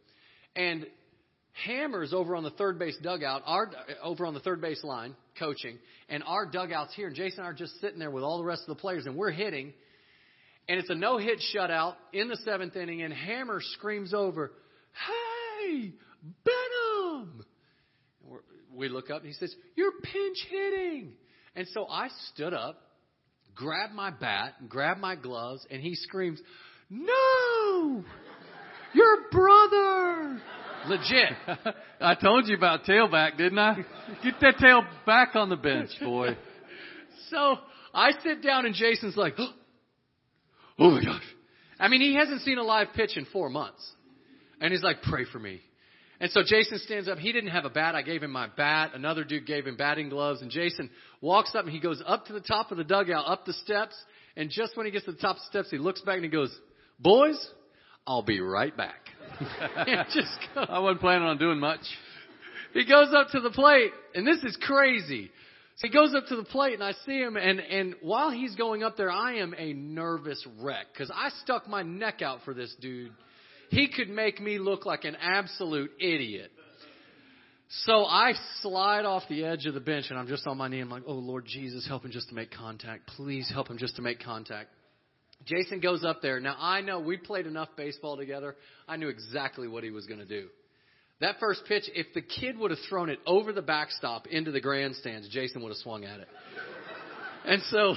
And 0.56 0.86
Hammers 1.64 2.12
over 2.12 2.36
on 2.36 2.42
the 2.42 2.50
third 2.50 2.78
base 2.78 2.96
dugout, 3.02 3.42
our 3.46 3.70
over 4.02 4.26
on 4.26 4.34
the 4.34 4.40
third 4.40 4.60
base 4.60 4.82
line, 4.82 5.14
coaching, 5.38 5.78
and 6.08 6.22
our 6.24 6.46
dugouts 6.46 6.94
here. 6.94 7.06
And 7.06 7.16
Jason 7.16 7.40
and 7.40 7.46
I 7.46 7.50
are 7.50 7.54
just 7.54 7.80
sitting 7.80 7.98
there 7.98 8.10
with 8.10 8.24
all 8.24 8.38
the 8.38 8.44
rest 8.44 8.62
of 8.68 8.76
the 8.76 8.80
players, 8.80 9.06
and 9.06 9.16
we're 9.16 9.30
hitting. 9.30 9.72
And 10.68 10.78
it's 10.78 10.90
a 10.90 10.94
no 10.94 11.18
hit 11.18 11.40
shutout 11.54 11.94
in 12.12 12.28
the 12.28 12.36
seventh 12.44 12.76
inning, 12.76 13.02
and 13.02 13.14
Hammer 13.14 13.60
screams 13.60 14.12
over, 14.12 14.52
Hey, 15.06 15.92
Benham! 16.44 16.87
We 18.78 18.88
look 18.88 19.10
up, 19.10 19.18
and 19.18 19.26
he 19.26 19.32
says, 19.32 19.54
You're 19.74 19.92
pinch 20.02 20.38
hitting. 20.48 21.12
And 21.56 21.66
so 21.74 21.86
I 21.86 22.08
stood 22.32 22.54
up, 22.54 22.80
grabbed 23.54 23.92
my 23.92 24.10
bat, 24.10 24.54
and 24.60 24.68
grabbed 24.68 25.00
my 25.00 25.16
gloves, 25.16 25.66
and 25.70 25.82
he 25.82 25.96
screams, 25.96 26.40
No! 26.88 28.04
Your 28.94 29.16
brother! 29.30 30.40
Legit. 30.86 31.74
I 32.00 32.14
told 32.14 32.46
you 32.46 32.56
about 32.56 32.84
tailback, 32.84 33.36
didn't 33.36 33.58
I? 33.58 33.84
Get 34.22 34.34
that 34.40 34.58
tail 34.58 34.82
back 35.04 35.34
on 35.34 35.48
the 35.48 35.56
bench, 35.56 35.90
boy. 36.00 36.36
So 37.30 37.58
I 37.92 38.12
sit 38.22 38.42
down 38.42 38.64
and 38.64 38.74
Jason's 38.74 39.14
like, 39.14 39.34
Oh 40.78 40.90
my 40.90 41.04
gosh. 41.04 41.22
I 41.78 41.88
mean, 41.88 42.00
he 42.00 42.14
hasn't 42.14 42.40
seen 42.40 42.56
a 42.56 42.62
live 42.62 42.88
pitch 42.94 43.18
in 43.18 43.26
four 43.26 43.50
months. 43.50 43.86
And 44.62 44.72
he's 44.72 44.82
like, 44.82 45.02
Pray 45.02 45.26
for 45.30 45.38
me. 45.38 45.60
And 46.20 46.30
so 46.32 46.42
Jason 46.44 46.78
stands 46.78 47.08
up. 47.08 47.18
He 47.18 47.32
didn't 47.32 47.50
have 47.50 47.64
a 47.64 47.70
bat. 47.70 47.94
I 47.94 48.02
gave 48.02 48.22
him 48.22 48.32
my 48.32 48.48
bat. 48.48 48.90
Another 48.94 49.22
dude 49.22 49.46
gave 49.46 49.66
him 49.66 49.76
batting 49.76 50.08
gloves. 50.08 50.42
And 50.42 50.50
Jason 50.50 50.90
walks 51.20 51.54
up 51.54 51.64
and 51.64 51.72
he 51.72 51.78
goes 51.78 52.02
up 52.04 52.26
to 52.26 52.32
the 52.32 52.40
top 52.40 52.72
of 52.72 52.76
the 52.76 52.84
dugout, 52.84 53.24
up 53.28 53.44
the 53.44 53.52
steps. 53.52 53.94
And 54.36 54.50
just 54.50 54.76
when 54.76 54.86
he 54.86 54.92
gets 54.92 55.04
to 55.04 55.12
the 55.12 55.18
top 55.18 55.36
of 55.36 55.42
the 55.42 55.46
steps, 55.48 55.70
he 55.70 55.78
looks 55.78 56.00
back 56.00 56.16
and 56.16 56.24
he 56.24 56.30
goes, 56.30 56.56
Boys, 56.98 57.38
I'll 58.06 58.22
be 58.22 58.40
right 58.40 58.76
back. 58.76 59.00
just 60.12 60.28
goes, 60.54 60.66
I 60.68 60.80
wasn't 60.80 61.00
planning 61.00 61.28
on 61.28 61.38
doing 61.38 61.60
much. 61.60 61.80
He 62.72 62.84
goes 62.84 63.08
up 63.14 63.28
to 63.32 63.40
the 63.40 63.50
plate, 63.50 63.92
and 64.14 64.26
this 64.26 64.42
is 64.42 64.56
crazy. 64.60 65.30
So 65.76 65.86
he 65.86 65.92
goes 65.92 66.14
up 66.14 66.26
to 66.26 66.36
the 66.36 66.44
plate, 66.44 66.74
and 66.74 66.82
I 66.82 66.92
see 67.06 67.18
him, 67.18 67.36
and, 67.36 67.60
and 67.60 67.94
while 68.02 68.30
he's 68.30 68.56
going 68.56 68.82
up 68.82 68.96
there, 68.96 69.10
I 69.10 69.36
am 69.36 69.54
a 69.56 69.72
nervous 69.72 70.44
wreck 70.60 70.86
because 70.92 71.10
I 71.14 71.30
stuck 71.42 71.68
my 71.68 71.82
neck 71.82 72.20
out 72.20 72.40
for 72.44 72.52
this 72.52 72.74
dude 72.80 73.12
he 73.70 73.88
could 73.88 74.08
make 74.08 74.40
me 74.40 74.58
look 74.58 74.86
like 74.86 75.04
an 75.04 75.16
absolute 75.20 75.90
idiot. 76.00 76.50
So 77.70 78.06
I 78.06 78.32
slide 78.62 79.04
off 79.04 79.24
the 79.28 79.44
edge 79.44 79.66
of 79.66 79.74
the 79.74 79.80
bench 79.80 80.06
and 80.08 80.18
I'm 80.18 80.26
just 80.26 80.46
on 80.46 80.56
my 80.56 80.68
knee. 80.68 80.80
I'm 80.80 80.88
like, 80.88 81.02
oh, 81.06 81.14
Lord 81.14 81.44
Jesus, 81.44 81.86
help 81.86 82.04
him 82.04 82.10
just 82.10 82.30
to 82.30 82.34
make 82.34 82.50
contact. 82.50 83.08
Please 83.08 83.50
help 83.52 83.68
him 83.68 83.76
just 83.76 83.96
to 83.96 84.02
make 84.02 84.20
contact. 84.20 84.70
Jason 85.44 85.80
goes 85.80 86.04
up 86.04 86.22
there. 86.22 86.40
Now, 86.40 86.56
I 86.58 86.80
know 86.80 86.98
we 87.00 87.18
played 87.18 87.46
enough 87.46 87.68
baseball 87.76 88.16
together. 88.16 88.56
I 88.88 88.96
knew 88.96 89.08
exactly 89.08 89.68
what 89.68 89.84
he 89.84 89.90
was 89.90 90.06
going 90.06 90.20
to 90.20 90.26
do. 90.26 90.48
That 91.20 91.36
first 91.40 91.62
pitch, 91.66 91.84
if 91.94 92.06
the 92.14 92.22
kid 92.22 92.58
would 92.58 92.70
have 92.70 92.80
thrown 92.88 93.10
it 93.10 93.18
over 93.26 93.52
the 93.52 93.62
backstop 93.62 94.26
into 94.28 94.50
the 94.50 94.60
grandstands, 94.60 95.28
Jason 95.28 95.62
would 95.62 95.70
have 95.70 95.78
swung 95.78 96.04
at 96.04 96.20
it. 96.20 96.28
And 97.44 97.62
so 97.70 97.94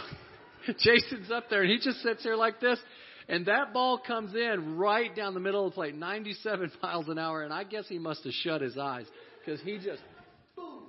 Jason's 0.80 1.32
up 1.32 1.49
there 1.49 1.61
and 1.61 1.72
he 1.72 1.78
just 1.78 2.01
sits 2.01 2.24
there 2.24 2.36
like 2.36 2.59
this. 2.59 2.80
And 3.28 3.45
that 3.45 3.74
ball 3.74 3.99
comes 4.05 4.34
in 4.36 4.78
right 4.78 5.15
down 5.15 5.34
the 5.34 5.39
middle 5.39 5.65
of 5.65 5.72
the 5.72 5.76
plate, 5.76 5.95
97 5.95 6.72
miles 6.84 7.07
an 7.07 7.17
hour. 7.17 7.43
And 7.43 7.53
I 7.53 7.63
guess 7.63 7.86
he 7.88 7.99
must 7.99 8.24
have 8.24 8.34
shut 8.34 8.61
his 8.61 8.78
eyes 8.78 9.05
because 9.43 9.61
he 9.61 9.78
just, 9.78 10.01
boom, 10.55 10.84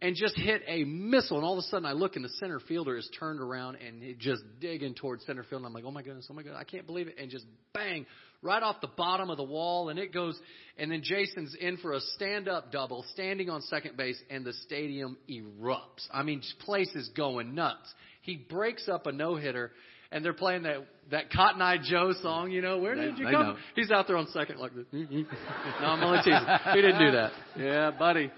and 0.00 0.14
just 0.14 0.36
hit 0.36 0.62
a 0.66 0.84
missile. 0.84 1.36
And 1.36 1.46
all 1.46 1.54
of 1.54 1.58
a 1.58 1.62
sudden 1.68 1.86
I 1.86 1.92
look 1.92 2.16
and 2.16 2.24
the 2.24 2.30
center 2.40 2.60
fielder 2.60 2.96
is 2.96 3.08
turned 3.18 3.40
around 3.40 3.76
and 3.76 4.02
he 4.02 4.14
just 4.14 4.42
digging 4.60 4.94
towards 4.94 5.24
center 5.26 5.42
field. 5.42 5.60
And 5.60 5.66
I'm 5.66 5.72
like, 5.72 5.84
oh 5.84 5.90
my 5.90 6.02
goodness, 6.02 6.26
oh 6.30 6.34
my 6.34 6.42
goodness, 6.42 6.60
I 6.60 6.64
can't 6.64 6.86
believe 6.86 7.08
it. 7.08 7.16
And 7.18 7.30
just 7.30 7.46
bang, 7.72 8.06
right 8.42 8.62
off 8.62 8.80
the 8.80 8.90
bottom 8.96 9.30
of 9.30 9.36
the 9.36 9.44
wall. 9.44 9.88
And 9.88 9.98
it 9.98 10.12
goes, 10.12 10.38
and 10.78 10.90
then 10.90 11.02
Jason's 11.02 11.54
in 11.58 11.76
for 11.78 11.92
a 11.92 12.00
stand 12.14 12.48
up 12.48 12.72
double, 12.72 13.04
standing 13.12 13.50
on 13.50 13.62
second 13.62 13.96
base, 13.96 14.18
and 14.30 14.44
the 14.44 14.52
stadium 14.64 15.16
erupts. 15.30 16.06
I 16.12 16.22
mean, 16.22 16.42
place 16.60 16.90
is 16.94 17.08
going 17.16 17.54
nuts. 17.54 17.92
He 18.22 18.36
breaks 18.36 18.88
up 18.88 19.06
a 19.06 19.12
no 19.12 19.36
hitter 19.36 19.70
and 20.12 20.24
they're 20.24 20.32
playing 20.32 20.62
that 20.62 20.86
that 21.10 21.30
Cotton 21.30 21.62
Eye 21.62 21.78
Joe 21.82 22.12
song, 22.20 22.50
you 22.50 22.62
know, 22.62 22.78
where 22.78 22.94
did 22.94 23.18
you 23.18 23.26
come? 23.26 23.32
know. 23.32 23.56
He's 23.74 23.90
out 23.90 24.06
there 24.06 24.16
on 24.16 24.26
second 24.28 24.58
like 24.58 24.74
this. 24.74 24.86
Mm-hmm. 24.92 25.22
no, 25.80 25.86
I'm 25.86 26.02
only 26.02 26.18
teasing. 26.18 26.46
He 26.74 26.82
didn't 26.82 26.98
do 26.98 27.12
that. 27.12 27.32
Yeah, 27.56 27.90
buddy. 27.96 28.30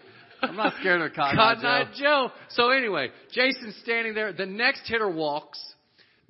I'm 0.42 0.54
not 0.54 0.74
scared 0.78 1.00
of 1.00 1.14
Cotton, 1.14 1.36
Cotton 1.36 1.64
Eye 1.64 1.80
Eye 1.80 1.84
Joe. 1.94 2.28
Joe. 2.28 2.32
So 2.50 2.70
anyway, 2.70 3.08
Jason's 3.32 3.76
standing 3.82 4.14
there. 4.14 4.32
The 4.32 4.46
next 4.46 4.86
hitter 4.86 5.08
walks. 5.08 5.58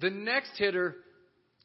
The 0.01 0.11
next 0.11 0.53
hitter 0.57 0.97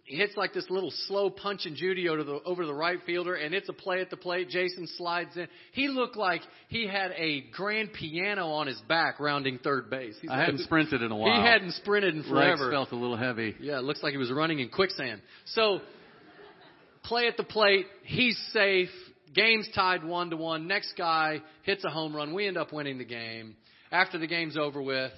hits 0.06 0.36
like 0.36 0.54
this 0.54 0.70
little 0.70 0.92
slow 1.08 1.30
punch 1.30 1.66
and 1.66 1.76
Judy 1.76 2.10
over 2.10 2.24
the, 2.24 2.40
over 2.46 2.66
the 2.66 2.74
right 2.74 3.00
fielder, 3.06 3.36
and 3.36 3.54
it's 3.54 3.70
a 3.70 3.74
play 3.74 4.02
at 4.02 4.10
the 4.10 4.18
plate. 4.18 4.50
Jason 4.50 4.88
slides 4.98 5.36
in. 5.36 5.48
He 5.72 5.88
looked 5.88 6.18
like 6.18 6.42
he 6.68 6.88
had 6.88 7.12
a 7.12 7.42
grand 7.52 7.94
piano 7.94 8.48
on 8.48 8.68
his 8.68 8.80
back 8.88 9.20
rounding 9.20 9.60
third 9.60 9.90
base. 9.90 10.16
He's 10.22 10.30
I 10.30 10.40
hadn't 10.40 10.60
sprinted 10.60 11.02
in 11.02 11.12
a 11.12 11.16
while. 11.16 11.34
He 11.34 11.42
hadn't 11.42 11.72
sprinted 11.74 12.16
in 12.16 12.20
Legs 12.22 12.30
forever. 12.30 12.72
felt 12.72 12.92
a 12.92 12.96
little 12.96 13.18
heavy. 13.18 13.56
Yeah, 13.60 13.80
it 13.80 13.84
looks 13.84 14.04
like 14.04 14.12
he 14.12 14.18
was 14.18 14.32
running 14.32 14.60
in 14.60 14.70
quicksand. 14.70 15.22
So, 15.46 15.80
play 17.04 17.28
at 17.28 17.38
the 17.38 17.44
plate. 17.44 17.86
He's 18.04 18.38
safe. 18.52 18.90
Game's 19.34 19.68
tied 19.74 20.04
one 20.04 20.30
to 20.30 20.38
one. 20.38 20.68
Next 20.68 20.94
guy 20.98 21.42
hits 21.64 21.84
a 21.86 21.90
home 21.90 22.16
run. 22.16 22.34
We 22.34 22.48
end 22.48 22.58
up 22.58 22.72
winning 22.72 22.98
the 22.98 23.06
game. 23.06 23.56
After 23.92 24.18
the 24.18 24.28
game's 24.28 24.58
over 24.58 24.82
with, 24.82 25.12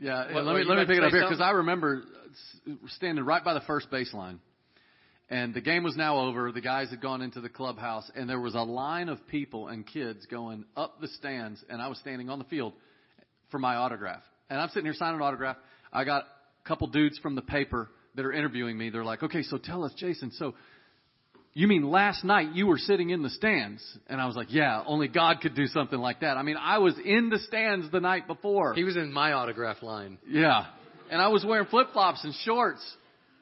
Yeah, 0.00 0.32
What- 0.32 0.44
let 0.44 0.56
me 0.56 0.64
let 0.64 0.78
me 0.78 0.86
pick 0.86 0.98
it 0.98 1.04
up 1.04 1.10
here 1.12 1.22
because? 1.22 1.40
I 1.40 1.50
remember 1.50 2.02
standing 2.88 3.24
right 3.24 3.44
by 3.44 3.54
the 3.54 3.60
first 3.62 3.90
baseline, 3.90 4.38
and 5.28 5.54
the 5.54 5.60
game 5.60 5.82
was 5.82 5.96
now 5.96 6.18
over. 6.18 6.50
The 6.52 6.60
guys 6.60 6.90
had 6.90 7.00
gone 7.00 7.22
into 7.22 7.40
the 7.40 7.48
clubhouse, 7.48 8.10
and 8.14 8.28
there 8.28 8.40
was 8.40 8.54
a 8.54 8.62
line 8.62 9.08
of 9.08 9.26
people 9.28 9.68
and 9.68 9.86
kids 9.86 10.26
going 10.26 10.64
up 10.76 11.00
the 11.00 11.08
stands, 11.08 11.62
and 11.68 11.82
I 11.82 11.88
was 11.88 11.98
standing 11.98 12.30
on 12.30 12.38
the 12.38 12.44
field 12.46 12.72
for 13.50 13.58
my 13.58 13.76
autograph. 13.76 14.22
And 14.50 14.60
I'm 14.60 14.68
sitting 14.70 14.86
here 14.86 14.94
signing 14.94 15.16
an 15.16 15.22
autograph. 15.22 15.56
I 15.92 16.04
got 16.04 16.24
a 16.24 16.68
couple 16.68 16.86
dudes 16.88 17.18
from 17.18 17.34
the 17.34 17.42
paper 17.42 17.90
that 18.14 18.24
are 18.24 18.32
interviewing 18.32 18.76
me. 18.76 18.90
They're 18.90 19.04
like, 19.04 19.22
"Okay, 19.22 19.42
so 19.42 19.58
tell 19.58 19.84
us, 19.84 19.92
Jason. 19.94 20.30
So 20.32 20.54
you 21.60 21.68
mean 21.68 21.90
last 21.90 22.24
night 22.24 22.54
you 22.54 22.66
were 22.66 22.78
sitting 22.78 23.10
in 23.10 23.22
the 23.22 23.30
stands?" 23.30 23.82
And 24.06 24.20
I 24.20 24.26
was 24.26 24.36
like, 24.36 24.52
"Yeah, 24.52 24.82
only 24.86 25.08
God 25.08 25.40
could 25.40 25.54
do 25.54 25.66
something 25.66 25.98
like 25.98 26.20
that." 26.20 26.36
I 26.36 26.42
mean, 26.42 26.56
I 26.56 26.78
was 26.78 26.94
in 27.04 27.30
the 27.30 27.38
stands 27.38 27.90
the 27.90 28.00
night 28.00 28.26
before. 28.26 28.74
he 28.74 28.84
was 28.84 28.96
in 28.96 29.12
my 29.12 29.32
autograph 29.32 29.82
line. 29.82 30.18
Yeah. 30.28 30.66
And 31.10 31.22
I 31.22 31.28
was 31.28 31.44
wearing 31.44 31.66
flip 31.66 31.88
flops 31.92 32.24
and 32.24 32.34
shorts. 32.44 32.84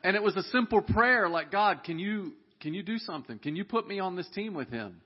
And 0.05 0.15
it 0.15 0.23
was 0.23 0.37
a 0.37 0.43
simple 0.45 0.83
prayer 0.83 1.29
like, 1.29 1.51
God, 1.51 1.83
can 1.83 1.99
you 1.99 2.33
can 2.61 2.75
you 2.75 2.83
do 2.83 2.99
something? 2.99 3.39
Can 3.39 3.57
you 3.57 3.65
put 3.65 3.87
me 3.87 3.99
on 3.99 4.17
this 4.17 4.29
team 4.35 4.55
with 4.55 4.71
him? 4.71 5.01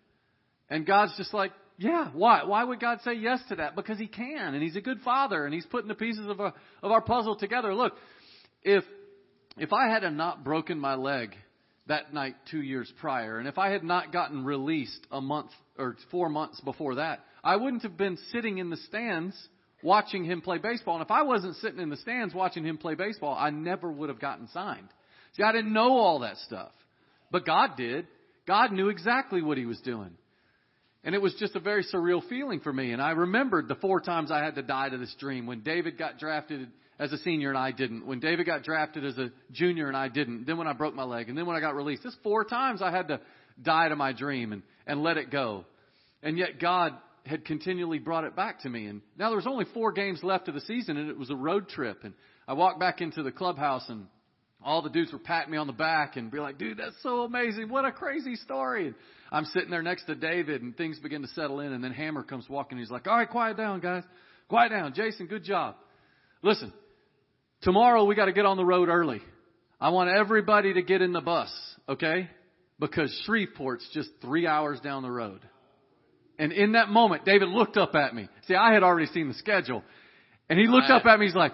And 0.68 0.86
God's 0.86 1.16
just 1.16 1.34
like, 1.34 1.52
yeah, 1.78 2.10
why? 2.12 2.44
Why 2.44 2.62
would 2.62 2.78
God 2.78 3.00
say 3.02 3.14
yes 3.14 3.40
to 3.48 3.56
that? 3.56 3.74
Because 3.74 3.98
he 3.98 4.06
can 4.06 4.54
and 4.54 4.62
he's 4.62 4.76
a 4.76 4.80
good 4.80 5.00
father 5.00 5.46
and 5.46 5.54
he's 5.54 5.66
putting 5.66 5.88
the 5.88 5.94
pieces 5.94 6.26
of 6.28 6.38
a, 6.38 6.52
of 6.82 6.92
our 6.92 7.00
puzzle 7.00 7.36
together. 7.36 7.74
Look, 7.74 7.94
if 8.62 8.84
if 9.56 9.72
I 9.72 9.88
had 9.88 10.02
not 10.12 10.44
broken 10.44 10.78
my 10.78 10.94
leg 10.94 11.34
that 11.90 12.14
night 12.14 12.34
2 12.50 12.60
years 12.62 12.92
prior 13.00 13.38
and 13.38 13.46
if 13.46 13.58
I 13.58 13.70
had 13.70 13.84
not 13.84 14.12
gotten 14.12 14.44
released 14.44 15.06
a 15.12 15.20
month 15.20 15.50
or 15.78 15.96
4 16.10 16.28
months 16.28 16.60
before 16.62 16.96
that, 16.96 17.20
I 17.44 17.56
wouldn't 17.56 17.82
have 17.82 17.96
been 17.96 18.16
sitting 18.32 18.58
in 18.58 18.70
the 18.70 18.76
stands 18.88 19.36
watching 19.82 20.24
him 20.24 20.40
play 20.42 20.58
baseball. 20.58 20.96
And 20.96 21.04
if 21.04 21.10
I 21.10 21.22
wasn't 21.22 21.56
sitting 21.56 21.80
in 21.80 21.88
the 21.88 21.96
stands 21.96 22.34
watching 22.34 22.64
him 22.64 22.76
play 22.76 22.94
baseball, 22.94 23.34
I 23.38 23.50
never 23.50 23.90
would 23.90 24.08
have 24.08 24.20
gotten 24.20 24.48
signed. 24.48 24.88
See, 25.36 25.42
I 25.42 25.52
didn't 25.52 25.72
know 25.72 25.92
all 25.96 26.18
that 26.20 26.36
stuff. 26.38 26.72
But 27.30 27.46
God 27.46 27.76
did. 27.76 28.06
God 28.46 28.72
knew 28.72 28.88
exactly 28.88 29.42
what 29.42 29.56
he 29.56 29.64
was 29.64 29.80
doing. 29.80 30.10
And 31.02 31.14
it 31.14 31.22
was 31.22 31.34
just 31.38 31.56
a 31.56 31.60
very 31.60 31.84
surreal 31.84 32.22
feeling 32.28 32.60
for 32.60 32.72
me. 32.72 32.92
And 32.92 33.00
I 33.00 33.12
remembered 33.12 33.68
the 33.68 33.74
four 33.76 34.00
times 34.00 34.30
I 34.30 34.44
had 34.44 34.56
to 34.56 34.62
die 34.62 34.90
to 34.90 34.98
this 34.98 35.14
dream. 35.18 35.46
When 35.46 35.60
David 35.60 35.96
got 35.96 36.18
drafted 36.18 36.68
as 37.00 37.12
a 37.12 37.18
senior 37.18 37.48
and 37.48 37.58
I 37.58 37.72
didn't. 37.72 38.06
When 38.06 38.20
David 38.20 38.44
got 38.44 38.62
drafted 38.62 39.06
as 39.06 39.16
a 39.16 39.32
junior 39.52 39.88
and 39.88 39.96
I 39.96 40.08
didn't. 40.08 40.46
Then 40.46 40.58
when 40.58 40.66
I 40.66 40.74
broke 40.74 40.94
my 40.94 41.02
leg. 41.02 41.30
And 41.30 41.36
then 41.36 41.46
when 41.46 41.56
I 41.56 41.60
got 41.60 41.74
released. 41.74 42.02
This 42.04 42.14
four 42.22 42.44
times 42.44 42.82
I 42.82 42.90
had 42.90 43.08
to 43.08 43.20
die 43.60 43.88
to 43.88 43.96
my 43.96 44.12
dream 44.12 44.52
and, 44.52 44.62
and 44.86 45.02
let 45.02 45.16
it 45.16 45.30
go. 45.30 45.64
And 46.22 46.36
yet 46.36 46.60
God 46.60 46.92
had 47.24 47.46
continually 47.46 47.98
brought 47.98 48.24
it 48.24 48.36
back 48.36 48.60
to 48.60 48.68
me. 48.68 48.86
And 48.86 49.00
now 49.18 49.30
there 49.30 49.36
was 49.36 49.46
only 49.46 49.64
four 49.72 49.92
games 49.92 50.22
left 50.22 50.48
of 50.48 50.54
the 50.54 50.60
season 50.60 50.98
and 50.98 51.08
it 51.08 51.18
was 51.18 51.30
a 51.30 51.36
road 51.36 51.70
trip. 51.70 52.00
And 52.04 52.12
I 52.46 52.52
walked 52.52 52.78
back 52.78 53.00
into 53.00 53.22
the 53.22 53.32
clubhouse 53.32 53.88
and 53.88 54.06
all 54.62 54.82
the 54.82 54.90
dudes 54.90 55.10
were 55.10 55.18
patting 55.18 55.52
me 55.52 55.56
on 55.56 55.66
the 55.66 55.72
back 55.72 56.16
and 56.16 56.30
be 56.30 56.38
like, 56.38 56.58
dude, 56.58 56.76
that's 56.76 56.96
so 57.02 57.22
amazing. 57.22 57.70
What 57.70 57.86
a 57.86 57.92
crazy 57.92 58.36
story. 58.36 58.88
And 58.88 58.94
I'm 59.32 59.46
sitting 59.46 59.70
there 59.70 59.80
next 59.80 60.04
to 60.04 60.14
David 60.14 60.60
and 60.60 60.76
things 60.76 60.98
begin 60.98 61.22
to 61.22 61.28
settle 61.28 61.60
in 61.60 61.72
and 61.72 61.82
then 61.82 61.92
Hammer 61.92 62.22
comes 62.22 62.46
walking. 62.46 62.72
And 62.72 62.80
He's 62.80 62.90
like, 62.90 63.06
all 63.06 63.16
right, 63.16 63.28
quiet 63.28 63.56
down, 63.56 63.80
guys. 63.80 64.02
Quiet 64.50 64.68
down. 64.68 64.92
Jason, 64.92 65.28
good 65.28 65.44
job. 65.44 65.76
Listen, 66.42 66.72
tomorrow 67.62 68.04
we 68.04 68.14
got 68.14 68.26
to 68.26 68.32
get 68.32 68.46
on 68.46 68.56
the 68.56 68.64
road 68.64 68.88
early. 68.88 69.20
I 69.80 69.90
want 69.90 70.10
everybody 70.10 70.74
to 70.74 70.82
get 70.82 71.00
in 71.00 71.12
the 71.12 71.20
bus, 71.20 71.50
okay? 71.88 72.28
Because 72.78 73.10
Shreveport's 73.26 73.88
just 73.92 74.10
three 74.20 74.46
hours 74.46 74.80
down 74.80 75.02
the 75.02 75.10
road. 75.10 75.40
And 76.38 76.52
in 76.52 76.72
that 76.72 76.88
moment, 76.88 77.24
David 77.24 77.48
looked 77.48 77.76
up 77.76 77.94
at 77.94 78.14
me. 78.14 78.28
See, 78.46 78.54
I 78.54 78.72
had 78.72 78.82
already 78.82 79.06
seen 79.06 79.28
the 79.28 79.34
schedule. 79.34 79.82
And 80.48 80.58
he 80.58 80.66
looked 80.66 80.90
up 80.90 81.04
at 81.06 81.18
me. 81.18 81.26
He's 81.26 81.34
like, 81.34 81.52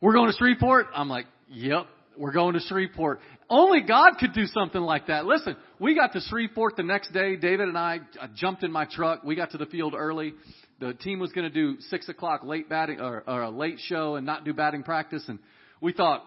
we're 0.00 0.14
going 0.14 0.30
to 0.30 0.36
Shreveport? 0.36 0.86
I'm 0.94 1.08
like, 1.08 1.26
yep, 1.48 1.86
we're 2.16 2.32
going 2.32 2.54
to 2.54 2.60
Shreveport. 2.60 3.20
Only 3.48 3.82
God 3.82 4.14
could 4.18 4.32
do 4.32 4.46
something 4.46 4.80
like 4.80 5.08
that. 5.08 5.26
Listen, 5.26 5.56
we 5.78 5.94
got 5.94 6.14
to 6.14 6.20
Shreveport 6.20 6.76
the 6.76 6.82
next 6.82 7.12
day. 7.12 7.36
David 7.36 7.68
and 7.68 7.76
I, 7.76 8.00
I 8.20 8.28
jumped 8.34 8.64
in 8.64 8.72
my 8.72 8.86
truck. 8.90 9.22
We 9.22 9.36
got 9.36 9.50
to 9.50 9.58
the 9.58 9.66
field 9.66 9.94
early. 9.94 10.34
The 10.82 10.94
team 10.94 11.20
was 11.20 11.30
going 11.30 11.48
to 11.48 11.54
do 11.54 11.80
six 11.90 12.08
o'clock 12.08 12.42
late 12.42 12.68
batting 12.68 13.00
or, 13.00 13.22
or 13.24 13.42
a 13.42 13.50
late 13.50 13.78
show 13.86 14.16
and 14.16 14.26
not 14.26 14.44
do 14.44 14.52
batting 14.52 14.82
practice. 14.82 15.22
And 15.28 15.38
we 15.80 15.92
thought, 15.92 16.24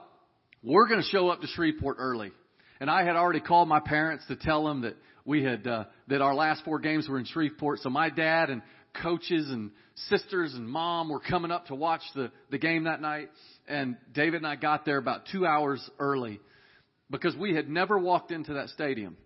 we're 0.64 0.88
going 0.88 1.02
to 1.02 1.08
show 1.08 1.28
up 1.28 1.42
to 1.42 1.48
Shreveport 1.48 1.98
early. 2.00 2.32
And 2.80 2.90
I 2.90 3.04
had 3.04 3.18
already 3.18 3.42
called 3.42 3.68
my 3.68 3.82
parents 3.82 4.24
to 4.30 4.38
tell 4.38 4.64
them 4.64 4.84
that 4.84 4.96
we 5.26 5.44
had 5.44 5.68
uh, 5.68 5.84
that 6.08 6.22
our 6.22 6.34
last 6.34 6.64
four 6.64 6.80
games 6.80 7.10
were 7.10 7.20
in 7.20 7.26
Shreveport. 7.26 7.80
So 7.80 7.90
my 7.90 8.10
dad 8.10 8.50
and 8.50 8.62
coaches 9.04 9.50
and 9.50 9.72
sisters 10.08 10.54
and 10.54 10.70
mom 10.70 11.10
were 11.10 11.20
coming 11.20 11.52
up 11.52 11.66
to 11.66 11.76
watch 11.76 12.04
the, 12.16 12.32
the 12.50 12.58
game 12.58 12.86
that 12.86 13.02
night. 13.02 13.32
And 13.68 13.98
David 14.14 14.36
and 14.36 14.48
I 14.48 14.56
got 14.56 14.86
there 14.86 14.98
about 14.98 15.24
two 15.34 15.46
hours 15.46 15.86
early 16.00 16.40
because 17.12 17.36
we 17.36 17.54
had 17.54 17.68
never 17.68 18.00
walked 18.00 18.32
into 18.32 18.54
that 18.54 18.70
stadium. 18.70 19.18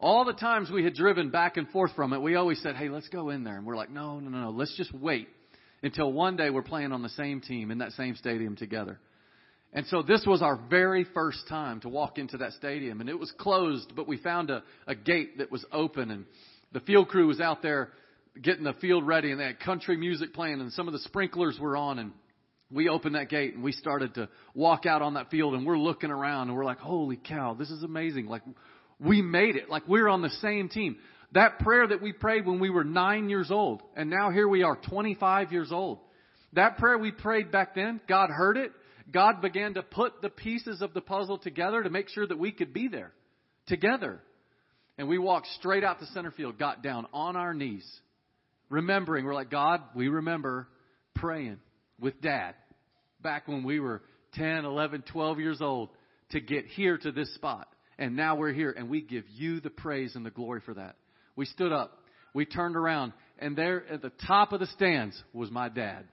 All 0.00 0.24
the 0.24 0.32
times 0.32 0.70
we 0.70 0.84
had 0.84 0.94
driven 0.94 1.30
back 1.30 1.56
and 1.56 1.68
forth 1.70 1.90
from 1.96 2.12
it, 2.12 2.22
we 2.22 2.36
always 2.36 2.62
said, 2.62 2.76
hey, 2.76 2.88
let's 2.88 3.08
go 3.08 3.30
in 3.30 3.42
there. 3.42 3.56
And 3.56 3.66
we're 3.66 3.76
like, 3.76 3.90
no, 3.90 4.20
no, 4.20 4.28
no, 4.30 4.38
no, 4.42 4.50
let's 4.50 4.76
just 4.76 4.94
wait 4.94 5.28
until 5.82 6.12
one 6.12 6.36
day 6.36 6.50
we're 6.50 6.62
playing 6.62 6.92
on 6.92 7.02
the 7.02 7.08
same 7.10 7.40
team 7.40 7.70
in 7.70 7.78
that 7.78 7.92
same 7.92 8.14
stadium 8.14 8.54
together. 8.54 9.00
And 9.72 9.86
so 9.86 10.02
this 10.02 10.24
was 10.26 10.40
our 10.40 10.58
very 10.70 11.04
first 11.14 11.40
time 11.48 11.80
to 11.80 11.88
walk 11.88 12.18
into 12.18 12.38
that 12.38 12.52
stadium 12.52 13.00
and 13.00 13.10
it 13.10 13.18
was 13.18 13.32
closed, 13.38 13.92
but 13.94 14.08
we 14.08 14.16
found 14.16 14.50
a, 14.50 14.62
a 14.86 14.94
gate 14.94 15.38
that 15.38 15.50
was 15.50 15.64
open 15.72 16.10
and 16.10 16.24
the 16.72 16.80
field 16.80 17.08
crew 17.08 17.26
was 17.26 17.40
out 17.40 17.60
there 17.60 17.90
getting 18.40 18.64
the 18.64 18.72
field 18.74 19.06
ready 19.06 19.30
and 19.30 19.40
they 19.40 19.44
had 19.44 19.60
country 19.60 19.96
music 19.96 20.32
playing 20.32 20.60
and 20.60 20.72
some 20.72 20.86
of 20.86 20.92
the 20.92 21.00
sprinklers 21.00 21.58
were 21.60 21.76
on 21.76 21.98
and 21.98 22.12
we 22.70 22.88
opened 22.88 23.14
that 23.14 23.28
gate 23.28 23.54
and 23.54 23.62
we 23.62 23.72
started 23.72 24.14
to 24.14 24.28
walk 24.54 24.86
out 24.86 25.02
on 25.02 25.14
that 25.14 25.30
field 25.30 25.54
and 25.54 25.66
we're 25.66 25.78
looking 25.78 26.10
around 26.10 26.48
and 26.48 26.56
we're 26.56 26.64
like, 26.64 26.78
holy 26.78 27.16
cow, 27.16 27.54
this 27.54 27.70
is 27.70 27.82
amazing. 27.82 28.26
Like 28.26 28.42
we 29.00 29.22
made 29.22 29.56
it. 29.56 29.68
Like 29.68 29.86
we're 29.86 30.08
on 30.08 30.22
the 30.22 30.30
same 30.30 30.68
team. 30.68 30.96
That 31.32 31.58
prayer 31.58 31.86
that 31.86 32.00
we 32.00 32.12
prayed 32.12 32.46
when 32.46 32.58
we 32.58 32.70
were 32.70 32.84
nine 32.84 33.28
years 33.28 33.50
old 33.50 33.82
and 33.96 34.08
now 34.08 34.30
here 34.30 34.48
we 34.48 34.62
are 34.62 34.76
25 34.76 35.52
years 35.52 35.70
old. 35.72 35.98
That 36.54 36.78
prayer 36.78 36.96
we 36.96 37.12
prayed 37.12 37.52
back 37.52 37.74
then, 37.74 38.00
God 38.08 38.30
heard 38.30 38.56
it. 38.56 38.72
God 39.10 39.40
began 39.40 39.74
to 39.74 39.82
put 39.82 40.20
the 40.20 40.30
pieces 40.30 40.82
of 40.82 40.94
the 40.94 41.00
puzzle 41.00 41.38
together 41.38 41.82
to 41.82 41.90
make 41.90 42.08
sure 42.08 42.26
that 42.26 42.38
we 42.38 42.52
could 42.52 42.72
be 42.72 42.88
there 42.88 43.12
together. 43.66 44.20
And 44.96 45.08
we 45.08 45.18
walked 45.18 45.46
straight 45.58 45.84
out 45.84 46.00
to 46.00 46.06
center 46.06 46.30
field, 46.30 46.58
got 46.58 46.82
down 46.82 47.06
on 47.12 47.36
our 47.36 47.54
knees, 47.54 47.86
remembering, 48.68 49.24
we're 49.24 49.34
like, 49.34 49.50
God, 49.50 49.82
we 49.94 50.08
remember 50.08 50.68
praying 51.14 51.58
with 52.00 52.20
dad 52.20 52.54
back 53.22 53.48
when 53.48 53.64
we 53.64 53.80
were 53.80 54.02
10, 54.34 54.64
11, 54.64 55.04
12 55.10 55.38
years 55.40 55.60
old 55.60 55.90
to 56.30 56.40
get 56.40 56.66
here 56.66 56.98
to 56.98 57.12
this 57.12 57.32
spot. 57.34 57.68
And 57.98 58.16
now 58.16 58.36
we're 58.36 58.52
here 58.52 58.70
and 58.70 58.88
we 58.88 59.00
give 59.00 59.24
you 59.28 59.60
the 59.60 59.70
praise 59.70 60.14
and 60.14 60.24
the 60.24 60.30
glory 60.30 60.60
for 60.64 60.74
that. 60.74 60.96
We 61.36 61.46
stood 61.46 61.72
up, 61.72 61.98
we 62.32 62.44
turned 62.44 62.76
around, 62.76 63.12
and 63.38 63.56
there 63.56 63.84
at 63.90 64.02
the 64.02 64.12
top 64.26 64.52
of 64.52 64.60
the 64.60 64.66
stands 64.66 65.20
was 65.32 65.50
my 65.50 65.68
dad 65.68 66.04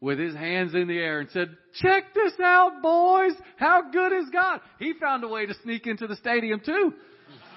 with 0.00 0.18
his 0.18 0.34
hands 0.34 0.74
in 0.74 0.88
the 0.88 0.98
air 0.98 1.20
and 1.20 1.30
said, 1.30 1.56
check 1.80 2.14
this 2.14 2.34
out, 2.42 2.82
boys. 2.82 3.32
How 3.56 3.90
good 3.90 4.12
is 4.12 4.28
God? 4.30 4.60
He 4.78 4.92
found 5.00 5.24
a 5.24 5.28
way 5.28 5.46
to 5.46 5.54
sneak 5.62 5.86
into 5.86 6.06
the 6.06 6.16
stadium 6.16 6.60
too. 6.64 6.92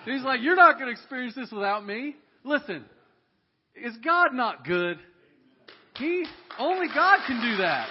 He's 0.05 0.23
like, 0.23 0.41
you're 0.41 0.55
not 0.55 0.79
going 0.79 0.93
to 0.93 0.99
experience 0.99 1.35
this 1.35 1.51
without 1.51 1.85
me. 1.85 2.15
Listen, 2.43 2.85
is 3.75 3.95
God 4.03 4.33
not 4.33 4.65
good? 4.65 4.97
He, 5.97 6.25
only 6.57 6.87
God 6.87 7.19
can 7.27 7.41
do 7.41 7.57
that. 7.57 7.89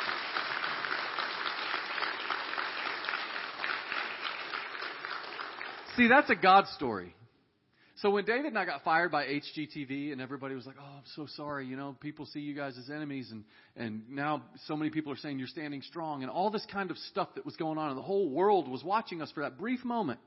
See, 5.98 6.06
that's 6.06 6.30
a 6.30 6.36
God 6.36 6.66
story. 6.76 7.12
So 7.96 8.10
when 8.10 8.24
David 8.24 8.46
and 8.46 8.58
I 8.58 8.64
got 8.64 8.84
fired 8.84 9.10
by 9.10 9.24
HGTV 9.24 10.12
and 10.12 10.20
everybody 10.20 10.54
was 10.54 10.64
like, 10.64 10.76
"Oh, 10.80 10.98
I'm 10.98 11.02
so 11.16 11.26
sorry," 11.26 11.66
you 11.66 11.76
know, 11.76 11.96
people 11.98 12.24
see 12.24 12.38
you 12.38 12.54
guys 12.54 12.78
as 12.78 12.88
enemies, 12.88 13.32
and 13.32 13.42
and 13.74 14.08
now 14.08 14.44
so 14.66 14.76
many 14.76 14.90
people 14.90 15.12
are 15.12 15.16
saying 15.16 15.40
you're 15.40 15.48
standing 15.48 15.82
strong, 15.82 16.22
and 16.22 16.30
all 16.30 16.50
this 16.50 16.64
kind 16.66 16.92
of 16.92 16.98
stuff 16.98 17.34
that 17.34 17.44
was 17.44 17.56
going 17.56 17.78
on, 17.78 17.88
and 17.88 17.98
the 17.98 18.02
whole 18.02 18.30
world 18.30 18.68
was 18.68 18.84
watching 18.84 19.20
us 19.20 19.32
for 19.32 19.40
that 19.40 19.58
brief 19.58 19.84
moment 19.84 20.20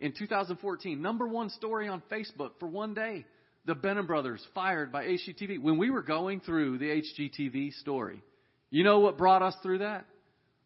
in 0.00 0.12
2014. 0.12 1.00
Number 1.00 1.28
one 1.28 1.50
story 1.50 1.86
on 1.86 2.02
Facebook 2.10 2.58
for 2.58 2.66
one 2.66 2.92
day: 2.92 3.24
the 3.64 3.76
Benham 3.76 4.08
brothers 4.08 4.44
fired 4.56 4.90
by 4.90 5.04
HGTV. 5.04 5.60
When 5.60 5.78
we 5.78 5.90
were 5.90 6.02
going 6.02 6.40
through 6.40 6.78
the 6.78 7.00
HGTV 7.00 7.74
story, 7.74 8.24
you 8.70 8.82
know 8.82 8.98
what 8.98 9.16
brought 9.16 9.42
us 9.42 9.54
through 9.62 9.78
that? 9.78 10.04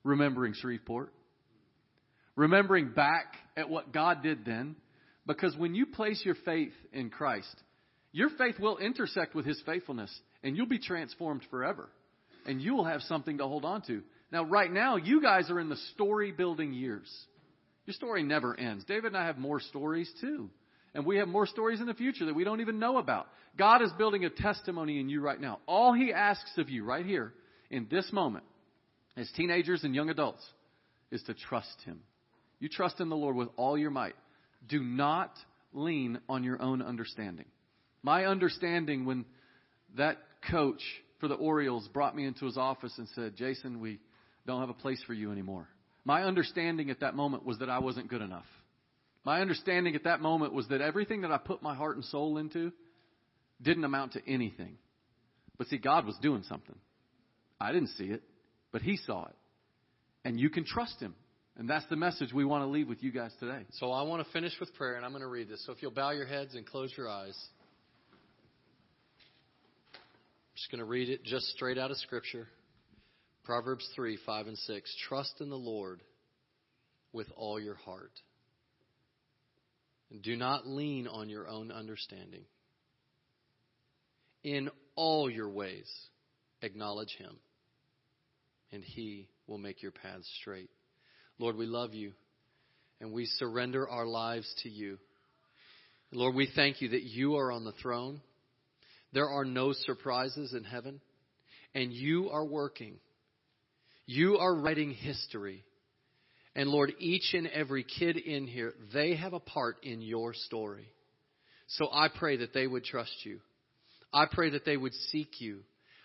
Remembering 0.02 0.54
Shreveport, 0.54 1.12
remembering 2.40 2.88
back 2.88 3.34
at 3.54 3.68
what 3.68 3.92
God 3.92 4.22
did 4.22 4.46
then 4.46 4.74
because 5.26 5.54
when 5.58 5.74
you 5.74 5.84
place 5.84 6.22
your 6.24 6.36
faith 6.46 6.72
in 6.90 7.10
Christ, 7.10 7.54
your 8.12 8.30
faith 8.30 8.58
will 8.58 8.78
intersect 8.78 9.34
with 9.34 9.44
His 9.44 9.62
faithfulness 9.66 10.10
and 10.42 10.56
you'll 10.56 10.66
be 10.66 10.78
transformed 10.78 11.42
forever. 11.50 11.90
And 12.46 12.62
you 12.62 12.74
will 12.74 12.86
have 12.86 13.02
something 13.02 13.36
to 13.38 13.46
hold 13.46 13.66
on 13.66 13.82
to. 13.82 14.00
Now, 14.32 14.44
right 14.44 14.72
now, 14.72 14.96
you 14.96 15.20
guys 15.20 15.50
are 15.50 15.60
in 15.60 15.68
the 15.68 15.76
story 15.92 16.32
building 16.32 16.72
years. 16.72 17.06
Your 17.84 17.92
story 17.92 18.22
never 18.22 18.58
ends. 18.58 18.84
David 18.84 19.08
and 19.08 19.18
I 19.18 19.26
have 19.26 19.36
more 19.36 19.60
stories 19.60 20.10
too. 20.22 20.48
And 20.94 21.04
we 21.04 21.18
have 21.18 21.28
more 21.28 21.46
stories 21.46 21.80
in 21.80 21.86
the 21.86 21.94
future 21.94 22.24
that 22.24 22.34
we 22.34 22.44
don't 22.44 22.62
even 22.62 22.78
know 22.78 22.96
about. 22.96 23.26
God 23.58 23.82
is 23.82 23.92
building 23.98 24.24
a 24.24 24.30
testimony 24.30 24.98
in 24.98 25.10
you 25.10 25.20
right 25.20 25.40
now. 25.40 25.58
All 25.66 25.92
He 25.92 26.10
asks 26.10 26.56
of 26.56 26.70
you 26.70 26.84
right 26.84 27.04
here 27.04 27.34
in 27.70 27.86
this 27.90 28.10
moment, 28.12 28.44
as 29.14 29.30
teenagers 29.36 29.84
and 29.84 29.94
young 29.94 30.08
adults, 30.08 30.42
is 31.10 31.22
to 31.24 31.34
trust 31.34 31.76
Him. 31.84 32.00
You 32.60 32.68
trust 32.68 33.00
in 33.00 33.08
the 33.08 33.16
Lord 33.16 33.34
with 33.34 33.48
all 33.56 33.76
your 33.76 33.90
might. 33.90 34.14
Do 34.68 34.82
not 34.82 35.32
lean 35.72 36.20
on 36.28 36.44
your 36.44 36.60
own 36.60 36.82
understanding. 36.82 37.46
My 38.02 38.26
understanding 38.26 39.04
when 39.04 39.24
that 39.96 40.18
coach 40.50 40.82
for 41.18 41.28
the 41.28 41.34
Orioles 41.34 41.88
brought 41.88 42.14
me 42.14 42.24
into 42.26 42.46
his 42.46 42.56
office 42.56 42.92
and 42.98 43.08
said, 43.14 43.36
Jason, 43.36 43.80
we 43.80 43.98
don't 44.46 44.60
have 44.60 44.70
a 44.70 44.74
place 44.74 45.02
for 45.06 45.14
you 45.14 45.32
anymore. 45.32 45.68
My 46.04 46.22
understanding 46.22 46.90
at 46.90 47.00
that 47.00 47.14
moment 47.14 47.44
was 47.44 47.58
that 47.58 47.68
I 47.68 47.78
wasn't 47.78 48.08
good 48.08 48.22
enough. 48.22 48.46
My 49.24 49.40
understanding 49.40 49.94
at 49.94 50.04
that 50.04 50.20
moment 50.20 50.54
was 50.54 50.66
that 50.68 50.80
everything 50.80 51.22
that 51.22 51.30
I 51.30 51.38
put 51.38 51.62
my 51.62 51.74
heart 51.74 51.96
and 51.96 52.04
soul 52.06 52.38
into 52.38 52.72
didn't 53.60 53.84
amount 53.84 54.12
to 54.12 54.26
anything. 54.26 54.78
But 55.58 55.66
see, 55.66 55.76
God 55.76 56.06
was 56.06 56.16
doing 56.22 56.42
something. 56.48 56.76
I 57.60 57.72
didn't 57.72 57.90
see 57.90 58.04
it, 58.04 58.22
but 58.72 58.80
He 58.80 58.96
saw 58.96 59.26
it. 59.26 59.36
And 60.24 60.40
you 60.40 60.48
can 60.48 60.64
trust 60.64 61.00
Him. 61.00 61.14
And 61.56 61.68
that's 61.68 61.86
the 61.86 61.96
message 61.96 62.32
we 62.32 62.44
want 62.44 62.62
to 62.62 62.68
leave 62.68 62.88
with 62.88 63.02
you 63.02 63.12
guys 63.12 63.32
today. 63.38 63.64
So 63.72 63.90
I 63.92 64.02
want 64.02 64.24
to 64.24 64.32
finish 64.32 64.52
with 64.60 64.72
prayer, 64.74 64.94
and 64.94 65.04
I'm 65.04 65.10
going 65.10 65.22
to 65.22 65.28
read 65.28 65.48
this. 65.48 65.64
So 65.66 65.72
if 65.72 65.82
you'll 65.82 65.90
bow 65.90 66.10
your 66.10 66.26
heads 66.26 66.54
and 66.54 66.66
close 66.66 66.92
your 66.96 67.08
eyes. 67.08 67.36
I'm 69.94 70.56
just 70.56 70.70
going 70.70 70.78
to 70.78 70.84
read 70.84 71.08
it 71.08 71.24
just 71.24 71.46
straight 71.48 71.76
out 71.76 71.90
of 71.90 71.96
Scripture. 71.98 72.48
Proverbs 73.44 73.86
3, 73.94 74.18
5, 74.24 74.46
and 74.46 74.56
6. 74.56 74.96
Trust 75.08 75.34
in 75.40 75.50
the 75.50 75.56
Lord 75.56 76.00
with 77.12 77.26
all 77.36 77.60
your 77.60 77.74
heart. 77.74 78.12
And 80.10 80.22
do 80.22 80.36
not 80.36 80.66
lean 80.66 81.06
on 81.06 81.28
your 81.28 81.48
own 81.48 81.70
understanding. 81.70 82.44
In 84.42 84.70
all 84.96 85.30
your 85.30 85.50
ways, 85.50 85.90
acknowledge 86.62 87.14
Him, 87.18 87.36
and 88.72 88.82
He 88.82 89.28
will 89.46 89.58
make 89.58 89.82
your 89.82 89.92
paths 89.92 90.30
straight. 90.40 90.70
Lord, 91.40 91.56
we 91.56 91.64
love 91.64 91.94
you 91.94 92.12
and 93.00 93.12
we 93.12 93.24
surrender 93.24 93.88
our 93.88 94.04
lives 94.04 94.46
to 94.62 94.68
you. 94.68 94.98
Lord, 96.12 96.34
we 96.34 96.50
thank 96.54 96.82
you 96.82 96.90
that 96.90 97.02
you 97.02 97.36
are 97.36 97.50
on 97.50 97.64
the 97.64 97.72
throne. 97.72 98.20
There 99.14 99.28
are 99.28 99.46
no 99.46 99.72
surprises 99.72 100.52
in 100.52 100.64
heaven, 100.64 101.00
and 101.74 101.94
you 101.94 102.28
are 102.28 102.44
working. 102.44 102.96
You 104.04 104.36
are 104.36 104.54
writing 104.54 104.90
history. 104.90 105.64
And 106.54 106.68
Lord, 106.68 106.92
each 106.98 107.32
and 107.32 107.46
every 107.46 107.84
kid 107.84 108.18
in 108.18 108.46
here, 108.46 108.74
they 108.92 109.16
have 109.16 109.32
a 109.32 109.40
part 109.40 109.78
in 109.82 110.02
your 110.02 110.34
story. 110.34 110.88
So 111.68 111.88
I 111.90 112.08
pray 112.08 112.36
that 112.38 112.52
they 112.52 112.66
would 112.66 112.84
trust 112.84 113.14
you. 113.24 113.40
I 114.12 114.26
pray 114.30 114.50
that 114.50 114.66
they 114.66 114.76
would 114.76 114.92
seek 115.10 115.40
you. 115.40 115.60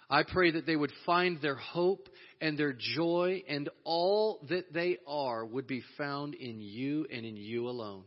I 0.10 0.24
pray 0.24 0.52
that 0.52 0.66
they 0.66 0.76
would 0.76 0.92
find 1.06 1.42
their 1.42 1.56
hope 1.56 2.10
and 2.40 2.58
their 2.58 2.74
joy 2.74 3.44
and 3.48 3.70
all 3.84 4.46
that 4.50 4.74
they 4.74 4.98
are 5.08 5.46
would 5.46 5.68
be 5.68 5.84
found 5.98 6.36
in 6.36 6.62
you 6.62 7.08
and 7.12 7.26
in 7.26 7.38
you 7.38 7.68
alone. 7.68 8.04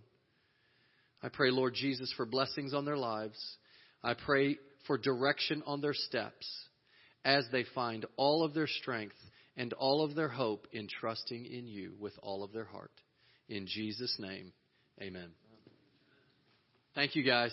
I 1.22 1.28
pray, 1.28 1.50
Lord 1.50 1.74
Jesus, 1.74 2.12
for 2.16 2.26
blessings 2.26 2.72
on 2.72 2.84
their 2.84 2.96
lives. 2.96 3.38
I 4.02 4.14
pray 4.14 4.58
for 4.86 4.96
direction 4.96 5.62
on 5.66 5.80
their 5.80 5.94
steps 5.94 6.48
as 7.24 7.44
they 7.50 7.64
find 7.74 8.06
all 8.16 8.44
of 8.44 8.54
their 8.54 8.68
strength 8.68 9.16
and 9.56 9.72
all 9.72 10.04
of 10.04 10.14
their 10.14 10.28
hope 10.28 10.68
in 10.72 10.86
trusting 10.86 11.44
in 11.44 11.66
you 11.66 11.94
with 11.98 12.12
all 12.22 12.44
of 12.44 12.52
their 12.52 12.64
heart. 12.64 12.92
In 13.48 13.66
Jesus' 13.66 14.16
name, 14.20 14.52
amen. 15.02 15.30
Thank 16.94 17.16
you, 17.16 17.24
guys. 17.24 17.52